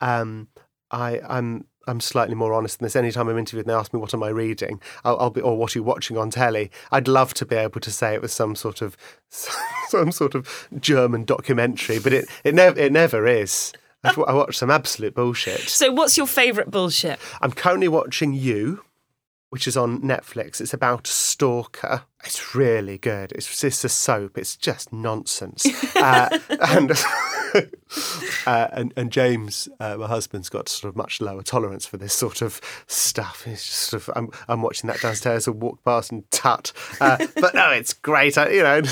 Um, 0.00 0.48
I, 0.90 1.20
I'm 1.28 1.66
I'm 1.86 2.00
slightly 2.00 2.34
more 2.34 2.54
honest 2.54 2.78
than 2.78 2.86
this. 2.86 2.96
Anytime 2.96 3.28
I'm 3.28 3.36
interviewed 3.36 3.66
and 3.66 3.70
they 3.70 3.78
ask 3.78 3.92
me 3.92 4.00
what 4.00 4.14
am 4.14 4.22
I 4.22 4.30
reading, 4.30 4.80
I'll, 5.04 5.18
I'll, 5.20 5.30
be 5.30 5.42
or 5.42 5.58
what 5.58 5.76
are 5.76 5.78
you 5.78 5.82
watching 5.82 6.16
on 6.16 6.30
telly. 6.30 6.70
I'd 6.90 7.06
love 7.06 7.34
to 7.34 7.44
be 7.44 7.54
able 7.54 7.82
to 7.82 7.90
say 7.90 8.14
it 8.14 8.22
was 8.22 8.32
some 8.32 8.56
sort 8.56 8.80
of 8.80 8.96
some 9.88 10.10
sort 10.10 10.34
of 10.34 10.68
German 10.80 11.24
documentary, 11.24 11.98
but 11.98 12.14
it 12.14 12.24
it 12.44 12.54
never 12.54 12.80
it 12.80 12.92
never 12.92 13.26
is. 13.26 13.74
I, 14.02 14.14
I 14.26 14.32
watch 14.32 14.56
some 14.56 14.70
absolute 14.70 15.14
bullshit. 15.14 15.68
So, 15.68 15.92
what's 15.92 16.16
your 16.16 16.26
favourite 16.26 16.70
bullshit? 16.70 17.18
I'm 17.42 17.52
currently 17.52 17.88
watching 17.88 18.32
You, 18.32 18.85
which 19.56 19.66
is 19.66 19.74
on 19.74 20.02
Netflix. 20.02 20.60
It's 20.60 20.74
about 20.74 21.08
a 21.08 21.10
stalker. 21.10 22.02
It's 22.26 22.54
really 22.54 22.98
good. 22.98 23.32
It's 23.32 23.58
just 23.58 23.86
a 23.86 23.88
soap. 23.88 24.36
It's 24.36 24.54
just 24.54 24.92
nonsense. 24.92 25.64
uh, 25.96 26.38
and, 26.68 26.90
uh, 28.46 28.68
and 28.70 28.92
and 28.98 29.10
James, 29.10 29.66
uh, 29.80 29.96
my 29.96 30.08
husband's 30.08 30.50
got 30.50 30.68
sort 30.68 30.90
of 30.90 30.94
much 30.94 31.22
lower 31.22 31.40
tolerance 31.40 31.86
for 31.86 31.96
this 31.96 32.12
sort 32.12 32.42
of 32.42 32.60
stuff. 32.86 33.44
He's 33.44 33.64
just 33.64 33.78
sort 33.78 34.06
of 34.06 34.14
I'm 34.14 34.28
I'm 34.46 34.60
watching 34.60 34.88
that 34.88 35.00
downstairs 35.00 35.46
and 35.46 35.58
walk 35.62 35.82
past 35.86 36.12
and 36.12 36.30
tut. 36.30 36.74
Uh, 37.00 37.26
but 37.40 37.54
no, 37.54 37.70
it's 37.70 37.94
great. 37.94 38.36
I, 38.36 38.50
you 38.50 38.62
know. 38.62 38.82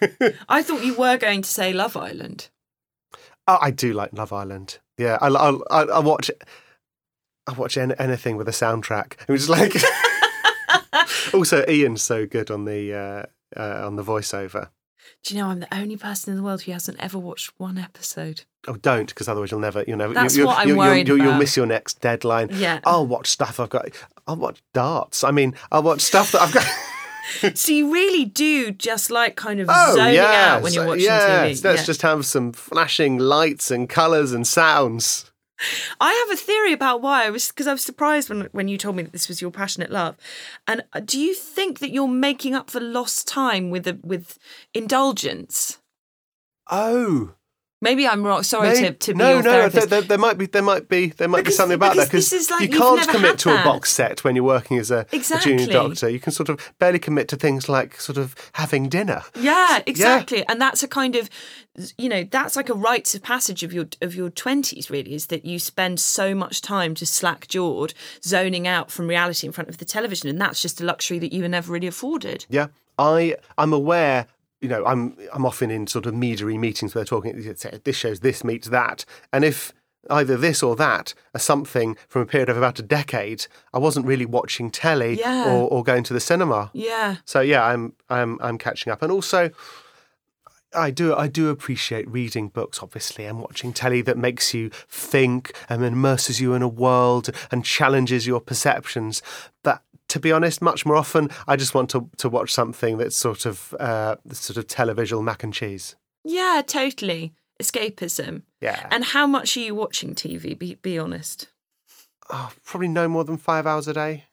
I 0.48 0.64
thought 0.64 0.84
you 0.84 0.94
were 0.96 1.18
going 1.18 1.42
to 1.42 1.48
say 1.48 1.72
Love 1.72 1.96
Island. 1.96 2.48
Oh, 3.46 3.58
I 3.60 3.70
do 3.70 3.92
like 3.92 4.12
Love 4.12 4.32
Island. 4.32 4.78
Yeah, 4.98 5.18
I 5.20 5.28
I 5.28 5.50
I, 5.70 5.82
I 5.84 5.98
watch. 6.00 6.32
I 7.46 7.52
watch 7.52 7.76
any, 7.76 7.94
anything 7.98 8.36
with 8.36 8.48
a 8.48 8.52
soundtrack. 8.52 9.14
It 9.28 9.32
was 9.32 9.48
like. 9.48 9.74
also, 11.34 11.64
Iain's 11.68 12.02
so 12.02 12.26
good 12.26 12.50
on 12.50 12.64
the 12.64 12.94
uh, 12.94 13.60
uh, 13.60 13.86
on 13.86 13.96
the 13.96 14.04
voiceover. 14.04 14.68
Do 15.22 15.34
you 15.34 15.40
know 15.40 15.48
I'm 15.48 15.60
the 15.60 15.74
only 15.74 15.96
person 15.96 16.32
in 16.32 16.36
the 16.36 16.42
world 16.42 16.62
who 16.62 16.72
hasn't 16.72 17.00
ever 17.00 17.18
watched 17.18 17.52
one 17.58 17.78
episode? 17.78 18.44
Oh, 18.66 18.76
don't, 18.76 19.08
because 19.08 19.28
otherwise 19.28 19.50
you'll 19.50 19.60
never, 19.60 19.84
you'll 19.86 19.98
never. 19.98 20.14
That's 20.14 20.36
you, 20.36 20.46
what 20.46 20.58
I'm 20.58 20.76
worried 20.76 21.08
you'll, 21.08 21.18
you'll, 21.18 21.34
miss 21.34 21.56
your 21.56 21.66
next 21.66 22.00
deadline. 22.00 22.48
Yeah. 22.52 22.80
I'll 22.84 23.06
watch 23.06 23.28
stuff 23.28 23.60
I've 23.60 23.70
got. 23.70 23.88
I'll 24.26 24.36
watch 24.36 24.62
darts. 24.72 25.24
I 25.24 25.30
mean, 25.30 25.54
I'll 25.70 25.82
watch 25.82 26.00
stuff 26.00 26.32
that 26.32 26.42
I've 26.42 26.52
got. 26.52 26.66
So 27.54 27.72
you 27.72 27.90
really 27.90 28.26
do 28.26 28.70
just 28.70 29.10
like 29.10 29.34
kind 29.34 29.58
of 29.58 29.68
Oh, 29.70 29.94
zoning 29.94 30.12
yes, 30.12 30.46
out 30.46 30.62
when 30.62 30.74
you're 30.74 30.86
watching 30.86 31.04
yes. 31.04 31.60
TV. 31.60 31.64
Let's 31.64 31.80
Yeah. 31.80 31.86
just 31.86 32.02
have 32.02 32.26
some 32.26 32.52
flashing 32.52 33.16
lights 33.18 33.70
and 33.70 33.88
colours 33.88 34.32
and 34.32 34.46
sounds. 34.46 35.32
I 36.00 36.12
have 36.12 36.36
a 36.36 36.40
theory 36.40 36.72
about 36.72 37.00
why. 37.00 37.26
I 37.26 37.30
was 37.30 37.48
because 37.48 37.66
I 37.66 37.72
was 37.72 37.82
surprised 37.82 38.28
when 38.28 38.48
when 38.52 38.68
you 38.68 38.78
told 38.78 38.96
me 38.96 39.02
that 39.02 39.12
this 39.12 39.28
was 39.28 39.40
your 39.40 39.50
passionate 39.50 39.90
love. 39.90 40.16
And 40.66 40.82
uh, 40.92 41.00
do 41.00 41.18
you 41.18 41.34
think 41.34 41.78
that 41.78 41.90
you're 41.90 42.08
making 42.08 42.54
up 42.54 42.70
for 42.70 42.80
lost 42.80 43.28
time 43.28 43.70
with 43.70 43.86
a, 43.86 43.98
with 44.02 44.38
indulgence? 44.72 45.78
Oh, 46.70 47.34
Maybe 47.84 48.08
I'm 48.08 48.24
wrong. 48.24 48.42
Sorry 48.42 48.68
May- 48.70 48.80
to, 48.88 48.92
to 48.92 49.12
be 49.12 49.18
no, 49.18 49.34
your 49.34 49.42
no. 49.42 49.50
therapist. 49.50 49.90
There, 49.90 50.00
there, 50.00 50.08
there 50.08 50.18
might 50.18 50.36
be, 50.36 50.46
there 50.46 50.62
might 50.62 50.88
be, 50.88 51.08
there 51.10 51.28
might 51.28 51.38
Because- 51.44 51.54
be 51.54 51.56
something 51.56 51.74
about 51.76 51.94
that 51.96 52.06
because 52.06 52.30
this 52.30 52.42
is 52.42 52.50
like 52.50 52.62
you 52.62 52.76
can't 52.76 53.08
commit 53.08 53.38
to 53.40 53.50
a 53.50 53.62
box 53.62 53.92
set 53.92 54.24
when 54.24 54.34
you're 54.34 54.44
working 54.44 54.78
as 54.78 54.90
a, 54.90 55.06
a 55.12 55.18
junior 55.40 55.66
doctor. 55.66 56.08
You 56.08 56.18
can 56.18 56.32
sort 56.32 56.48
of 56.48 56.72
barely 56.80 56.98
commit 56.98 57.28
to 57.28 57.36
things 57.36 57.68
like 57.68 58.00
sort 58.00 58.18
of 58.18 58.34
having 58.54 58.88
dinner. 58.88 59.22
Yeah, 59.38 59.82
exactly. 59.86 60.44
And 60.48 60.60
that's 60.60 60.82
a 60.82 60.88
kind 60.88 61.14
of 61.14 61.30
you 61.98 62.08
know, 62.08 62.24
that's 62.24 62.56
like 62.56 62.68
a 62.68 62.74
rites 62.74 63.14
of 63.14 63.22
passage 63.22 63.62
of 63.62 63.72
your 63.72 63.86
of 64.00 64.14
your 64.14 64.30
twenties, 64.30 64.90
really, 64.90 65.14
is 65.14 65.26
that 65.26 65.44
you 65.44 65.58
spend 65.58 65.98
so 66.00 66.34
much 66.34 66.62
time 66.62 66.94
just 66.94 67.14
slack 67.14 67.48
jawed, 67.48 67.94
zoning 68.22 68.66
out 68.68 68.90
from 68.90 69.08
reality 69.08 69.46
in 69.46 69.52
front 69.52 69.68
of 69.68 69.78
the 69.78 69.84
television. 69.84 70.28
And 70.28 70.40
that's 70.40 70.62
just 70.62 70.80
a 70.80 70.84
luxury 70.84 71.18
that 71.18 71.32
you 71.32 71.42
were 71.42 71.48
never 71.48 71.72
really 71.72 71.88
afforded. 71.88 72.46
Yeah, 72.48 72.68
I 72.98 73.36
I'm 73.58 73.72
aware. 73.72 74.26
You 74.64 74.70
know, 74.70 74.84
I'm 74.86 75.14
I'm 75.34 75.44
often 75.44 75.70
in 75.70 75.86
sort 75.86 76.06
of 76.06 76.14
meadery 76.14 76.58
meetings 76.58 76.94
where 76.94 77.04
they're 77.04 77.14
talking. 77.16 77.32
This 77.84 77.96
shows 77.96 78.20
this 78.20 78.42
meets 78.42 78.68
that, 78.70 79.04
and 79.30 79.44
if 79.44 79.74
either 80.10 80.36
this 80.38 80.62
or 80.62 80.74
that 80.76 81.12
are 81.34 81.40
something 81.40 81.96
from 82.08 82.22
a 82.22 82.26
period 82.26 82.48
of 82.48 82.56
about 82.56 82.78
a 82.78 82.82
decade, 82.82 83.46
I 83.74 83.78
wasn't 83.78 84.06
really 84.06 84.26
watching 84.26 84.70
telly 84.70 85.18
Yeah. 85.18 85.50
or, 85.52 85.68
or 85.68 85.82
going 85.84 86.02
to 86.04 86.14
the 86.14 86.20
cinema. 86.20 86.70
Yeah. 86.72 87.16
So 87.26 87.40
yeah, 87.42 87.62
I'm 87.62 87.92
I'm 88.08 88.38
I'm 88.40 88.56
catching 88.56 88.90
up, 88.92 89.02
and 89.02 89.12
also. 89.12 89.50
I 90.76 90.90
do 90.90 91.14
I 91.14 91.28
do 91.28 91.50
appreciate 91.50 92.08
reading 92.10 92.48
books, 92.48 92.82
obviously, 92.82 93.26
and 93.26 93.38
watching 93.38 93.72
telly 93.72 94.02
that 94.02 94.18
makes 94.18 94.52
you 94.52 94.70
think 94.88 95.52
and 95.68 95.84
immerses 95.84 96.40
you 96.40 96.52
in 96.54 96.62
a 96.62 96.66
world 96.68 97.30
and 97.52 97.64
challenges 97.64 98.26
your 98.26 98.40
perceptions. 98.40 99.22
But 99.62 99.83
to 100.14 100.20
be 100.20 100.30
honest, 100.30 100.62
much 100.62 100.86
more 100.86 100.94
often, 100.94 101.28
I 101.48 101.56
just 101.56 101.74
want 101.74 101.90
to, 101.90 102.08
to 102.18 102.28
watch 102.28 102.52
something 102.52 102.98
that's 102.98 103.16
sort 103.16 103.46
of 103.46 103.74
uh, 103.80 104.14
sort 104.30 104.56
of 104.56 104.68
televisual 104.68 105.24
mac 105.24 105.42
and 105.42 105.52
cheese. 105.52 105.96
Yeah, 106.22 106.62
totally. 106.64 107.32
Escapism. 107.60 108.42
Yeah, 108.60 108.86
And 108.92 109.06
how 109.06 109.26
much 109.26 109.56
are 109.56 109.60
you 109.60 109.74
watching 109.74 110.14
TV? 110.14 110.56
Be 110.56 110.76
be 110.76 111.00
honest. 111.00 111.48
oh, 112.30 112.52
probably 112.64 112.86
no 112.86 113.08
more 113.08 113.24
than 113.24 113.36
five 113.36 113.66
hours 113.66 113.88
a 113.88 113.92
day. 113.92 114.26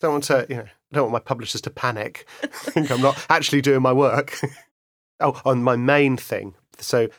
Don't 0.00 0.10
want 0.10 0.24
to, 0.24 0.44
you 0.48 0.56
know, 0.56 0.62
I 0.62 0.94
don't 0.94 1.04
want 1.04 1.12
my 1.12 1.20
publishers 1.20 1.60
to 1.60 1.70
panic. 1.70 2.26
think 2.50 2.90
I'm 2.90 3.00
not 3.00 3.24
actually 3.30 3.60
doing 3.60 3.80
my 3.80 3.92
work. 3.92 4.40
oh, 5.20 5.40
on 5.44 5.62
my 5.62 5.76
main 5.76 6.16
thing. 6.16 6.56
So, 6.78 7.10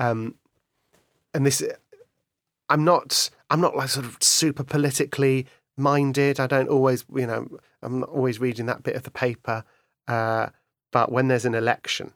um, 0.00 0.34
and 1.32 1.46
this, 1.46 1.62
I'm 2.68 2.82
not, 2.82 3.30
I'm 3.50 3.60
not 3.60 3.76
like 3.76 3.88
sort 3.88 4.04
of 4.04 4.18
super 4.20 4.64
politically 4.64 5.46
minded. 5.78 6.40
I 6.40 6.46
don't 6.46 6.68
always, 6.68 7.04
you 7.14 7.26
know, 7.26 7.48
I'm 7.82 8.00
not 8.00 8.08
always 8.08 8.38
reading 8.40 8.66
that 8.66 8.82
bit 8.82 8.96
of 8.96 9.02
the 9.04 9.10
paper. 9.10 9.64
Uh, 10.06 10.48
but 10.90 11.12
when 11.12 11.28
there's 11.28 11.44
an 11.44 11.54
election, 11.54 12.12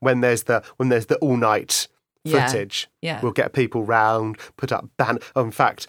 when 0.00 0.20
there's 0.20 0.44
the 0.44 0.62
when 0.76 0.88
there's 0.90 1.06
the 1.06 1.16
all 1.16 1.36
night 1.36 1.88
Yeah. 2.24 2.46
footage, 2.46 2.88
Yeah. 3.00 3.20
we'll 3.22 3.32
get 3.32 3.52
people 3.52 3.84
round, 3.84 4.38
put 4.56 4.70
up 4.72 4.88
ban. 4.96 5.18
Oh, 5.34 5.44
in 5.44 5.50
fact, 5.50 5.86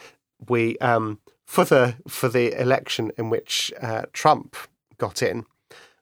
we 0.47 0.77
um, 0.79 1.19
for 1.45 1.65
the 1.65 1.95
for 2.07 2.29
the 2.29 2.59
election 2.59 3.11
in 3.17 3.29
which 3.29 3.71
uh, 3.81 4.03
Trump 4.13 4.55
got 4.97 5.21
in, 5.21 5.45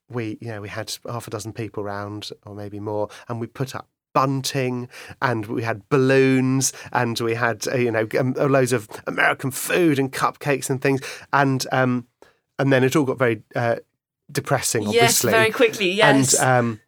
we 0.10 0.38
you 0.42 0.50
know 0.50 0.62
we 0.62 0.70
had 0.70 0.96
half 1.10 1.28
a 1.28 1.32
dozen 1.32 1.54
people 1.54 1.84
round 1.84 2.30
or 2.46 2.54
maybe 2.54 2.80
more, 2.80 3.10
and 3.28 3.40
we 3.42 3.48
put 3.48 3.76
up 3.76 3.88
bunting 4.16 4.88
and 5.22 5.46
we 5.46 5.62
had 5.62 5.88
balloons 5.90 6.74
and 6.92 7.20
we 7.20 7.36
had 7.36 7.68
uh, 7.68 7.76
you 7.76 7.92
know 7.92 8.08
um, 8.20 8.34
loads 8.34 8.74
of 8.74 8.88
American 9.06 9.52
food 9.52 10.00
and 10.00 10.12
cupcakes 10.12 10.70
and 10.70 10.82
things 10.82 11.02
and 11.34 11.68
um, 11.72 12.08
and 12.58 12.72
then 12.74 12.84
it 12.84 12.96
all 12.96 13.04
got 13.04 13.20
very 13.20 13.44
uh, 13.56 13.76
depressing 14.32 14.84
Yes, 14.90 15.22
very 15.22 15.52
quickly. 15.52 15.92
Yes. 15.92 16.34
and 16.34 16.50
um, 16.50 16.80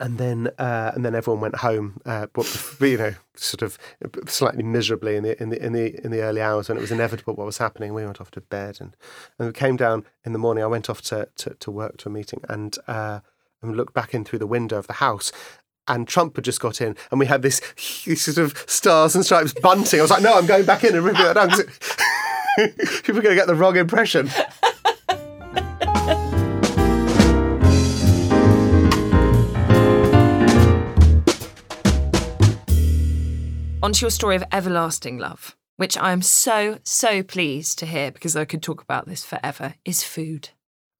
and 0.00 0.18
then 0.18 0.48
uh, 0.58 0.92
and 0.94 1.04
then 1.04 1.14
everyone 1.14 1.40
went 1.40 1.56
home, 1.56 2.00
uh, 2.04 2.26
but 2.32 2.46
you 2.80 2.98
know, 2.98 3.14
sort 3.36 3.62
of 3.62 3.78
slightly 4.26 4.62
miserably 4.62 5.16
in 5.16 5.22
the 5.22 5.40
in 5.42 5.48
the 5.50 5.64
in 5.64 5.72
the 5.72 6.04
in 6.04 6.10
the 6.10 6.20
early 6.20 6.42
hours 6.42 6.68
when 6.68 6.76
it 6.76 6.80
was 6.80 6.90
inevitable 6.92 7.34
what 7.34 7.46
was 7.46 7.58
happening. 7.58 7.94
We 7.94 8.04
went 8.04 8.20
off 8.20 8.30
to 8.32 8.40
bed, 8.40 8.78
and 8.80 8.96
and 9.38 9.48
we 9.48 9.52
came 9.52 9.76
down 9.76 10.04
in 10.24 10.32
the 10.32 10.38
morning. 10.38 10.64
I 10.64 10.66
went 10.66 10.90
off 10.90 11.00
to 11.02 11.28
to, 11.36 11.54
to 11.54 11.70
work 11.70 11.96
to 11.98 12.08
a 12.08 12.12
meeting, 12.12 12.40
and 12.48 12.76
uh, 12.88 13.20
and 13.62 13.76
looked 13.76 13.94
back 13.94 14.14
in 14.14 14.24
through 14.24 14.40
the 14.40 14.46
window 14.48 14.78
of 14.78 14.86
the 14.86 14.94
house. 14.94 15.32
And 15.86 16.08
Trump 16.08 16.36
had 16.36 16.44
just 16.44 16.60
got 16.60 16.80
in, 16.80 16.96
and 17.10 17.20
we 17.20 17.26
had 17.26 17.42
this, 17.42 17.60
sort 18.16 18.38
of 18.38 18.56
stars 18.66 19.14
and 19.14 19.24
stripes 19.24 19.52
bunting. 19.52 20.00
I 20.00 20.02
was 20.02 20.10
like, 20.10 20.22
"No, 20.22 20.34
I'm 20.34 20.46
going 20.46 20.64
back 20.64 20.82
in 20.84 20.94
and 20.94 21.04
ripping 21.04 21.22
that 21.22 21.34
down." 21.34 21.50
People 23.02 23.18
are 23.18 23.22
going 23.22 23.34
to 23.36 23.40
get 23.40 23.46
the 23.46 23.54
wrong 23.54 23.76
impression. 23.76 24.30
onto 33.84 34.06
your 34.06 34.10
story 34.10 34.34
of 34.34 34.42
everlasting 34.50 35.18
love, 35.18 35.54
which 35.76 35.98
I 35.98 36.12
am 36.12 36.22
so, 36.22 36.78
so 36.84 37.22
pleased 37.22 37.78
to 37.80 37.86
hear 37.86 38.10
because 38.10 38.34
I 38.34 38.46
could 38.46 38.62
talk 38.62 38.80
about 38.80 39.06
this 39.06 39.24
forever, 39.24 39.74
is 39.84 40.02
food. 40.02 40.48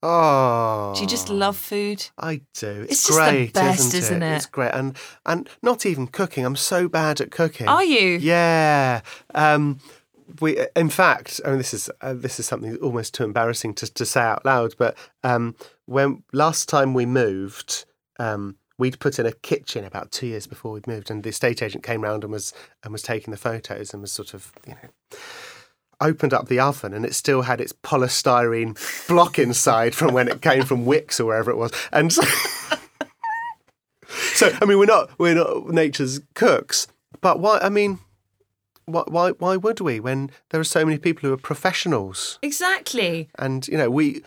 Oh, 0.06 0.92
Do 0.94 1.00
you 1.00 1.06
just 1.06 1.30
love 1.30 1.56
food? 1.56 2.06
I 2.18 2.42
do. 2.52 2.82
It's, 2.82 3.08
It's 3.08 3.10
great, 3.10 3.54
best, 3.54 3.86
isn't, 3.94 3.98
isn't 3.98 4.22
it? 4.22 4.36
It's 4.36 4.44
great, 4.46 4.72
and 4.74 4.94
and 5.24 5.48
not 5.62 5.86
even 5.86 6.06
cooking. 6.08 6.44
I'm 6.44 6.56
so 6.56 6.88
bad 6.88 7.22
at 7.22 7.30
cooking. 7.30 7.68
Are 7.68 7.82
you? 7.82 8.18
Yeah. 8.18 9.00
Um, 9.34 9.80
we, 10.40 10.58
in 10.76 10.90
fact, 10.90 11.40
I 11.44 11.48
mean, 11.48 11.58
this 11.58 11.72
is 11.72 11.88
uh, 12.02 12.12
this 12.12 12.38
is 12.38 12.44
something 12.44 12.76
almost 12.76 13.14
too 13.14 13.24
embarrassing 13.24 13.72
to, 13.74 13.92
to 13.94 14.04
say 14.04 14.20
out 14.20 14.44
loud. 14.44 14.74
But 14.76 14.94
um, 15.22 15.54
when 15.86 16.22
last 16.34 16.68
time 16.68 16.92
we 16.92 17.06
moved, 17.06 17.86
um, 18.18 18.56
we'd 18.76 19.00
put 19.00 19.18
in 19.18 19.24
a 19.24 19.32
kitchen 19.32 19.86
about 19.86 20.12
two 20.12 20.26
years 20.26 20.46
before 20.46 20.72
we'd 20.72 20.86
moved, 20.86 21.10
and 21.10 21.22
the 21.22 21.30
estate 21.30 21.62
agent 21.62 21.82
came 21.82 22.02
round 22.02 22.24
and 22.24 22.32
was 22.32 22.52
and 22.82 22.92
was 22.92 23.02
taking 23.02 23.30
the 23.30 23.38
photos 23.38 23.94
and 23.94 24.02
was 24.02 24.12
sort 24.12 24.34
of 24.34 24.52
you 24.66 24.74
know 24.74 25.18
opened 26.04 26.32
up 26.32 26.48
the 26.48 26.60
oven 26.60 26.94
and 26.94 27.04
it 27.04 27.14
still 27.14 27.42
had 27.42 27.60
its 27.60 27.72
polystyrene 27.72 28.76
block 29.08 29.38
inside 29.38 29.94
from 29.94 30.14
when 30.14 30.28
it 30.28 30.42
came 30.42 30.64
from 30.64 30.84
Wickes 30.84 31.18
or 31.18 31.24
wherever 31.24 31.50
it 31.50 31.56
was, 31.56 31.72
and 31.92 32.12
so. 32.12 32.22
So 34.34 34.50
I 34.60 34.64
mean, 34.64 34.78
we're 34.78 34.86
not 34.86 35.10
we're 35.18 35.34
not 35.34 35.68
nature's 35.68 36.20
cooks, 36.34 36.86
but 37.20 37.40
why? 37.40 37.58
I 37.58 37.68
mean, 37.68 38.00
why 38.86 39.04
why 39.06 39.30
why 39.30 39.56
would 39.56 39.80
we 39.80 40.00
when 40.00 40.30
there 40.50 40.60
are 40.60 40.64
so 40.64 40.84
many 40.84 40.98
people 40.98 41.28
who 41.28 41.34
are 41.34 41.38
professionals? 41.38 42.38
Exactly. 42.42 43.28
And 43.38 43.66
you 43.68 43.78
know, 43.78 43.90
we 43.90 44.22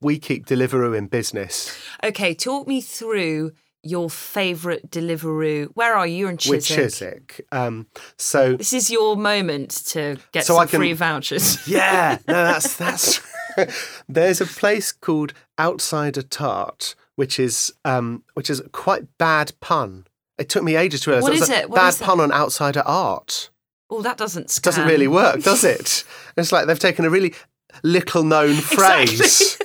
we 0.00 0.18
keep 0.18 0.46
Deliveroo 0.46 0.96
in 0.96 1.06
business 1.06 1.76
Okay, 2.02 2.34
talk 2.34 2.66
me 2.66 2.80
through 2.80 3.52
your 3.82 4.10
favourite 4.10 4.90
Deliveroo. 4.90 5.68
Where 5.74 5.94
are 5.94 6.06
you? 6.06 6.28
In 6.28 6.36
Chiswick. 6.36 6.56
with 6.56 6.66
Chiswick. 6.66 7.46
Um, 7.52 7.86
so 8.18 8.56
This 8.56 8.72
is 8.72 8.90
your 8.90 9.16
moment 9.16 9.70
to 9.88 10.18
get 10.32 10.44
So 10.44 10.56
some 10.56 10.68
can- 10.68 10.80
free 10.80 10.92
vouchers. 10.92 11.66
yeah, 11.68 12.18
no, 12.28 12.34
that's 12.44 12.76
that's. 12.76 13.20
There's 14.08 14.40
a 14.40 14.46
place 14.46 14.92
called 14.92 15.32
Outsider 15.58 16.22
Tart, 16.22 16.94
which 17.16 17.38
is 17.40 17.72
um, 17.84 18.22
which 18.34 18.48
is 18.50 18.60
a 18.60 18.68
quite 18.68 19.06
bad 19.18 19.52
pun. 19.60 20.06
It 20.38 20.48
took 20.48 20.62
me 20.62 20.76
ages 20.76 21.02
to 21.02 21.10
realise 21.10 21.22
What 21.24 21.32
it 21.32 21.40
was 21.40 21.42
is 21.42 21.50
a 21.50 21.58
it? 21.62 21.70
What 21.70 21.76
bad 21.76 21.88
is 21.88 21.98
pun 21.98 22.20
on 22.20 22.32
outsider 22.32 22.82
art. 22.86 23.50
Oh, 23.90 24.02
that 24.02 24.16
doesn't 24.16 24.56
It 24.56 24.62
doesn't 24.62 24.86
really 24.86 25.08
work, 25.08 25.42
does 25.42 25.64
it? 25.64 26.04
It's 26.36 26.52
like 26.52 26.66
they've 26.66 26.78
taken 26.78 27.04
a 27.04 27.10
really 27.10 27.34
little 27.82 28.22
known 28.22 28.54
phrase 28.54 29.58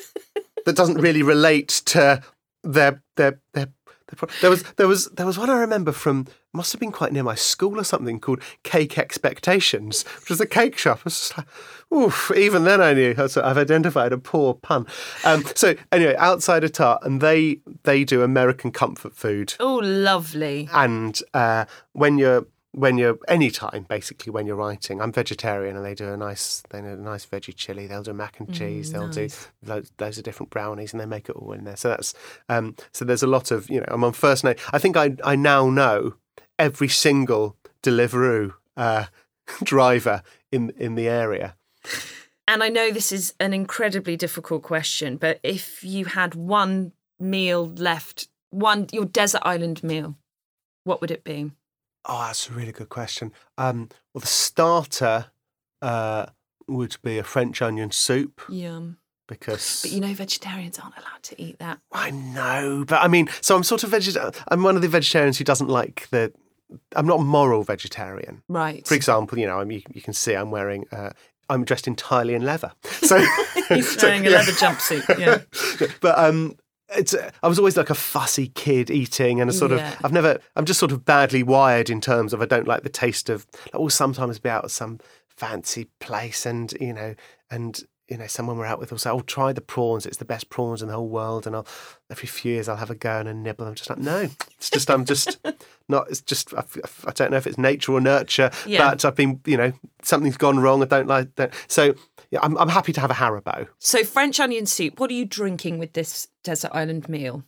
that 0.66 0.76
doesn't 0.76 0.98
really 1.00 1.22
relate 1.24 1.70
to 1.86 2.22
their 2.64 3.04
their 3.18 3.40
their. 3.54 3.68
There 4.42 4.50
was 4.50 4.64
there 4.78 4.88
was 4.88 5.06
there 5.12 5.26
was 5.26 5.38
one 5.38 5.50
I 5.50 5.58
remember 5.60 5.92
from 5.92 6.28
must 6.54 6.72
have 6.72 6.80
been 6.80 6.92
quite 6.92 7.12
near 7.12 7.24
my 7.24 7.36
school 7.36 7.80
or 7.80 7.84
something 7.84 8.20
called 8.20 8.42
Cake 8.64 8.98
Expectations, 8.98 10.04
which 10.22 10.30
was 10.30 10.40
a 10.40 10.46
cake 10.46 10.78
shop. 10.78 11.00
I 11.00 11.02
was 11.06 11.20
just 11.20 11.38
like, 11.38 11.48
oof. 11.94 12.32
Even 12.36 12.64
then, 12.64 12.80
I 12.82 12.94
knew 12.94 13.14
so 13.28 13.44
I've 13.44 13.58
identified 13.58 14.14
a 14.14 14.18
poor 14.18 14.54
pun. 14.54 14.88
Um, 15.24 15.44
so 15.56 15.76
anyway, 15.92 16.16
Outsider 16.16 16.70
Tart, 16.70 17.02
and 17.04 17.20
they 17.22 17.60
they 17.84 18.04
do 18.04 18.22
American 18.24 18.72
comfort 18.72 19.16
food 19.16 19.54
Oh, 19.60 19.76
lovely. 19.84 20.70
and 20.74 21.20
uh, 21.34 21.66
when 21.94 22.18
you're 22.18 22.46
when 22.76 22.98
you're 22.98 23.18
any 23.28 23.50
time 23.50 23.86
basically 23.88 24.32
when 24.32 24.46
you're 24.46 24.56
writing. 24.56 25.02
I'm 25.02 25.12
vegetarian 25.12 25.78
and 25.78 25.86
they 25.86 25.96
do 25.96 26.12
a 26.12 26.18
nice 26.18 26.62
they 26.70 26.82
do 26.82 26.88
a 26.88 26.96
nice 26.96 27.26
veggie 27.26 27.56
chili. 27.56 27.88
They'll 27.88 28.04
do 28.04 28.14
mac 28.14 28.40
and 28.40 28.54
cheese. 28.54 28.92
They'll 28.92 29.08
do 29.08 29.30
loads, 29.66 29.92
loads 30.00 30.18
of 30.18 30.24
different 30.24 30.50
brownies 30.50 30.92
and 30.94 31.00
they 31.00 31.06
make 31.06 31.30
it 31.30 31.36
all 31.36 31.54
in 31.54 31.64
there. 31.64 31.78
So 31.78 31.90
that's 31.90 32.14
um, 32.50 32.76
so 32.92 33.06
there's 33.06 33.24
a 33.24 33.28
lot 33.28 33.52
of 33.52 33.70
you 33.70 33.80
know 33.80 33.88
i'm 33.88 34.04
on 34.04 34.14
first 34.14 34.44
name 34.44 34.56
i 34.74 34.78
think 34.78 34.98
i 34.98 35.16
i 35.24 35.36
now 35.36 35.70
know 35.70 36.16
every 36.60 36.90
single 36.90 37.56
deliveroo 37.82 38.54
uh, 38.76 39.06
driver 39.64 40.22
in 40.52 40.72
in 40.78 40.96
the 40.96 41.08
area. 41.08 41.56
And 42.48 42.62
I 42.62 42.70
know 42.70 42.92
this 42.92 43.12
is 43.12 43.34
an 43.40 43.54
incredibly 43.54 44.16
difficult 44.16 44.62
question, 44.62 45.18
but 45.18 45.40
if 45.42 45.84
you 45.84 46.06
had 46.06 46.36
one 46.36 46.92
meal 47.20 47.66
left, 47.66 48.28
one 48.52 48.88
your 48.92 49.06
desert 49.06 49.42
island 49.44 49.84
meal, 49.84 50.16
what 50.84 51.02
would 51.02 51.10
it 51.10 51.24
be? 51.24 51.52
Oh, 52.08 52.20
that's 52.28 52.50
a 52.50 52.54
really 52.54 52.72
good 52.72 52.90
question. 52.90 53.32
Um, 53.58 53.90
well, 54.14 54.22
the 54.22 54.28
starter 54.28 55.28
uh, 55.82 56.28
would 56.68 56.98
be 57.04 57.18
a 57.18 57.24
French 57.24 57.62
onion 57.62 57.92
soup 57.92 58.42
Yum. 58.50 58.98
because 59.28 59.82
But 59.82 59.92
you 59.92 60.02
know, 60.02 60.14
vegetarians 60.14 60.80
aren't 60.80 60.96
allowed 60.98 61.24
to 61.24 61.42
eat 61.42 61.60
that. 61.60 61.80
I 61.92 62.12
know, 62.12 62.86
but 62.88 63.02
I 63.02 63.08
mean, 63.08 63.28
so 63.42 63.56
I'm 63.56 63.64
sort 63.64 63.84
of 63.84 63.90
vegetarian. 63.90 64.34
I'm 64.50 64.64
one 64.64 64.76
of 64.76 64.82
the 64.82 64.88
vegetarians 64.88 65.38
who 65.38 65.44
doesn't 65.44 65.70
like 65.70 66.08
the. 66.12 66.32
I'm 66.96 67.06
not 67.06 67.20
a 67.20 67.24
moral 67.24 67.64
vegetarian. 67.64 68.42
Right. 68.50 68.86
For 68.88 68.96
example, 68.96 69.38
you 69.38 69.46
know, 69.46 69.60
I'm, 69.60 69.72
you, 69.72 69.84
you 69.94 70.02
can 70.02 70.14
see 70.14 70.34
I'm 70.34 70.52
wearing. 70.52 70.86
Uh, 70.92 71.12
I'm 71.48 71.64
dressed 71.64 71.88
entirely 71.88 72.34
in 72.34 72.44
leather. 72.44 72.72
So 72.84 73.24
He's 73.70 74.00
so, 74.00 74.08
wearing 74.08 74.26
a 74.26 74.30
yeah. 74.30 74.38
leather 74.38 74.52
jumpsuit. 74.52 75.20
Yeah. 75.20 75.88
but 76.02 76.18
um, 76.18 76.56
it's. 76.90 77.16
I 77.42 77.48
was 77.48 77.58
always 77.60 77.78
like 77.78 77.90
a 77.90 77.96
fussy 77.96 78.48
kid 78.50 78.90
eating, 78.90 79.42
and 79.42 79.50
a 79.50 79.54
sort 79.54 79.72
Yeah. 79.72 79.94
of. 79.94 80.06
I've 80.06 80.14
never. 80.14 80.40
I'm 80.56 80.66
just 80.66 80.80
sort 80.80 80.92
of 80.92 81.06
badly 81.06 81.44
wired 81.44 81.90
in 81.90 82.02
terms 82.02 82.34
of 82.34 82.42
I 82.42 82.46
don't 82.46 82.68
like 82.68 82.84
the 82.84 82.90
taste 82.90 83.30
of. 83.30 83.46
I 83.74 83.78
will 83.78 83.86
oh, 83.86 83.90
sometimes 83.90 84.40
be 84.40 84.50
out 84.50 84.66
at 84.66 84.72
some 84.72 85.00
fancy 85.28 85.90
place, 86.00 86.46
and 86.46 86.74
you 86.80 86.94
know, 86.94 87.16
and 87.50 87.84
you 88.10 88.18
know, 88.18 88.28
someone 88.28 88.58
we're 88.58 88.66
out 88.66 88.80
with 88.80 88.92
will 88.92 88.98
say, 89.00 89.10
"Oh, 89.10 89.22
try 89.22 89.52
the 89.54 89.62
prawns. 89.62 90.06
It's 90.06 90.18
the 90.18 90.26
best 90.26 90.50
prawns 90.50 90.82
in 90.82 90.88
the 90.90 90.94
whole 90.94 91.08
world." 91.10 91.48
And 91.48 91.56
I'll 91.56 91.68
every 92.10 92.28
few 92.28 92.54
years 92.54 92.70
I'll 92.70 92.76
have 92.78 92.92
a 92.92 92.96
go 92.96 93.20
and 93.20 93.28
a 93.28 93.34
nibble. 93.34 93.66
I'm 93.66 93.76
just 93.76 93.90
like, 93.90 94.00
no, 94.00 94.30
it's 94.58 94.70
just 94.70 94.90
I'm 94.92 95.06
just 95.06 95.40
not. 95.90 96.10
It's 96.10 96.22
just 96.22 96.54
I, 96.54 96.64
I 97.08 97.12
don't 97.12 97.32
know 97.32 97.38
if 97.38 97.48
it's 97.48 97.58
nature 97.58 97.94
or 97.94 98.02
nurture, 98.02 98.52
Yeah. 98.68 98.90
but 98.92 99.04
I've 99.06 99.16
been, 99.16 99.42
you 99.46 99.58
know, 99.58 99.74
something's 100.04 100.38
gone 100.38 100.60
wrong. 100.60 100.82
I 100.84 100.86
don't 100.86 101.08
like 101.08 101.36
that. 101.36 101.54
So 101.68 101.96
yeah, 102.30 102.40
I'm 102.44 102.58
I'm 102.58 102.70
happy 102.70 102.94
to 102.94 103.02
have 103.02 103.10
a 103.12 103.16
Haribo. 103.16 103.68
So 103.80 104.04
French 104.04 104.40
onion 104.40 104.66
soup. 104.68 105.00
What 105.00 105.10
are 105.10 105.16
you 105.16 105.26
drinking 105.26 105.80
with 105.80 105.94
this 105.94 106.28
desert 106.44 106.72
island 106.74 107.10
meal? 107.10 107.44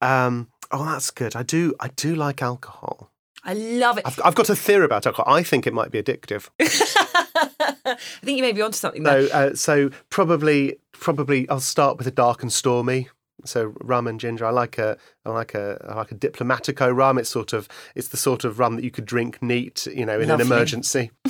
Um, 0.00 0.48
oh, 0.70 0.84
that's 0.84 1.10
good. 1.10 1.34
I 1.36 1.42
do. 1.42 1.74
I 1.80 1.88
do 1.88 2.14
like 2.14 2.42
alcohol. 2.42 3.10
I 3.42 3.54
love 3.54 3.98
it. 3.98 4.06
I've, 4.06 4.20
I've 4.24 4.34
got 4.34 4.50
a 4.50 4.56
theory 4.56 4.84
about 4.84 5.06
alcohol. 5.06 5.32
I 5.34 5.42
think 5.42 5.66
it 5.66 5.72
might 5.72 5.90
be 5.90 6.02
addictive. 6.02 6.48
I 7.60 7.96
think 8.22 8.36
you 8.38 8.42
may 8.42 8.52
be 8.52 8.62
onto 8.62 8.76
something 8.76 9.02
there. 9.02 9.22
No, 9.22 9.28
uh, 9.28 9.54
so 9.54 9.90
probably, 10.10 10.78
probably 10.92 11.48
I'll 11.48 11.60
start 11.60 11.98
with 11.98 12.06
a 12.06 12.10
dark 12.12 12.42
and 12.42 12.52
stormy. 12.52 13.08
So 13.44 13.72
rum 13.80 14.06
and 14.06 14.20
ginger. 14.20 14.44
I 14.44 14.50
like 14.50 14.76
a, 14.78 14.98
I 15.24 15.30
like 15.30 15.54
a, 15.54 15.82
I 15.88 15.94
like 15.94 16.12
a 16.12 16.14
diplomatico 16.14 16.94
rum. 16.94 17.16
It's 17.18 17.30
sort 17.30 17.52
of, 17.54 17.68
it's 17.94 18.08
the 18.08 18.16
sort 18.18 18.44
of 18.44 18.58
rum 18.58 18.76
that 18.76 18.84
you 18.84 18.90
could 18.90 19.06
drink 19.06 19.42
neat, 19.42 19.86
you 19.86 20.04
know, 20.04 20.20
in 20.20 20.28
Lovely. 20.28 20.44
an 20.44 20.52
emergency. 20.52 21.10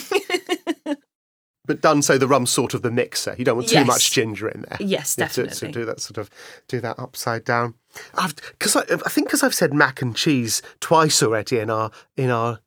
but 1.66 1.80
done 1.80 2.02
so 2.02 2.18
the 2.18 2.26
rum's 2.26 2.50
sort 2.50 2.74
of 2.74 2.82
the 2.82 2.90
mixer. 2.90 3.34
You 3.38 3.44
don't 3.44 3.56
want 3.56 3.68
too 3.68 3.76
Yes. 3.76 3.86
much 3.86 4.10
ginger 4.10 4.48
in 4.48 4.62
there. 4.62 4.78
Yes, 4.80 5.14
Yeah, 5.16 5.28
to- 5.28 5.44
definitely. 5.44 5.68
To, 5.72 5.78
do 5.80 5.84
that 5.84 6.00
sort 6.00 6.18
of, 6.18 6.30
do 6.66 6.80
that 6.80 6.98
upside 6.98 7.44
down. 7.44 7.74
I've, 8.14 8.34
because 8.34 8.74
I, 8.74 8.80
I 8.80 9.08
think 9.08 9.28
because 9.28 9.44
I've 9.44 9.54
said 9.54 9.72
mac 9.72 10.02
and 10.02 10.16
cheese 10.16 10.62
twice 10.80 11.22
already 11.22 11.58
in 11.58 11.70
our, 11.70 11.90
in 12.16 12.30
our. 12.30 12.60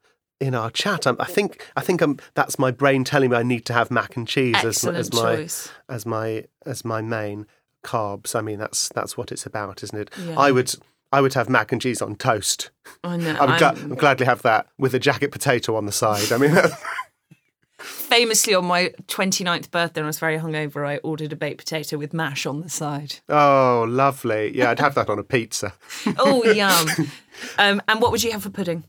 In 0.43 0.55
our 0.55 0.69
chat, 0.69 1.07
I'm, 1.07 1.15
I 1.19 1.25
think 1.25 1.65
I 1.77 1.81
think 1.81 2.01
I'm, 2.01 2.19
that's 2.33 2.59
my 2.59 2.69
brain 2.69 3.05
telling 3.05 3.29
me 3.29 3.37
I 3.37 3.43
need 3.43 3.65
to 3.67 3.73
have 3.73 3.89
mac 3.89 4.17
and 4.17 4.27
cheese 4.27 4.55
as, 4.63 4.83
as 4.83 5.13
my 5.13 5.35
choice. 5.37 5.69
as 5.87 6.05
my 6.05 6.45
as 6.65 6.83
my 6.83 7.01
main 7.01 7.47
carbs. 7.83 8.35
I 8.35 8.41
mean, 8.41 8.59
that's 8.59 8.89
that's 8.89 9.15
what 9.15 9.31
it's 9.31 9.45
about, 9.45 9.83
isn't 9.83 9.97
it? 9.97 10.09
Yeah. 10.19 10.37
I 10.37 10.51
would 10.51 10.73
I 11.13 11.21
would 11.21 11.33
have 11.35 11.47
mac 11.47 11.71
and 11.71 11.81
cheese 11.81 12.01
on 12.01 12.15
toast. 12.15 12.71
I 13.03 13.15
know. 13.15 13.35
I 13.39 13.45
would 13.45 13.63
I'd 13.63 13.97
gladly 13.97 14.25
have 14.25 14.41
that 14.41 14.67
with 14.77 14.93
a 14.93 14.99
jacket 14.99 15.31
potato 15.31 15.77
on 15.77 15.85
the 15.85 15.91
side. 15.93 16.31
I 16.31 16.37
mean, 16.37 16.53
famously 17.77 18.53
on 18.53 18.65
my 18.65 18.91
29th 19.07 19.71
birthday 19.71 20.01
when 20.01 20.05
I 20.05 20.09
was 20.09 20.19
very 20.19 20.37
hungover, 20.37 20.85
I 20.85 20.97
ordered 20.97 21.31
a 21.31 21.35
baked 21.35 21.59
potato 21.59 21.97
with 21.97 22.13
mash 22.13 22.45
on 22.45 22.61
the 22.61 22.69
side. 22.69 23.19
oh, 23.29 23.85
lovely. 23.87 24.57
Yeah, 24.57 24.71
I'd 24.71 24.79
have 24.79 24.95
that 24.95 25.09
on 25.09 25.19
a 25.19 25.23
pizza. 25.23 25.73
Oh, 26.17 26.43
yum. 26.43 26.87
Um, 27.57 27.81
and 27.87 27.99
what 27.99 28.11
would 28.11 28.21
you 28.21 28.31
have 28.31 28.43
for 28.43 28.51
pudding? 28.51 28.83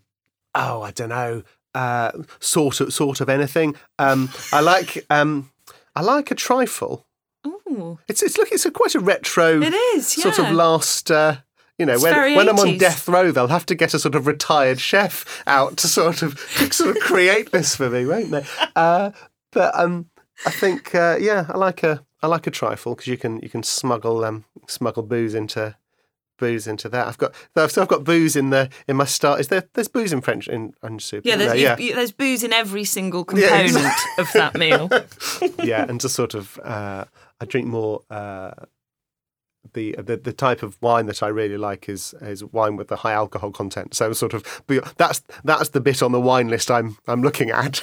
Oh, 0.55 0.83
I 0.83 0.91
don't 0.91 1.09
know. 1.09 1.43
Uh, 1.75 2.13
sort 2.39 2.81
of 2.81 2.93
sort 2.93 3.21
of 3.21 3.29
anything. 3.29 3.75
Um, 3.99 4.31
I 4.53 4.61
like 4.61 5.05
um, 5.11 5.51
I 5.97 6.03
like 6.03 6.31
a 6.31 6.35
trifle. 6.35 7.07
Ooh, 7.47 7.99
It's 8.09 8.23
it's 8.23 8.39
look 8.39 8.53
it's 8.53 8.65
a 8.65 8.71
quite 8.71 8.95
a 8.95 9.01
retro. 9.01 9.61
It 9.61 9.75
is, 9.75 10.17
yeah. 10.17 10.23
sort 10.33 10.39
of 10.39 10.55
last. 10.55 11.11
Uh, 11.11 11.37
you 11.79 11.85
know, 11.87 11.95
It's 11.95 12.03
when 12.05 12.37
when 12.37 12.49
I'm 12.49 12.59
on 12.61 12.79
death 12.79 13.09
row, 13.09 13.33
they'll 13.33 13.49
have 13.49 13.67
to 13.67 13.75
get 13.75 13.95
a 13.95 13.99
sort 13.99 14.15
of 14.15 14.29
retired 14.29 14.81
chef 14.81 15.43
out 15.47 15.77
to 15.79 15.89
sort 15.89 16.23
of 16.23 16.39
sort 16.71 16.97
of 16.97 17.03
create 17.03 17.51
this 17.51 17.75
for 17.75 17.91
me, 17.91 18.07
won't 18.07 18.31
they? 18.31 18.45
Uh, 18.77 19.11
but 19.51 19.77
um, 19.79 20.09
I 20.47 20.51
think 20.51 20.95
uh, 20.95 21.17
yeah, 21.21 21.47
I 21.49 21.59
like 21.59 21.83
a 21.83 22.05
I 22.23 22.29
like 22.29 22.47
a 22.47 22.53
trifle 22.53 22.95
because 22.95 23.09
you 23.09 23.17
can 23.17 23.41
you 23.41 23.49
can 23.49 23.65
smuggle 23.65 24.25
um 24.25 24.45
smuggle 24.69 25.03
booze 25.03 25.35
into 25.35 25.75
booze 26.39 26.67
into 26.67 26.89
that. 26.89 27.07
I've 27.07 27.19
got 27.19 27.35
so 27.71 27.83
I've 27.83 27.89
got 27.89 28.05
booze 28.05 28.37
in 28.37 28.51
the 28.51 28.69
in 28.89 28.97
my 28.97 29.05
start. 29.05 29.41
Is 29.41 29.49
there 29.49 29.65
there's 29.75 29.89
booze 29.89 30.13
in 30.13 30.21
French 30.21 30.49
in 30.49 30.75
onion 30.83 31.01
soup? 31.01 31.25
yeah, 31.25 31.37
there's, 31.37 31.53
there? 31.53 31.81
you- 31.81 31.89
you- 31.89 31.95
there's 31.95 32.13
booze 32.13 32.43
in 32.43 32.53
every 32.53 32.85
single 32.85 33.25
Yeah, 33.35 33.49
component 33.63 33.77
exactly. 33.77 34.13
of 34.19 34.33
that 34.35 34.55
meal. 34.59 34.91
yeah, 35.67 35.85
and 35.89 36.01
just 36.01 36.15
sort 36.15 36.35
of 36.35 36.59
uh, 36.63 37.05
I 37.41 37.45
drink 37.45 37.67
more. 37.67 38.03
Uh, 38.11 38.53
the, 39.73 39.93
the 39.99 40.17
the 40.19 40.33
type 40.33 40.63
of 40.63 40.77
wine 40.83 41.07
that 41.07 41.23
I 41.23 41.29
really 41.29 41.57
like 41.57 41.89
is 41.89 42.15
is 42.21 42.45
wine 42.45 42.77
with 42.77 42.89
the 42.89 42.97
high 42.97 43.13
alcohol 43.15 43.51
content. 43.51 43.95
So 43.95 44.13
sort 44.13 44.35
of 44.35 44.63
that's 44.99 45.23
that's 45.43 45.71
the 45.71 45.81
bit 45.81 46.03
on 46.03 46.13
the 46.13 46.21
wine 46.21 46.49
list 46.49 46.71
I'm 46.71 46.97
I'm 47.09 47.23
looking 47.23 47.51
at. 47.51 47.83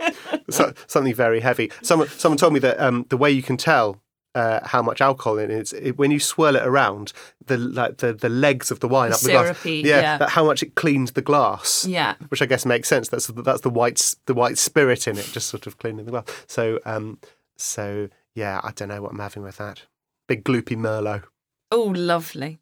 so, 0.50 0.72
something 0.86 1.14
very 1.14 1.40
heavy. 1.40 1.70
Someone 1.82 2.08
someone 2.08 2.38
told 2.38 2.52
me 2.52 2.60
that 2.60 2.78
um, 2.80 3.06
the 3.08 3.16
way 3.16 3.30
you 3.30 3.42
can 3.42 3.56
tell 3.56 4.00
uh, 4.34 4.60
how 4.66 4.82
much 4.82 5.00
alcohol 5.00 5.38
in 5.38 5.50
it. 5.50 5.72
It, 5.72 5.98
when 5.98 6.10
you 6.10 6.18
swirl 6.20 6.56
it 6.56 6.62
around, 6.66 7.12
the 7.46 7.58
like 7.58 7.98
the, 7.98 8.12
the 8.12 8.28
legs 8.28 8.70
of 8.70 8.80
the 8.80 8.88
wine 8.88 9.10
The 9.10 9.16
up 9.16 9.20
the 9.22 9.30
glass, 9.32 9.64
yeah, 9.66 10.00
yeah. 10.00 10.18
that- 10.18 10.30
how 10.30 10.44
much 10.44 10.62
it 10.62 10.74
cleans 10.74 11.12
the 11.12 11.22
glass. 11.22 11.84
Yeah. 11.86 12.14
which 12.28 12.40
I 12.42 12.46
guess 12.46 12.64
makes 12.64 12.88
sense. 12.88 13.08
That's 13.08 13.26
that's 13.26 13.60
the 13.60 13.70
white 13.70 14.14
the 14.26 14.34
white 14.34 14.58
spirit 14.58 15.06
in 15.06 15.18
it, 15.18 15.28
just 15.32 15.48
sort 15.48 15.66
of 15.66 15.78
cleaning 15.78 16.06
the 16.06 16.10
glass. 16.12 16.24
So 16.46 16.80
um, 16.86 17.18
so 17.56 18.08
yeah, 18.34 18.60
I 18.64 18.70
don't 18.72 18.88
know 18.88 19.02
what 19.02 19.12
I'm 19.12 19.18
having 19.18 19.42
with 19.42 19.58
that. 19.58 19.82
Big 20.26 20.44
gloopy 20.44 20.76
merlot. 20.76 21.24
Oh, 21.70 21.92
lovely. 21.94 22.60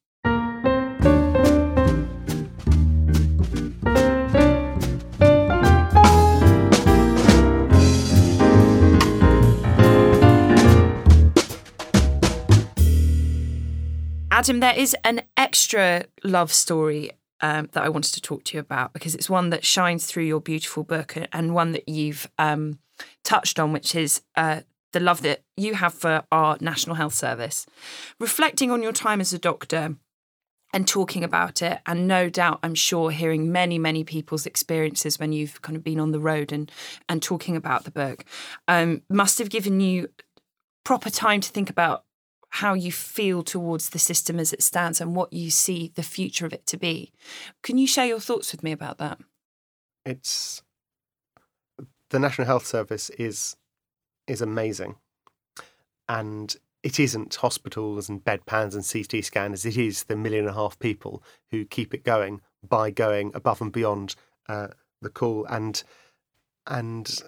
Adam, 14.41 14.61
there 14.61 14.74
is 14.74 14.97
an 15.05 15.20
extra 15.36 16.03
love 16.24 16.51
story 16.51 17.11
um, 17.43 17.68
that 17.72 17.84
I 17.84 17.91
wanted 17.91 18.14
to 18.14 18.22
talk 18.22 18.43
to 18.45 18.57
you 18.57 18.61
about 18.61 18.95
because 18.95 19.14
it's 19.14 19.28
one 19.28 19.51
that 19.51 19.66
shines 19.66 20.07
through 20.07 20.22
your 20.22 20.41
beautiful 20.41 20.82
book 20.82 21.14
and- 21.30 21.55
one 21.55 21.72
that 21.72 21.86
you've 21.86 22.26
um, 22.38 22.78
touched 23.22 23.59
on, 23.59 23.70
which 23.70 23.95
is 23.95 24.22
uh, 24.36 24.62
the 24.95 25.01
love 25.01 25.20
that 25.20 25.43
you 25.59 25.74
have 25.74 25.93
for 25.93 26.24
our 26.32 26.57
National 26.59 26.97
Health 26.97 27.12
Service. 27.12 27.66
Reflecting 28.18 28.70
on 28.70 28.82
your 28.82 28.93
time 28.93 29.20
as 29.20 29.34
a 29.34 29.38
doctor 29.38 29.97
and 30.72 30.88
talking 30.88 31.22
about 31.22 31.61
it, 31.61 31.80
and 31.84 32.09
no 32.09 32.30
doubt, 32.30 32.61
I'm 32.62 32.74
sure, 32.74 33.11
hearing 33.11 33.53
many, 33.53 33.78
many 33.78 34.05
people's 34.05 34.47
experiences 34.47 35.18
when 35.18 35.34
you've 35.34 35.61
kind 35.61 35.76
of 35.76 35.84
been 35.84 36.01
on 36.01 36.12
the 36.12 36.20
road 36.20 36.51
and 36.51 36.72
and 37.11 37.22
talking 37.22 37.57
about 37.57 37.84
the 37.84 37.91
book, 37.91 38.24
um, 38.68 39.03
must 39.11 39.38
have 39.38 39.51
given 39.51 39.80
you 39.80 40.09
proper 40.82 41.11
time 41.11 41.43
to 41.43 41.51
think 41.51 41.68
about 41.68 42.05
how 42.51 42.74
you 42.74 42.90
feel 42.90 43.42
towards 43.42 43.90
the 43.90 43.98
system 43.98 44.38
as 44.38 44.53
it 44.53 44.62
stands 44.62 45.01
and 45.01 45.14
what 45.14 45.32
you 45.32 45.51
see 45.51 45.92
the 45.94 46.03
future 46.03 46.46
of 46.46 46.53
it 46.53 46.66
to 46.66 46.76
be. 46.76 47.12
Can 47.62 47.78
you 47.78 47.86
share 47.86 48.07
your 48.07 48.20
thoughts 48.20 48.53
with 48.53 48.62
me 48.62 48.72
about 48.72 48.98
that? 48.98 49.18
It's 50.05 50.62
the 52.11 52.18
National 52.18 52.46
Health 52.46 52.66
Service 52.66 53.11
is 53.11 53.57
is 54.26 54.40
amazing, 54.40 54.96
and 56.09 56.57
it 56.82 56.98
isn't 56.98 57.36
hospitals 57.36 58.09
and 58.09 58.24
bedpans 58.24 58.74
and 58.74 58.86
CT 58.86 59.24
scanners. 59.24 59.64
It 59.64 59.76
is 59.76 60.05
the 60.05 60.16
million 60.16 60.46
and 60.46 60.51
a 60.51 60.59
half 60.59 60.78
people 60.78 61.22
who 61.51 61.64
keep 61.64 61.94
it 61.94 62.05
going 62.05 62.40
by 62.66 62.90
going 62.90 63.32
above 63.34 63.61
and 63.61 63.72
beyond 63.72 64.16
uh, 64.48 64.68
the 65.01 65.11
call, 65.11 65.46
and 65.46 65.82
and 66.66 67.22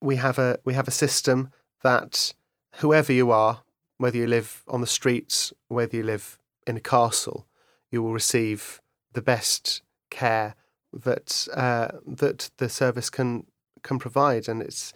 we 0.00 0.16
have 0.16 0.38
a 0.38 0.58
we 0.64 0.74
have 0.74 0.88
a 0.88 0.92
system 0.92 1.50
that 1.82 2.34
whoever 2.76 3.12
you 3.12 3.30
are, 3.30 3.62
whether 4.00 4.16
you 4.16 4.26
live 4.26 4.62
on 4.66 4.80
the 4.80 4.86
streets, 4.86 5.52
whether 5.68 5.94
you 5.94 6.02
live 6.02 6.38
in 6.66 6.74
a 6.74 6.80
castle, 6.80 7.46
you 7.90 8.02
will 8.02 8.14
receive 8.14 8.80
the 9.12 9.20
best 9.20 9.82
care 10.08 10.54
that 10.90 11.46
uh, 11.54 11.88
that 12.06 12.50
the 12.56 12.70
service 12.70 13.10
can 13.10 13.46
can 13.82 13.98
provide, 13.98 14.48
and 14.48 14.62
it's 14.62 14.94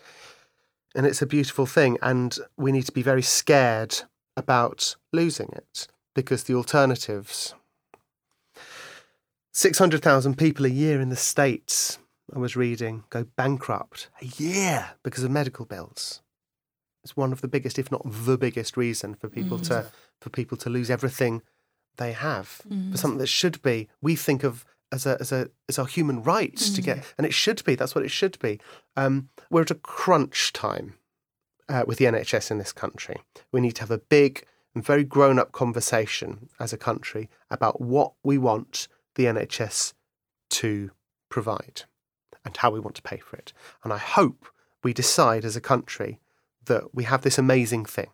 and 0.95 1.05
it's 1.05 1.21
a 1.21 1.27
beautiful 1.27 1.67
thing. 1.67 1.99
And 2.01 2.39
we 2.57 2.73
need 2.73 2.87
to 2.87 2.93
be 2.93 3.03
very 3.03 3.21
scared 3.23 3.95
about 4.39 4.97
losing 5.13 5.51
it 5.53 5.87
because 6.15 6.45
the 6.45 6.55
alternatives. 6.55 7.55
Six 9.53 9.79
hundred 9.79 10.03
thousand 10.03 10.39
people 10.39 10.65
a 10.65 10.71
year 10.71 10.99
in 11.01 11.11
the 11.11 11.17
states. 11.17 11.99
I 12.35 12.39
was 12.39 12.57
reading 12.57 13.05
go 13.11 13.25
bankrupt 13.37 14.09
a 14.23 14.25
year 14.25 14.93
because 15.03 15.25
of 15.25 15.31
medical 15.31 15.67
bills. 15.67 16.23
It's 17.05 17.17
one 17.17 17.33
of 17.33 17.43
the 17.43 17.49
biggest, 17.49 17.79
if 17.79 17.93
not 17.93 18.03
the 18.05 18.39
biggest, 18.39 18.77
reason 18.77 19.15
for 19.15 19.29
people 19.29 19.59
to 19.61 19.87
for 20.21 20.31
people 20.31 20.57
to 20.59 20.71
lose 20.71 20.91
everything 20.91 21.43
they 21.97 22.13
have 22.13 22.49
for 22.91 22.97
something 22.97 23.19
that 23.19 23.29
should 23.29 23.63
be 23.63 23.89
we 24.01 24.17
think 24.17 24.43
of 24.43 24.65
as 24.91 25.07
a 25.07 25.17
as 25.21 25.31
a 25.31 25.51
as 25.69 25.79
our 25.79 25.87
human 25.87 26.23
rights 26.23 26.71
to 26.71 26.81
get, 26.83 27.15
and 27.19 27.27
it 27.27 27.35
should 27.35 27.63
be. 27.65 27.75
That's 27.75 27.95
what 27.95 28.05
it 28.05 28.11
should 28.11 28.39
be. 28.39 28.59
Um, 28.97 29.29
we're 29.51 29.63
at 29.63 29.71
a 29.71 29.77
crunch 29.77 30.53
time 30.53 30.95
uh, 31.69 31.85
with 31.87 31.99
the 31.99 32.07
NHS 32.07 32.51
in 32.51 32.59
this 32.59 32.73
country. 32.73 33.21
We 33.53 33.61
need 33.61 33.73
to 33.77 33.83
have 33.83 33.91
a 33.91 33.99
big 33.99 34.47
and 34.75 34.85
very 34.85 35.05
grown 35.05 35.39
up 35.39 35.53
conversation 35.53 36.49
as 36.59 36.73
a 36.73 36.79
country 36.79 37.29
about 37.51 37.81
what 37.81 38.13
we 38.23 38.39
want 38.39 38.89
the 39.15 39.27
NHS 39.27 39.93
to 40.51 40.91
provide 41.29 41.83
and 42.45 42.57
how 42.57 42.71
we 42.71 42.81
want 42.81 42.97
to 42.97 43.03
pay 43.03 43.19
for 43.19 43.37
it. 43.37 43.53
And 43.83 43.93
I 43.93 43.99
hope 43.99 44.47
we 44.83 44.93
decide 44.93 45.45
as 45.45 45.57
a 45.57 45.61
country 45.61 46.19
that 46.67 46.95
we 46.95 47.05
have 47.05 47.23
this 47.23 47.39
amazing 47.39 47.85
thing 47.85 48.11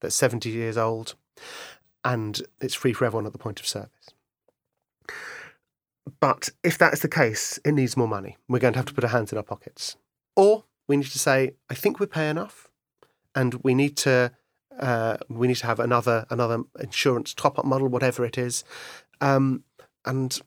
that's 0.00 0.14
70 0.14 0.48
years 0.50 0.76
old 0.76 1.14
and 2.04 2.42
it's 2.60 2.74
free 2.74 2.92
for 2.92 3.04
everyone 3.04 3.26
at 3.26 3.32
the 3.32 3.38
point 3.38 3.60
of 3.60 3.66
service. 3.66 3.90
But 6.20 6.48
if 6.62 6.78
that's 6.78 7.00
the 7.00 7.08
case, 7.08 7.58
it 7.64 7.72
needs 7.72 7.96
more 7.96 8.08
money. 8.08 8.38
We're 8.48 8.60
going 8.60 8.72
to 8.72 8.78
have 8.78 8.86
to 8.86 8.94
put 8.94 9.04
our 9.04 9.10
hands 9.10 9.32
in 9.32 9.38
our 9.38 9.44
pockets. 9.44 9.96
Or 10.36 10.64
we 10.86 10.96
need 10.96 11.06
to 11.06 11.18
say, 11.18 11.54
I 11.68 11.74
think 11.74 12.00
we 12.00 12.06
pay 12.06 12.30
enough 12.30 12.68
and 13.34 13.54
we 13.62 13.74
need 13.74 13.96
to 13.98 14.32
uh, 14.78 15.16
we 15.28 15.48
need 15.48 15.56
to 15.56 15.66
have 15.66 15.80
another 15.80 16.24
another 16.30 16.62
insurance 16.78 17.34
top 17.34 17.58
up 17.58 17.64
model, 17.64 17.88
whatever 17.88 18.24
it 18.24 18.38
is. 18.38 18.64
Um, 19.20 19.64
and 20.04 20.40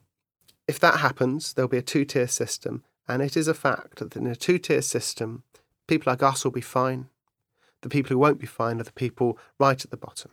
if 0.66 0.80
that 0.80 1.00
happens, 1.00 1.52
there'll 1.52 1.68
be 1.68 1.78
a 1.78 1.82
two 1.82 2.04
tier 2.04 2.26
system. 2.26 2.84
And 3.08 3.22
it 3.22 3.36
is 3.36 3.48
a 3.48 3.54
fact 3.54 3.98
that 3.98 4.16
in 4.16 4.26
a 4.26 4.36
two 4.36 4.58
tier 4.58 4.82
system, 4.82 5.42
people 5.86 6.10
like 6.10 6.22
us 6.22 6.44
will 6.44 6.52
be 6.52 6.60
fine. 6.60 7.08
The 7.82 7.88
people 7.88 8.08
who 8.08 8.18
won't 8.18 8.40
be 8.40 8.46
fine 8.46 8.80
are 8.80 8.84
the 8.84 8.92
people 8.92 9.38
right 9.58 9.84
at 9.84 9.90
the 9.90 9.96
bottom. 9.96 10.30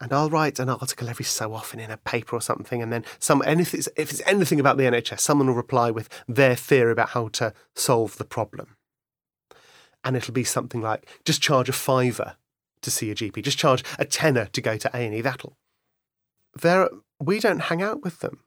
And 0.00 0.12
I'll 0.12 0.30
write 0.30 0.58
an 0.58 0.70
article 0.70 1.10
every 1.10 1.26
so 1.26 1.52
often 1.52 1.78
in 1.78 1.90
a 1.90 1.98
paper 1.98 2.34
or 2.34 2.40
something, 2.40 2.80
and 2.80 2.90
then 2.90 3.04
some 3.18 3.42
anything 3.44 3.80
if 3.96 4.10
it's 4.10 4.22
anything 4.24 4.58
about 4.58 4.78
the 4.78 4.84
NHS, 4.84 5.20
someone 5.20 5.48
will 5.48 5.54
reply 5.54 5.90
with 5.90 6.08
their 6.26 6.54
theory 6.54 6.92
about 6.92 7.10
how 7.10 7.28
to 7.28 7.52
solve 7.74 8.16
the 8.16 8.24
problem. 8.24 8.76
And 10.02 10.16
it'll 10.16 10.32
be 10.32 10.44
something 10.44 10.80
like 10.80 11.06
just 11.26 11.42
charge 11.42 11.68
a 11.68 11.74
fiver 11.74 12.36
to 12.80 12.90
see 12.90 13.10
a 13.10 13.14
GP, 13.14 13.42
just 13.42 13.58
charge 13.58 13.84
a 13.98 14.06
tenner 14.06 14.46
to 14.46 14.60
go 14.62 14.78
to 14.78 14.90
A 14.94 15.00
and 15.00 15.14
E. 15.14 15.20
That'll. 15.20 15.58
There, 16.60 16.88
we 17.20 17.38
don't 17.38 17.60
hang 17.60 17.82
out 17.82 18.02
with 18.02 18.20
them, 18.20 18.40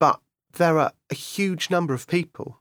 but 0.00 0.20
there 0.52 0.78
are 0.78 0.92
a 1.08 1.14
huge 1.14 1.70
number 1.70 1.94
of 1.94 2.08
people 2.08 2.60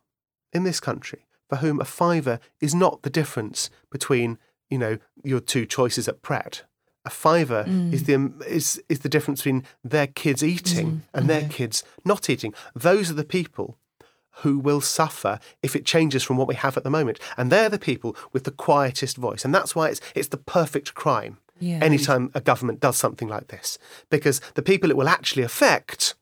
in 0.54 0.64
this 0.64 0.80
country 0.80 1.26
for 1.54 1.58
whom 1.58 1.80
a 1.80 1.86
fiver 1.86 2.40
is 2.62 2.74
not 2.74 3.04
the 3.04 3.10
difference 3.12 3.70
between 3.92 4.40
you 4.72 4.78
know 4.80 4.98
your 5.24 5.40
two 5.40 5.66
choices 5.68 6.08
at 6.08 6.24
Pret. 6.24 6.64
A 7.06 7.10
fiver 7.10 7.64
is 7.68 8.04
mm. 8.04 8.06
the 8.06 8.16
um, 8.16 8.42
is 8.48 8.82
is 8.90 9.00
the 9.00 9.10
difference 9.10 9.42
between 9.42 9.64
their 9.84 10.08
kids 10.08 10.44
eating 10.44 10.88
mm. 10.88 11.00
and 11.14 11.30
their 11.30 11.48
kids 11.50 11.84
not 12.04 12.30
eating. 12.30 12.54
Those 12.74 13.12
are 13.12 13.14
the 13.14 13.26
people 13.26 13.78
who 14.38 14.58
will 14.58 14.82
suffer 14.82 15.40
if 15.62 15.76
it 15.76 15.86
changes 15.86 16.24
from 16.24 16.38
what 16.38 16.48
we 16.48 16.56
have 16.56 16.76
at 16.76 16.84
the 16.84 16.90
moment, 16.90 17.20
and 17.38 17.52
they're 17.52 17.70
the 17.70 17.78
people 17.78 18.16
with 18.32 18.46
the 18.46 18.52
quietest 18.52 19.18
voice, 19.18 19.46
and 19.46 19.54
that's 19.54 19.76
why 19.76 19.90
it's 19.90 20.02
it's 20.16 20.30
the 20.30 20.38
perfect 20.38 20.96
crime. 20.96 21.38
Yeah. 21.60 21.80
Anytime 21.82 22.32
a 22.34 22.42
government 22.42 22.80
does 22.80 22.98
something 22.98 23.28
like 23.28 23.50
this, 23.50 23.78
because 24.10 24.42
the 24.56 24.64
people 24.64 24.90
it 24.90 24.98
will 24.98 25.08
actually 25.08 25.44
affect 25.44 26.16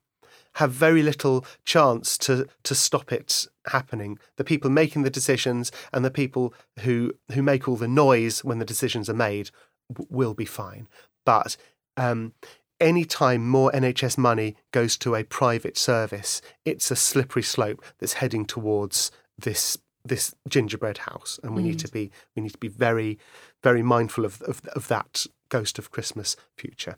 have 0.56 0.72
very 0.72 1.02
little 1.02 1.46
chance 1.64 2.18
to 2.20 2.48
to 2.64 2.76
stop 2.76 3.12
it 3.12 3.48
happening. 3.68 4.20
The 4.38 4.44
people 4.44 4.70
making 4.70 5.04
the 5.04 5.10
decisions 5.10 5.72
and 5.94 6.04
the 6.04 6.12
people 6.12 6.54
who 6.80 7.14
who 7.34 7.42
make 7.42 7.68
all 7.68 7.78
the 7.78 7.88
noise 7.88 8.44
when 8.44 8.60
the 8.60 8.66
decisions 8.66 9.10
are 9.10 9.14
made 9.14 9.52
w- 9.92 10.08
will 10.10 10.34
be 10.34 10.46
fine. 10.46 10.88
But 11.26 11.58
um, 11.98 12.34
any 12.80 13.06
time 13.06 13.48
more 13.48 13.72
NHS 13.72 14.18
money 14.18 14.56
goes 14.72 14.98
to 14.98 15.16
a 15.16 15.24
private 15.24 15.78
service, 15.78 16.42
it's 16.66 16.90
a 16.92 16.96
slippery 16.96 17.44
slope 17.44 17.84
that's 18.00 18.14
heading 18.14 18.46
towards 18.46 19.12
this 19.38 19.78
this 20.04 20.34
gingerbread 20.50 20.98
house, 21.00 21.40
and 21.44 21.56
we 21.56 21.62
need 21.62 21.80
to 21.80 21.88
be 21.88 22.12
we 22.36 22.42
need 22.42 22.54
to 22.54 22.58
be 22.58 22.68
very 22.68 23.20
very 23.64 23.84
mindful 23.84 24.26
of 24.26 24.42
of, 24.42 24.66
of 24.70 24.88
that 24.88 25.26
ghost 25.50 25.78
of 25.78 25.92
Christmas 25.92 26.36
future. 26.58 26.98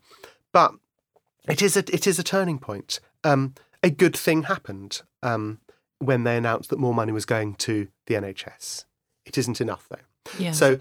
But 0.54 0.74
it 1.47 1.62
is 1.62 1.76
a 1.76 1.80
it 1.93 2.08
is 2.08 2.18
a 2.18 2.24
turning 2.24 2.60
point. 2.60 2.99
Um, 3.24 3.53
a 3.82 3.89
good 3.89 4.15
thing 4.15 4.43
happened 4.43 5.01
um, 5.21 5.59
when 5.99 6.24
they 6.24 6.38
announced 6.38 6.69
that 6.69 6.80
more 6.80 6.93
money 6.93 7.11
was 7.11 7.26
going 7.26 7.55
to 7.55 7.88
the 8.07 8.15
NHS. 8.15 8.86
It 9.26 9.38
isn't 9.38 9.61
enough 9.61 9.88
though. 9.89 10.34
Yeah. 10.39 10.51
So, 10.51 10.80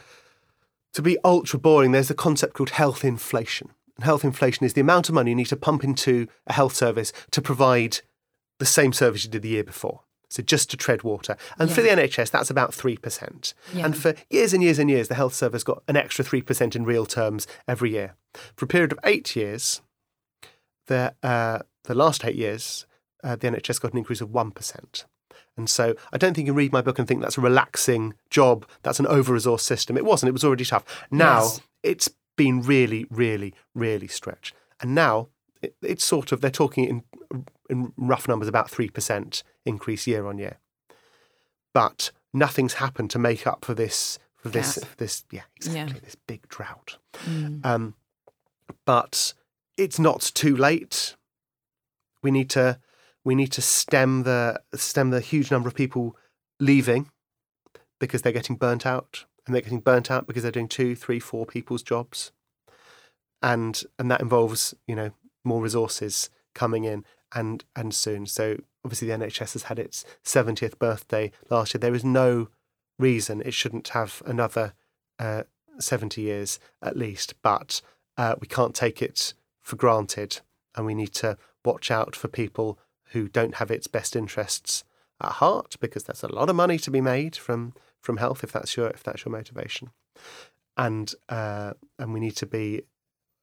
to 0.95 1.03
be 1.03 1.16
ultra 1.24 1.59
boring, 1.59 1.93
there's 1.93 2.11
a 2.11 2.14
concept 2.14 2.55
called 2.55 2.70
health 2.70 3.05
inflation. 3.05 3.70
And 3.97 4.05
health 4.05 4.24
inflation 4.24 4.66
is 4.66 4.74
the 4.74 4.80
amount 4.80 5.09
of 5.09 5.14
money 5.14 5.30
you 5.30 5.36
need 5.36 5.47
to 5.47 5.57
pump 5.57 5.84
into 5.84 6.28
a 6.47 6.53
health 6.53 6.74
service 6.74 7.12
to 7.30 7.40
provide 7.40 8.01
the 8.59 8.66
same 8.66 8.93
service 8.93 9.24
you 9.24 9.30
did 9.30 9.43
the 9.43 9.49
year 9.49 9.64
before. 9.64 10.03
So 10.32 10.43
just 10.43 10.70
to 10.70 10.78
tread 10.78 11.03
water. 11.03 11.36
And 11.59 11.70
for 11.70 11.82
the 11.82 11.90
NHS, 11.90 12.30
that's 12.30 12.49
about 12.49 12.70
3%. 12.70 13.53
Yeah. 13.74 13.84
And 13.84 13.95
for 13.95 14.14
years 14.30 14.55
and 14.55 14.62
years 14.62 14.78
and 14.78 14.88
years, 14.88 15.09
the 15.09 15.14
health 15.14 15.34
service 15.34 15.62
got 15.62 15.82
an 15.88 15.97
extra 15.97 16.24
3% 16.24 16.74
in 16.74 16.84
real 16.84 17.05
terms 17.05 17.47
every 17.68 17.90
year. 17.90 18.14
For 18.57 18.64
a 18.64 18.68
period 18.68 18.93
of 18.93 18.99
eight 19.05 19.36
years, 19.36 19.82
the, 20.86 21.14
uh, 21.22 21.59
the 21.85 21.95
last 21.95 22.24
eight 22.24 22.37
years, 22.37 22.87
uh, 23.24 23.37
the 23.37 23.49
NHS 23.49 23.80
got 23.80 23.93
an 23.93 23.99
increase 23.99 24.20
of 24.20 24.30
1%. 24.30 25.05
And 25.57 25.68
so 25.68 25.95
I 26.12 26.16
don't 26.18 26.35
think 26.35 26.47
you 26.47 26.53
can 26.53 26.57
read 26.57 26.72
my 26.72 26.80
book 26.80 26.99
and 26.99 27.07
think 27.07 27.20
that's 27.20 27.37
a 27.39 27.43
relaxing 27.43 28.14
job, 28.30 28.66
that's 28.83 28.99
an 29.01 29.07
over 29.07 29.35
resourced 29.35 29.61
system. 29.61 29.97
It 29.97 30.05
wasn't, 30.05 30.28
it 30.28 30.33
was 30.33 30.45
already 30.45 30.64
tough. 30.64 30.85
Now 31.11 31.43
Yes. 31.43 31.61
it's 31.83 32.11
been 32.37 32.62
really, 32.62 33.07
really, 33.11 33.55
really 33.74 34.09
stretched. 34.09 34.55
And 34.80 34.95
now 34.95 35.28
it, 35.61 35.74
it's 35.83 36.05
sort 36.05 36.33
of, 36.33 36.41
they're 36.41 36.51
talking 36.51 36.85
in, 36.85 37.03
in 37.68 37.93
rough 37.97 38.26
numbers 38.28 38.49
about 38.49 38.70
3% 38.70 39.43
increase 39.66 40.07
year 40.07 40.26
on 40.26 40.39
year. 40.39 40.59
But 41.74 42.11
nothing's 42.33 42.74
happened 42.74 43.11
to 43.11 43.18
make 43.18 43.47
up 43.47 43.64
for 43.64 43.74
this, 43.74 44.18
for 44.37 44.49
this, 44.49 44.78
Gap. 44.78 44.97
this, 44.97 45.24
yeah, 45.30 45.43
exactly, 45.57 46.01
this 46.01 46.16
big 46.26 46.49
drought. 46.49 46.97
Mm. 47.26 47.64
Um, 47.64 47.95
but 48.85 49.35
it's 49.76 49.99
not 49.99 50.20
too 50.35 50.57
late. 50.57 51.14
We 52.23 52.31
need 52.31 52.51
to 52.51 52.79
we 53.25 53.35
need 53.35 53.53
to 53.53 53.62
stem 53.62 54.25
the 54.25 54.61
stem 54.75 55.11
the 55.11 55.20
huge 55.20 55.51
number 55.51 55.68
of 55.68 55.75
people 55.75 56.16
leaving 56.59 57.11
because 57.99 58.23
they're 58.23 58.33
getting 58.33 58.57
burnt 58.57 58.85
out, 58.85 59.25
and 59.47 59.55
they're 59.55 59.62
getting 59.62 59.81
burnt 59.81 60.11
out 60.11 60.27
because 60.27 60.43
they're 60.43 60.53
doing 60.53 60.68
two, 60.68 60.97
three, 60.97 61.20
four 61.20 61.47
people's 61.47 61.83
jobs, 61.83 62.33
and 63.41 63.83
and 63.99 64.11
that 64.11 64.20
involves 64.20 64.75
you 64.87 64.97
know 64.97 65.11
more 65.45 65.62
resources 65.62 66.31
coming 66.55 66.85
in 66.85 67.05
and 67.35 67.64
and 67.77 67.95
soon. 67.95 68.27
So 68.27 68.59
obviously 68.85 69.09
the 69.09 69.14
NHS 69.14 69.53
has 69.55 69.62
had 69.64 69.79
its 69.79 70.05
seventieth 70.25 70.79
birthday 70.79 71.33
last 71.51 71.75
year. 71.75 71.81
There 71.81 71.95
is 71.95 72.05
no 72.05 72.49
reason 72.99 73.43
it 73.45 73.55
shouldn't 73.55 73.89
have 73.89 74.23
another 74.27 74.75
uh, 75.18 75.45
seventy 75.79 76.23
years 76.23 76.59
at 76.83 76.97
least, 76.97 77.35
but 77.43 77.81
uh, 78.16 78.35
we 78.41 78.47
can't 78.47 78.75
take 78.75 79.01
it 79.01 79.35
for 79.61 79.77
granted, 79.77 80.41
and 80.75 80.87
we 80.87 80.95
need 80.95 81.12
to 81.14 81.39
watch 81.65 81.91
out 81.91 82.17
for 82.17 82.29
people 82.29 82.79
who 83.07 83.29
don't 83.29 83.57
have 83.57 83.71
its 83.71 83.87
best 83.87 84.17
interests 84.17 84.85
at 85.21 85.33
heart, 85.33 85.77
because 85.81 86.03
that's 86.03 86.23
a 86.23 86.33
lot 86.33 86.49
of 86.49 86.57
money 86.57 86.79
to 86.79 86.91
be 86.91 87.01
made 87.01 87.37
from 87.37 87.75
from 88.01 88.17
health 88.17 88.43
if 88.43 88.51
that's 88.53 88.77
your 88.77 88.89
if 88.89 89.03
that's 89.03 89.25
your 89.25 89.33
motivation, 89.33 89.91
and 90.77 91.15
uh, 91.29 91.75
and 91.99 92.13
we 92.13 92.21
need 92.21 92.37
to 92.37 92.47
be 92.47 92.83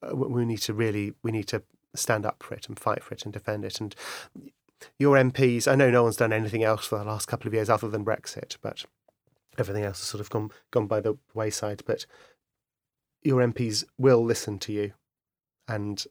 uh, 0.01 0.15
we 0.15 0.45
need 0.45 0.59
to 0.59 0.73
really 0.73 1.13
we 1.23 1.31
need 1.31 1.47
to 1.47 1.63
stand 1.95 2.25
up 2.25 2.43
for 2.43 2.53
it 2.53 2.67
and 2.67 2.79
fight 2.79 3.03
for 3.03 3.13
it 3.13 3.23
and 3.23 3.33
defend 3.33 3.65
it. 3.65 3.79
And 3.79 3.95
your 4.97 5.15
MPs 5.15 5.67
I 5.67 5.75
know 5.75 5.89
no 5.89 6.03
one's 6.03 6.17
done 6.17 6.33
anything 6.33 6.63
else 6.63 6.85
for 6.85 6.97
the 6.97 7.05
last 7.05 7.27
couple 7.27 7.47
of 7.47 7.53
years 7.53 7.69
other 7.69 7.89
than 7.89 8.05
Brexit 8.05 8.57
but 8.61 8.85
everything 9.57 9.83
else 9.83 9.99
has 9.99 10.07
sort 10.07 10.21
of 10.21 10.29
gone 10.29 10.51
gone 10.71 10.87
by 10.87 11.01
the 11.01 11.17
wayside. 11.33 11.83
But 11.85 12.05
your 13.23 13.41
MPs 13.41 13.83
will 13.97 14.23
listen 14.23 14.59
to 14.59 14.71
you 14.71 14.93
and 15.67 16.05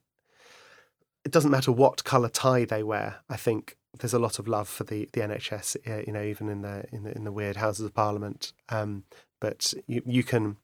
it 1.29 1.33
doesn't 1.33 1.51
matter 1.51 1.71
what 1.71 2.05
colour 2.05 2.31
tie 2.31 2.65
they 2.65 2.83
wear. 2.83 3.17
I 3.29 3.37
think 3.37 3.77
there's 3.99 4.15
a 4.15 4.19
lot 4.19 4.39
of 4.39 4.49
love 4.49 4.67
for 4.67 4.85
the, 4.85 5.11
the 5.13 5.21
NHS, 5.21 5.77
uh, 5.87 6.03
you 6.07 6.13
know, 6.15 6.23
even 6.23 6.49
in 6.49 6.63
the 6.63 6.85
in 6.91 7.03
the, 7.03 7.15
in 7.15 7.25
the 7.25 7.33
weird 7.33 7.57
Houses 7.57 7.85
of 7.85 7.93
Parliament. 7.93 8.55
Um, 8.71 9.05
but 9.39 9.75
you, 9.87 10.01
you 10.07 10.25
can 10.25 10.57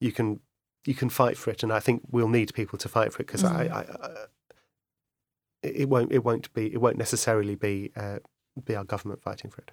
you 0.00 0.12
can 0.12 0.40
you 0.84 0.92
can 0.92 1.08
fight 1.08 1.38
for 1.38 1.50
it, 1.50 1.62
and 1.62 1.72
I 1.72 1.80
think 1.80 2.02
we'll 2.10 2.28
need 2.28 2.52
people 2.52 2.78
to 2.80 2.90
fight 2.90 3.14
for 3.14 3.22
it 3.22 3.26
because 3.26 3.42
I, 3.42 3.64
I, 3.64 3.80
I 3.80 4.10
it 5.62 5.76
it 5.76 5.88
won't 5.88 6.12
it 6.12 6.22
won't 6.22 6.52
be 6.52 6.66
it 6.66 6.78
won't 6.82 6.98
necessarily 6.98 7.54
be 7.54 7.90
uh, 7.96 8.18
be 8.62 8.76
our 8.76 8.84
government 8.84 9.22
fighting 9.22 9.50
for 9.50 9.62
it. 9.62 9.70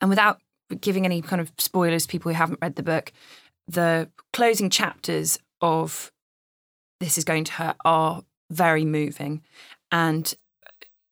And 0.00 0.10
without 0.10 0.40
giving 0.80 1.04
any 1.04 1.22
kind 1.22 1.40
of 1.40 1.52
spoilers, 1.56 2.02
to 2.02 2.08
people 2.08 2.32
who 2.32 2.36
haven't 2.36 2.58
read 2.60 2.74
the 2.74 2.82
book, 2.82 3.12
the 3.68 4.10
closing 4.32 4.70
chapters 4.70 5.38
of 5.60 6.10
This 6.98 7.16
is 7.16 7.22
Going 7.22 7.44
to 7.44 7.52
Hurt 7.52 7.76
are 7.84 8.24
very 8.50 8.84
moving. 8.84 9.42
And 9.90 10.32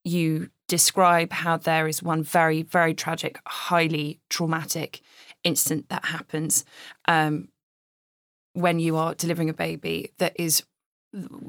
you 0.04 0.50
describe 0.68 1.32
how 1.32 1.56
there 1.56 1.88
is 1.88 2.02
one 2.02 2.22
very, 2.22 2.62
very 2.62 2.94
tragic, 2.94 3.38
highly 3.46 4.20
traumatic 4.28 5.00
incident 5.42 5.88
that 5.88 6.06
happens 6.06 6.64
um, 7.06 7.48
when 8.54 8.78
you 8.78 8.96
are 8.96 9.14
delivering 9.14 9.50
a 9.50 9.54
baby 9.54 10.12
that 10.18 10.32
is. 10.36 10.64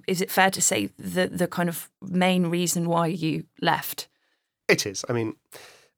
Is 0.07 0.21
it 0.21 0.29
fair 0.29 0.51
to 0.51 0.61
say 0.61 0.89
the 0.97 1.27
the 1.27 1.47
kind 1.47 1.69
of 1.69 1.89
main 2.01 2.47
reason 2.47 2.87
why 2.87 3.07
you 3.07 3.45
left? 3.61 4.07
It 4.67 4.85
is. 4.85 5.03
I 5.09 5.13
mean, 5.13 5.35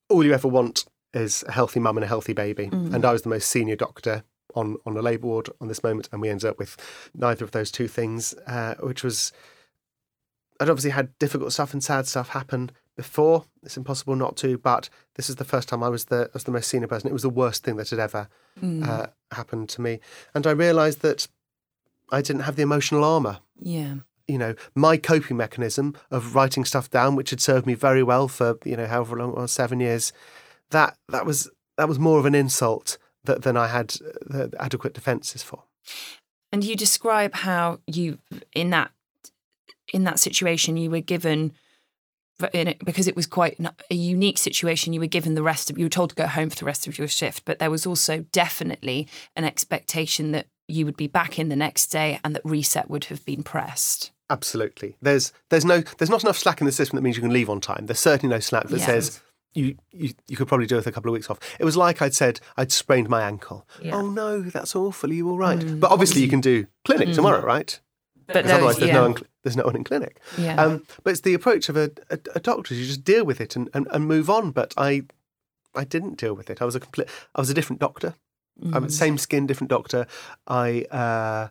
all 0.10 0.24
you 0.24 0.34
ever 0.34 0.48
want 0.48 0.86
is 1.14 1.44
a 1.48 1.52
healthy 1.52 1.82
mum 1.82 1.98
and 1.98 2.04
a 2.04 2.08
healthy 2.08 2.34
baby. 2.34 2.70
And 2.94 3.04
I 3.04 3.12
was 3.12 3.24
the 3.24 3.30
most 3.30 3.50
senior 3.50 3.76
doctor 3.76 4.24
on, 4.56 4.78
on 4.86 4.96
a 4.96 5.02
labour 5.02 5.28
ward 5.28 5.50
on 5.60 5.68
this 5.68 5.84
moment, 5.84 6.08
and 6.12 6.22
we 6.22 6.30
ended 6.30 6.50
up 6.50 6.58
with 6.58 6.78
neither 7.14 7.44
of 7.44 7.52
those 7.52 7.70
two 7.72 7.88
things, 7.88 8.34
uh, 8.46 8.76
which 8.80 9.04
was. 9.04 9.34
I'd 10.60 10.70
obviously 10.70 10.92
had 10.92 11.18
difficult 11.20 11.54
stuff 11.54 11.74
and 11.74 11.84
sad 11.84 12.08
stuff 12.08 12.30
happen 12.30 12.72
before. 12.96 13.46
It's 13.64 13.78
impossible 13.78 14.16
not 14.16 14.36
to, 14.38 14.58
but 14.58 14.90
this 15.16 15.30
is 15.30 15.36
the 15.36 15.46
first 15.46 15.70
time 15.70 15.84
I 15.84 15.90
was 15.90 16.06
the 16.06 16.30
was 16.34 16.46
the 16.46 16.52
most 16.52 16.68
senior 16.68 16.88
person. 16.88 17.10
It 17.10 17.14
was 17.14 17.22
the 17.22 17.30
worst 17.30 17.64
thing 17.64 17.76
that 17.78 17.90
had 17.90 18.00
ever 18.00 18.28
uh, 18.64 19.08
happened 19.32 19.70
to 19.70 19.82
me, 19.82 20.00
and 20.34 20.48
I 20.48 20.52
realised 20.52 21.02
that 21.02 21.28
I 22.12 22.22
didn't 22.22 22.42
have 22.44 22.56
the 22.56 22.64
emotional 22.64 23.04
armour 23.04 23.40
Yeah. 23.60 23.96
you 24.28 24.38
know, 24.38 24.56
my 24.74 24.98
coping 24.98 25.38
mechanism 25.38 25.96
of 26.10 26.34
writing 26.36 26.66
stuff 26.66 26.90
down, 26.90 27.16
which 27.16 27.30
had 27.30 27.42
served 27.42 27.66
me 27.68 27.76
very 27.76 28.02
well 28.04 28.28
for 28.28 28.58
you 28.66 28.76
know 28.78 28.88
however 28.88 29.18
long 29.18 29.30
it 29.32 29.36
was, 29.38 29.52
seven 29.52 29.80
years, 29.80 30.12
that 30.72 30.98
that 31.10 31.26
was 31.26 31.50
that 31.78 31.88
was 31.88 32.00
more 32.00 32.18
of 32.18 32.26
an 32.26 32.34
insult 32.36 32.98
that, 33.26 33.44
than 33.44 33.56
I 33.56 33.68
had 33.68 33.94
uh, 34.34 34.48
the 34.48 34.56
adequate 34.60 34.94
defences 34.96 35.44
for. 35.44 35.64
And 36.52 36.64
you 36.64 36.76
describe 36.76 37.34
how 37.36 37.80
you 37.86 38.18
in 38.56 38.70
that 38.72 38.92
in 39.94 40.04
that 40.04 40.20
situation 40.20 40.78
you 40.78 40.90
were 40.90 41.02
given 41.02 41.54
in 42.54 42.68
it, 42.68 42.86
because 42.86 43.08
it 43.08 43.16
was 43.16 43.26
quite 43.26 43.60
a 43.90 43.96
unique 43.96 44.38
situation 44.38 44.94
you 44.94 45.00
were 45.00 45.08
given 45.08 45.34
the 45.34 45.42
rest 45.42 45.72
of 45.72 45.78
you 45.78 45.86
were 45.86 45.90
told 45.90 46.12
to 46.12 46.16
go 46.16 46.28
home 46.28 46.50
for 46.52 46.56
the 46.56 46.66
rest 46.66 46.86
of 46.86 46.98
your 46.98 47.08
shift 47.08 47.44
but 47.46 47.58
there 47.58 47.72
was 47.72 47.86
also 47.88 48.26
definitely 48.32 49.08
an 49.36 49.44
expectation 49.44 50.32
that 50.34 50.46
you 50.68 50.86
would 50.86 50.98
be 50.98 51.08
back 51.08 51.40
in 51.40 51.50
the 51.50 51.56
next 51.56 51.88
day 51.88 52.20
and 52.24 52.36
that 52.36 52.46
reset 52.46 52.90
would 52.92 53.06
have 53.06 53.26
been 53.26 53.42
pressed 53.42 54.12
Absolutely, 54.30 54.98
there's 55.02 55.32
there's 55.50 55.64
no 55.64 55.82
there's 55.98 56.10
not 56.10 56.22
enough 56.24 56.38
slack 56.38 56.60
in 56.60 56.66
the 56.66 56.72
system 56.74 56.98
that 56.98 57.02
means 57.02 57.16
you 57.16 57.22
can 57.22 57.32
leave 57.32 57.50
on 57.50 57.62
time. 57.62 57.86
There's 57.86 58.00
certainly 58.00 58.34
no 58.34 58.40
slack 58.40 58.68
that 58.68 58.80
Yeah. 58.80 58.86
says. 58.86 59.22
You, 59.54 59.78
you 59.92 60.14
you 60.28 60.36
could 60.36 60.50
probably 60.50 60.68
do 60.68 60.76
with 60.76 60.86
a 60.86 60.92
couple 60.92 61.10
of 61.10 61.14
weeks 61.14 61.30
off. 61.30 61.40
It 61.60 61.64
was 61.64 61.78
like 61.78 62.02
I'd 62.02 62.14
said 62.14 62.42
I'd 62.58 62.72
sprained 62.72 63.08
my 63.10 63.22
ankle. 63.24 63.66
Yeah. 63.82 63.96
Oh 63.96 64.08
no, 64.08 64.42
that's 64.42 64.76
awful. 64.76 65.10
Are 65.10 65.14
you 65.14 65.30
all 65.30 65.38
right? 65.38 65.58
Mm. 65.58 65.80
But 65.80 65.92
obviously 65.92 66.22
you 66.22 66.28
can 66.28 66.42
do 66.42 66.68
clinic 66.84 67.08
mm. 67.08 67.16
tomorrow, 67.16 67.44
right? 67.44 67.80
But 68.28 68.44
those- 68.44 68.52
otherwise 68.54 68.78
there's 68.78 68.88
yeah. 68.90 68.94
no 68.96 69.02
one, 69.10 69.16
there's 69.44 69.58
no 69.58 69.64
one 69.66 69.76
in 69.76 69.84
clinic. 69.84 70.20
Yeah. 70.38 70.62
Um, 70.62 70.84
but 71.04 71.12
it's 71.12 71.22
the 71.22 71.34
approach 71.34 71.70
of 71.70 71.78
a, 71.78 71.92
a, 72.10 72.20
a 72.36 72.40
doctor. 72.40 72.74
You 72.76 72.86
just 72.86 73.04
deal 73.04 73.26
with 73.26 73.40
it 73.42 73.56
and, 73.56 73.70
and, 73.74 73.88
and 73.92 74.06
move 74.06 74.30
on. 74.30 74.52
But 74.52 74.74
I 74.78 75.04
I 75.76 75.84
didn't 75.84 76.18
deal 76.18 76.34
with 76.34 76.50
it. 76.50 76.62
I 76.62 76.66
was 76.66 76.76
a 76.76 76.80
complete. 76.80 77.08
I 77.36 77.42
was 77.42 77.50
a 77.50 77.54
different 77.54 77.80
doctor. 77.80 78.16
I'm 78.74 78.86
Mm. 78.88 78.92
same 78.92 79.18
skin, 79.20 79.46
different 79.46 79.70
doctor. 79.70 80.08
I 80.48 80.82
uh, 80.92 81.50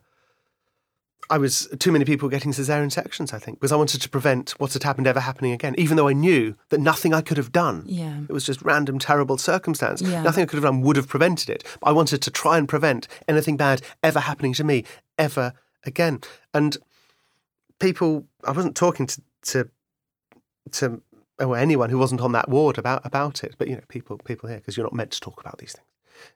I 1.28 1.38
was 1.38 1.66
too 1.80 1.90
many 1.90 2.04
people 2.04 2.28
getting 2.28 2.52
cesarean 2.52 2.90
sections. 2.92 3.32
I 3.32 3.38
think 3.40 3.58
because 3.58 3.72
I 3.72 3.76
wanted 3.76 4.00
to 4.02 4.08
prevent 4.08 4.50
what 4.58 4.72
had 4.72 4.84
happened 4.84 5.08
ever 5.08 5.18
happening 5.20 5.52
again. 5.52 5.74
Even 5.76 5.96
though 5.96 6.06
I 6.08 6.12
knew 6.12 6.54
that 6.68 6.80
nothing 6.80 7.12
I 7.12 7.20
could 7.20 7.36
have 7.36 7.50
done. 7.50 7.82
yeah 7.86 8.20
It 8.28 8.32
was 8.32 8.44
just 8.44 8.62
random, 8.62 8.98
terrible 9.00 9.36
circumstance. 9.38 10.02
Yeah. 10.02 10.22
Nothing 10.22 10.42
I 10.42 10.46
could 10.46 10.56
have 10.56 10.64
done 10.64 10.82
would 10.82 10.96
have 10.96 11.08
prevented 11.08 11.48
it. 11.50 11.64
But 11.80 11.88
I 11.88 11.92
wanted 11.92 12.22
to 12.22 12.30
try 12.30 12.58
and 12.58 12.68
prevent 12.68 13.08
anything 13.26 13.56
bad 13.56 13.82
ever 14.04 14.20
happening 14.20 14.52
to 14.54 14.64
me 14.64 14.84
ever 15.18 15.52
again. 15.86 16.20
And 16.52 16.76
people, 17.78 18.26
I 18.44 18.52
wasn't 18.52 18.76
talking 18.76 19.06
to 19.06 19.22
to, 19.42 19.70
to 20.72 21.02
or 21.38 21.56
anyone 21.56 21.90
who 21.90 21.98
wasn't 21.98 22.20
on 22.20 22.32
that 22.32 22.48
ward 22.48 22.78
about 22.78 23.04
about 23.04 23.44
it, 23.44 23.54
but 23.58 23.68
you 23.68 23.76
know, 23.76 23.82
people 23.88 24.18
people 24.18 24.48
here 24.48 24.58
because 24.58 24.76
you're 24.76 24.86
not 24.86 24.94
meant 24.94 25.12
to 25.12 25.20
talk 25.20 25.40
about 25.40 25.58
these 25.58 25.72
things. 25.72 25.86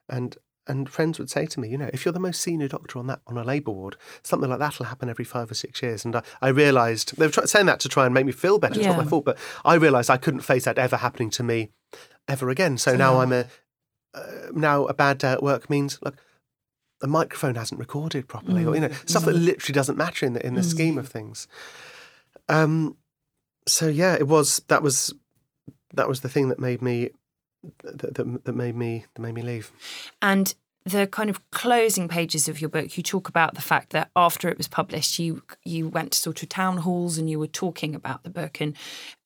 And 0.08 0.36
and 0.66 0.88
friends 0.88 1.18
would 1.18 1.30
say 1.30 1.46
to 1.46 1.58
me, 1.58 1.68
you 1.68 1.78
know, 1.78 1.90
if 1.92 2.04
you're 2.04 2.12
the 2.12 2.20
most 2.20 2.40
senior 2.40 2.68
doctor 2.68 2.98
on 2.98 3.06
that 3.08 3.20
on 3.26 3.36
a 3.36 3.44
labour 3.44 3.72
ward, 3.72 3.96
something 4.22 4.48
like 4.48 4.58
that 4.58 4.78
will 4.78 4.86
happen 4.86 5.08
every 5.08 5.24
five 5.24 5.50
or 5.50 5.54
six 5.54 5.82
years. 5.82 6.04
And 6.04 6.16
I, 6.16 6.22
I 6.40 6.48
realised 6.48 7.16
they 7.16 7.26
were 7.26 7.32
try, 7.32 7.44
saying 7.44 7.66
that 7.66 7.80
to 7.80 7.88
try 7.88 8.04
and 8.04 8.14
make 8.14 8.26
me 8.26 8.32
feel 8.32 8.58
better. 8.58 8.78
It's 8.78 8.86
not 8.86 8.98
my 8.98 9.04
fault, 9.04 9.24
but 9.24 9.38
I 9.64 9.74
realised 9.74 10.10
I 10.10 10.16
couldn't 10.16 10.40
face 10.40 10.64
that 10.64 10.78
ever 10.78 10.98
happening 10.98 11.30
to 11.30 11.42
me 11.42 11.70
ever 12.28 12.50
again. 12.50 12.78
So 12.78 12.96
now 12.96 13.20
I'm 13.20 13.32
a 13.32 13.46
uh, 14.14 14.22
now 14.52 14.84
a 14.86 14.94
bad 14.94 15.18
day 15.18 15.32
at 15.32 15.42
work 15.42 15.70
means 15.70 15.98
look. 16.02 16.16
The 17.00 17.08
microphone 17.08 17.54
hasn't 17.54 17.78
recorded 17.78 18.28
properly, 18.28 18.64
or 18.64 18.74
you 18.74 18.80
know, 18.80 18.88
mm. 18.88 19.08
stuff 19.08 19.24
that 19.24 19.34
mm. 19.34 19.44
literally 19.44 19.74
doesn't 19.74 19.96
matter 19.96 20.26
in 20.26 20.34
the 20.34 20.46
in 20.46 20.54
the 20.54 20.60
mm. 20.60 20.70
scheme 20.70 20.98
of 20.98 21.08
things. 21.08 21.48
Um, 22.48 22.96
so 23.66 23.88
yeah, 23.88 24.14
it 24.14 24.28
was 24.28 24.62
that 24.68 24.82
was 24.82 25.14
that 25.94 26.08
was 26.08 26.20
the 26.20 26.28
thing 26.28 26.48
that 26.48 26.58
made 26.58 26.82
me 26.82 27.10
that, 27.82 28.14
that, 28.14 28.44
that 28.44 28.52
made 28.54 28.76
me 28.76 29.06
that 29.14 29.22
made 29.22 29.34
me 29.34 29.42
leave. 29.42 29.72
And 30.20 30.54
the 30.84 31.06
kind 31.06 31.28
of 31.28 31.50
closing 31.50 32.08
pages 32.08 32.48
of 32.48 32.60
your 32.60 32.70
book, 32.70 32.96
you 32.96 33.02
talk 33.02 33.28
about 33.28 33.54
the 33.54 33.60
fact 33.60 33.90
that 33.90 34.10
after 34.16 34.48
it 34.48 34.56
was 34.56 34.68
published, 34.68 35.18
you 35.18 35.42
you 35.64 35.88
went 35.88 36.12
to 36.12 36.18
sort 36.18 36.42
of 36.42 36.48
town 36.48 36.78
halls 36.78 37.18
and 37.18 37.28
you 37.28 37.38
were 37.38 37.46
talking 37.46 37.94
about 37.94 38.22
the 38.24 38.30
book, 38.30 38.60
and 38.60 38.76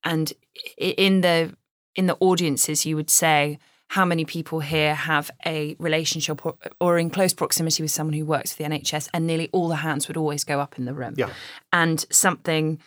and 0.02 0.32
in 0.76 1.20
the 1.20 1.56
in 1.94 2.06
the 2.06 2.16
audiences, 2.20 2.84
you 2.84 2.96
would 2.96 3.10
say 3.10 3.58
how 3.94 4.04
many 4.04 4.24
people 4.24 4.58
here 4.58 4.92
have 4.92 5.30
a 5.46 5.76
relationship 5.78 6.44
or, 6.44 6.56
or 6.80 6.98
in 6.98 7.10
close 7.10 7.32
proximity 7.32 7.80
with 7.80 7.92
someone 7.92 8.12
who 8.12 8.24
works 8.24 8.52
for 8.52 8.64
the 8.64 8.68
NHS, 8.68 9.08
and 9.14 9.24
nearly 9.24 9.48
all 9.52 9.68
the 9.68 9.76
hands 9.76 10.08
would 10.08 10.16
always 10.16 10.42
go 10.42 10.58
up 10.58 10.76
in 10.80 10.84
the 10.84 10.92
room. 10.92 11.14
Yeah. 11.16 11.30
And 11.72 12.04
something 12.10 12.80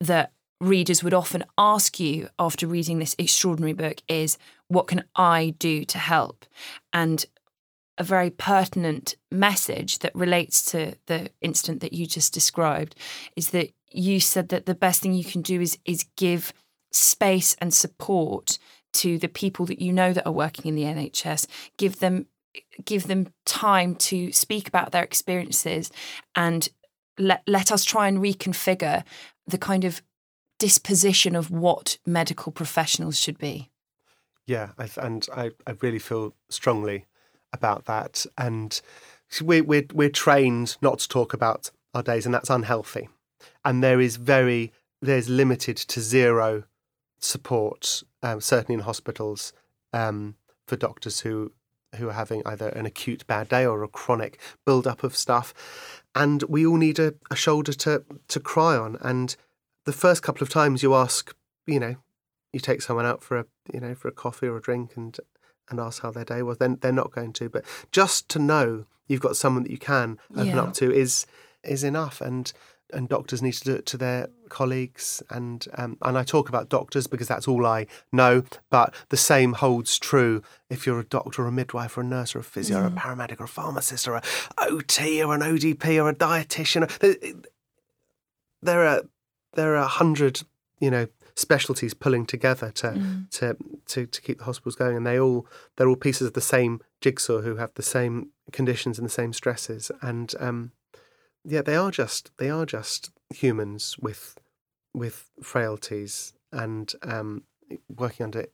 that 0.00 0.32
readers 0.58 1.04
would 1.04 1.12
often 1.12 1.44
ask 1.58 2.00
you 2.00 2.30
after 2.38 2.66
reading 2.66 2.98
this 2.98 3.14
extraordinary 3.18 3.74
book 3.74 3.98
is, 4.08 4.38
What 4.68 4.86
can 4.86 5.04
I 5.14 5.54
do 5.58 5.84
to 5.84 5.98
help? 5.98 6.46
And 6.94 7.26
a 7.98 8.02
very 8.02 8.30
pertinent 8.30 9.16
message 9.30 9.98
that 9.98 10.14
relates 10.14 10.64
to 10.70 10.94
the 11.08 11.28
incident 11.42 11.82
that 11.82 11.92
you 11.92 12.06
just 12.06 12.32
described 12.32 12.94
is 13.36 13.50
that 13.50 13.70
you 13.90 14.18
said 14.18 14.48
that 14.48 14.64
the 14.64 14.74
best 14.74 15.02
thing 15.02 15.12
you 15.12 15.24
can 15.24 15.42
do 15.42 15.60
is 15.60 15.78
is 15.84 16.06
give 16.16 16.54
space 16.90 17.54
and 17.60 17.74
support 17.74 18.58
to 18.94 19.18
the 19.18 19.28
people 19.28 19.66
that 19.66 19.80
you 19.80 19.92
know 19.92 20.12
that 20.12 20.26
are 20.26 20.32
working 20.32 20.66
in 20.66 20.74
the 20.74 20.82
NHS 20.82 21.46
give 21.76 22.00
them 22.00 22.26
give 22.84 23.06
them 23.06 23.28
time 23.44 23.94
to 23.94 24.32
speak 24.32 24.66
about 24.66 24.92
their 24.92 25.04
experiences 25.04 25.90
and 26.34 26.68
let 27.18 27.42
let 27.46 27.70
us 27.70 27.84
try 27.84 28.08
and 28.08 28.18
reconfigure 28.18 29.04
the 29.46 29.58
kind 29.58 29.84
of 29.84 30.02
disposition 30.58 31.36
of 31.36 31.50
what 31.50 31.98
medical 32.04 32.50
professionals 32.50 33.18
should 33.18 33.38
be. 33.38 33.70
Yeah 34.46 34.70
and 34.96 35.26
I, 35.34 35.50
I 35.66 35.74
really 35.80 35.98
feel 35.98 36.34
strongly 36.48 37.06
about 37.52 37.86
that. 37.86 38.26
And 38.36 38.80
we, 39.42 39.60
we're, 39.60 39.86
we're 39.92 40.10
trained 40.10 40.76
not 40.80 41.00
to 41.00 41.08
talk 41.08 41.34
about 41.34 41.70
our 41.94 42.02
days 42.02 42.26
and 42.26 42.34
that's 42.34 42.50
unhealthy. 42.50 43.08
And 43.64 43.82
there 43.82 44.00
is 44.00 44.16
very 44.16 44.72
there's 45.00 45.28
limited 45.28 45.76
to 45.76 46.00
zero 46.00 46.64
support, 47.20 48.02
um, 48.22 48.40
certainly 48.40 48.74
in 48.74 48.80
hospitals, 48.80 49.52
um, 49.92 50.36
for 50.66 50.76
doctors 50.76 51.20
who 51.20 51.52
who 51.96 52.10
are 52.10 52.12
having 52.12 52.42
either 52.44 52.68
an 52.68 52.84
acute 52.84 53.26
bad 53.26 53.48
day 53.48 53.64
or 53.64 53.82
a 53.82 53.88
chronic 53.88 54.38
build 54.66 54.86
up 54.86 55.02
of 55.02 55.16
stuff, 55.16 56.02
and 56.14 56.42
we 56.44 56.66
all 56.66 56.76
need 56.76 56.98
a, 56.98 57.14
a 57.30 57.36
shoulder 57.36 57.72
to 57.72 58.04
to 58.28 58.40
cry 58.40 58.76
on. 58.76 58.96
And 59.00 59.34
the 59.84 59.92
first 59.92 60.22
couple 60.22 60.42
of 60.42 60.50
times 60.50 60.82
you 60.82 60.94
ask, 60.94 61.34
you 61.66 61.80
know, 61.80 61.96
you 62.52 62.60
take 62.60 62.82
someone 62.82 63.06
out 63.06 63.22
for 63.22 63.38
a 63.38 63.46
you 63.72 63.80
know 63.80 63.94
for 63.94 64.08
a 64.08 64.12
coffee 64.12 64.46
or 64.46 64.56
a 64.56 64.62
drink 64.62 64.96
and 64.96 65.18
and 65.70 65.80
ask 65.80 66.02
how 66.02 66.10
their 66.10 66.24
day 66.24 66.42
was, 66.42 66.58
then 66.58 66.78
they're 66.80 66.92
not 66.92 67.12
going 67.12 67.32
to. 67.34 67.48
But 67.48 67.64
just 67.92 68.28
to 68.30 68.38
know 68.38 68.86
you've 69.06 69.20
got 69.20 69.36
someone 69.36 69.64
that 69.64 69.72
you 69.72 69.78
can 69.78 70.18
open 70.32 70.46
yeah. 70.48 70.62
up 70.62 70.74
to 70.74 70.92
is 70.92 71.26
is 71.62 71.84
enough. 71.84 72.20
And 72.20 72.52
and 72.92 73.08
doctors 73.08 73.42
need 73.42 73.52
to 73.52 73.64
do 73.64 73.74
it 73.74 73.86
to 73.86 73.96
their 73.96 74.28
colleagues 74.48 75.22
and 75.30 75.66
um, 75.76 75.98
and 76.02 76.16
I 76.16 76.22
talk 76.22 76.48
about 76.48 76.68
doctors 76.68 77.06
because 77.06 77.28
that's 77.28 77.46
all 77.46 77.66
I 77.66 77.86
know 78.12 78.42
but 78.70 78.94
the 79.10 79.16
same 79.16 79.52
holds 79.54 79.98
true 79.98 80.42
if 80.70 80.86
you're 80.86 81.00
a 81.00 81.04
doctor 81.04 81.42
or 81.42 81.48
a 81.48 81.52
midwife 81.52 81.98
or 81.98 82.00
a 82.00 82.04
nurse 82.04 82.34
or 82.34 82.38
a 82.38 82.44
physio 82.44 82.78
mm. 82.78 82.82
or 82.82 82.86
a 82.86 82.90
mm. 82.90 82.96
paramedic 82.96 83.40
or 83.40 83.44
a 83.44 83.48
pharmacist 83.48 84.08
or 84.08 84.14
a 84.14 84.22
OT 84.58 85.22
or 85.22 85.34
an 85.34 85.42
ODP 85.42 86.02
or 86.02 86.08
a 86.08 86.14
dietitian 86.14 87.44
there 88.62 88.86
are 88.86 89.02
there 89.54 89.74
are 89.74 89.82
a 89.82 89.86
hundred 89.86 90.42
you 90.80 90.90
know 90.90 91.06
specialties 91.38 91.94
pulling 91.94 92.26
together 92.26 92.70
to, 92.72 92.88
mm. 92.88 93.30
to 93.30 93.56
to 93.86 94.06
to 94.06 94.20
keep 94.20 94.38
the 94.38 94.44
hospitals 94.44 94.74
going 94.74 94.96
and 94.96 95.06
they 95.06 95.18
all 95.18 95.46
they're 95.76 95.88
all 95.88 95.96
pieces 95.96 96.26
of 96.26 96.32
the 96.34 96.40
same 96.40 96.80
jigsaw 97.00 97.40
who 97.40 97.56
have 97.56 97.72
the 97.74 97.82
same 97.82 98.30
conditions 98.52 98.98
and 98.98 99.06
the 99.06 99.12
same 99.12 99.32
stresses 99.32 99.90
and 100.02 100.34
um, 100.40 100.72
yeah, 101.48 101.62
they 101.62 101.76
are 101.76 101.90
just 101.90 102.30
they 102.36 102.50
are 102.50 102.66
just 102.66 103.10
humans 103.30 103.96
with 103.98 104.36
with 104.94 105.30
frailties 105.42 106.34
and 106.52 106.92
um, 107.02 107.42
working 107.88 108.24
under 108.24 108.46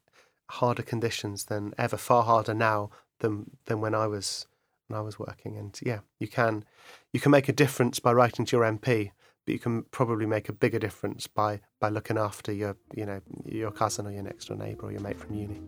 harder 0.50 0.82
conditions 0.82 1.46
than 1.46 1.74
ever, 1.78 1.96
far 1.96 2.22
harder 2.22 2.54
now 2.54 2.90
than 3.18 3.50
than 3.66 3.80
when 3.80 3.94
I 3.94 4.06
was 4.06 4.46
when 4.86 4.98
I 4.98 5.02
was 5.02 5.18
working. 5.18 5.56
And 5.56 5.78
yeah, 5.82 6.00
you 6.20 6.28
can 6.28 6.64
you 7.12 7.20
can 7.20 7.32
make 7.32 7.48
a 7.48 7.52
difference 7.52 7.98
by 7.98 8.12
writing 8.12 8.44
to 8.46 8.56
your 8.56 8.64
MP, 8.64 9.10
but 9.44 9.52
you 9.52 9.58
can 9.58 9.82
probably 9.84 10.26
make 10.26 10.48
a 10.48 10.52
bigger 10.52 10.78
difference 10.78 11.26
by 11.26 11.60
by 11.80 11.88
looking 11.88 12.16
after 12.16 12.52
your 12.52 12.76
you 12.94 13.06
know 13.06 13.20
your 13.44 13.72
cousin 13.72 14.06
or 14.06 14.12
your 14.12 14.22
next 14.22 14.46
door 14.46 14.56
neighbour 14.56 14.86
or 14.86 14.92
your 14.92 15.00
mate 15.00 15.18
from 15.18 15.34
uni. 15.34 15.60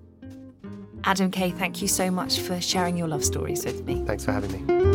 Adam 1.04 1.30
Kay, 1.30 1.50
thank 1.50 1.82
you 1.82 1.88
so 1.88 2.10
much 2.10 2.40
for 2.40 2.60
sharing 2.60 2.96
your 2.96 3.08
love 3.08 3.24
stories 3.24 3.64
with 3.64 3.84
me. 3.84 4.02
Thanks 4.06 4.24
for 4.24 4.32
having 4.32 4.66
me. 4.66 4.85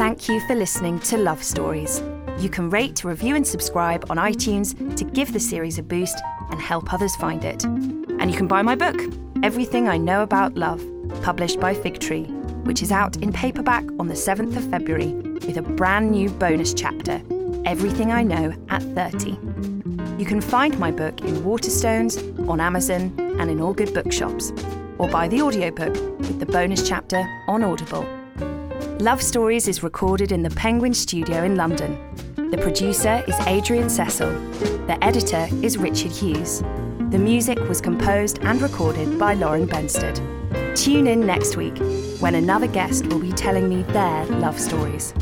Thank 0.00 0.30
you 0.30 0.40
for 0.46 0.54
listening 0.54 0.98
to 1.00 1.18
Love 1.18 1.42
Stories. 1.42 2.02
You 2.38 2.48
can 2.48 2.70
rate, 2.70 3.04
review, 3.04 3.36
and 3.36 3.46
subscribe 3.46 4.06
on 4.08 4.16
iTunes 4.16 4.96
to 4.96 5.04
give 5.04 5.34
the 5.34 5.38
series 5.38 5.78
a 5.78 5.82
boost 5.82 6.16
and 6.50 6.58
help 6.58 6.90
others 6.90 7.14
find 7.16 7.44
it. 7.44 7.64
And 7.64 8.30
you 8.30 8.34
can 8.34 8.48
buy 8.48 8.62
my 8.62 8.74
book, 8.74 8.98
Everything 9.42 9.90
I 9.90 9.98
Know 9.98 10.22
About 10.22 10.54
Love, 10.54 10.82
published 11.20 11.60
by 11.60 11.74
Fig 11.74 12.00
Tree, 12.00 12.24
which 12.64 12.82
is 12.82 12.90
out 12.90 13.18
in 13.18 13.30
paperback 13.30 13.84
on 13.98 14.08
the 14.08 14.14
7th 14.14 14.56
of 14.56 14.70
February 14.70 15.12
with 15.12 15.58
a 15.58 15.62
brand 15.62 16.12
new 16.12 16.30
bonus 16.30 16.72
chapter, 16.72 17.20
Everything 17.66 18.10
I 18.10 18.22
Know 18.22 18.54
at 18.70 18.82
30. 18.82 19.32
You 20.16 20.24
can 20.24 20.40
find 20.40 20.78
my 20.78 20.90
book 20.90 21.20
in 21.20 21.44
Waterstones, 21.44 22.48
on 22.48 22.58
Amazon, 22.58 23.14
and 23.38 23.50
in 23.50 23.60
all 23.60 23.74
good 23.74 23.92
bookshops, 23.92 24.50
or 24.96 25.10
buy 25.10 25.28
the 25.28 25.42
audiobook 25.42 25.92
with 26.20 26.40
the 26.40 26.46
bonus 26.46 26.88
chapter 26.88 27.22
on 27.48 27.62
Audible. 27.62 28.19
Love 29.00 29.22
Stories 29.22 29.66
is 29.66 29.82
recorded 29.82 30.30
in 30.30 30.42
the 30.42 30.50
Penguin 30.50 30.92
Studio 30.92 31.42
in 31.42 31.56
London. 31.56 31.98
The 32.50 32.58
producer 32.58 33.24
is 33.26 33.34
Adrian 33.46 33.88
Cecil. 33.88 34.28
The 34.86 34.98
editor 35.02 35.48
is 35.62 35.78
Richard 35.78 36.12
Hughes. 36.12 36.60
The 37.08 37.18
music 37.18 37.58
was 37.60 37.80
composed 37.80 38.40
and 38.42 38.60
recorded 38.60 39.18
by 39.18 39.32
Lauren 39.32 39.66
Benstead. 39.66 40.16
Tune 40.76 41.06
in 41.06 41.26
next 41.26 41.56
week 41.56 41.78
when 42.20 42.34
another 42.34 42.66
guest 42.66 43.06
will 43.06 43.20
be 43.20 43.32
telling 43.32 43.70
me 43.70 43.84
their 43.84 44.26
love 44.26 44.60
stories. 44.60 45.14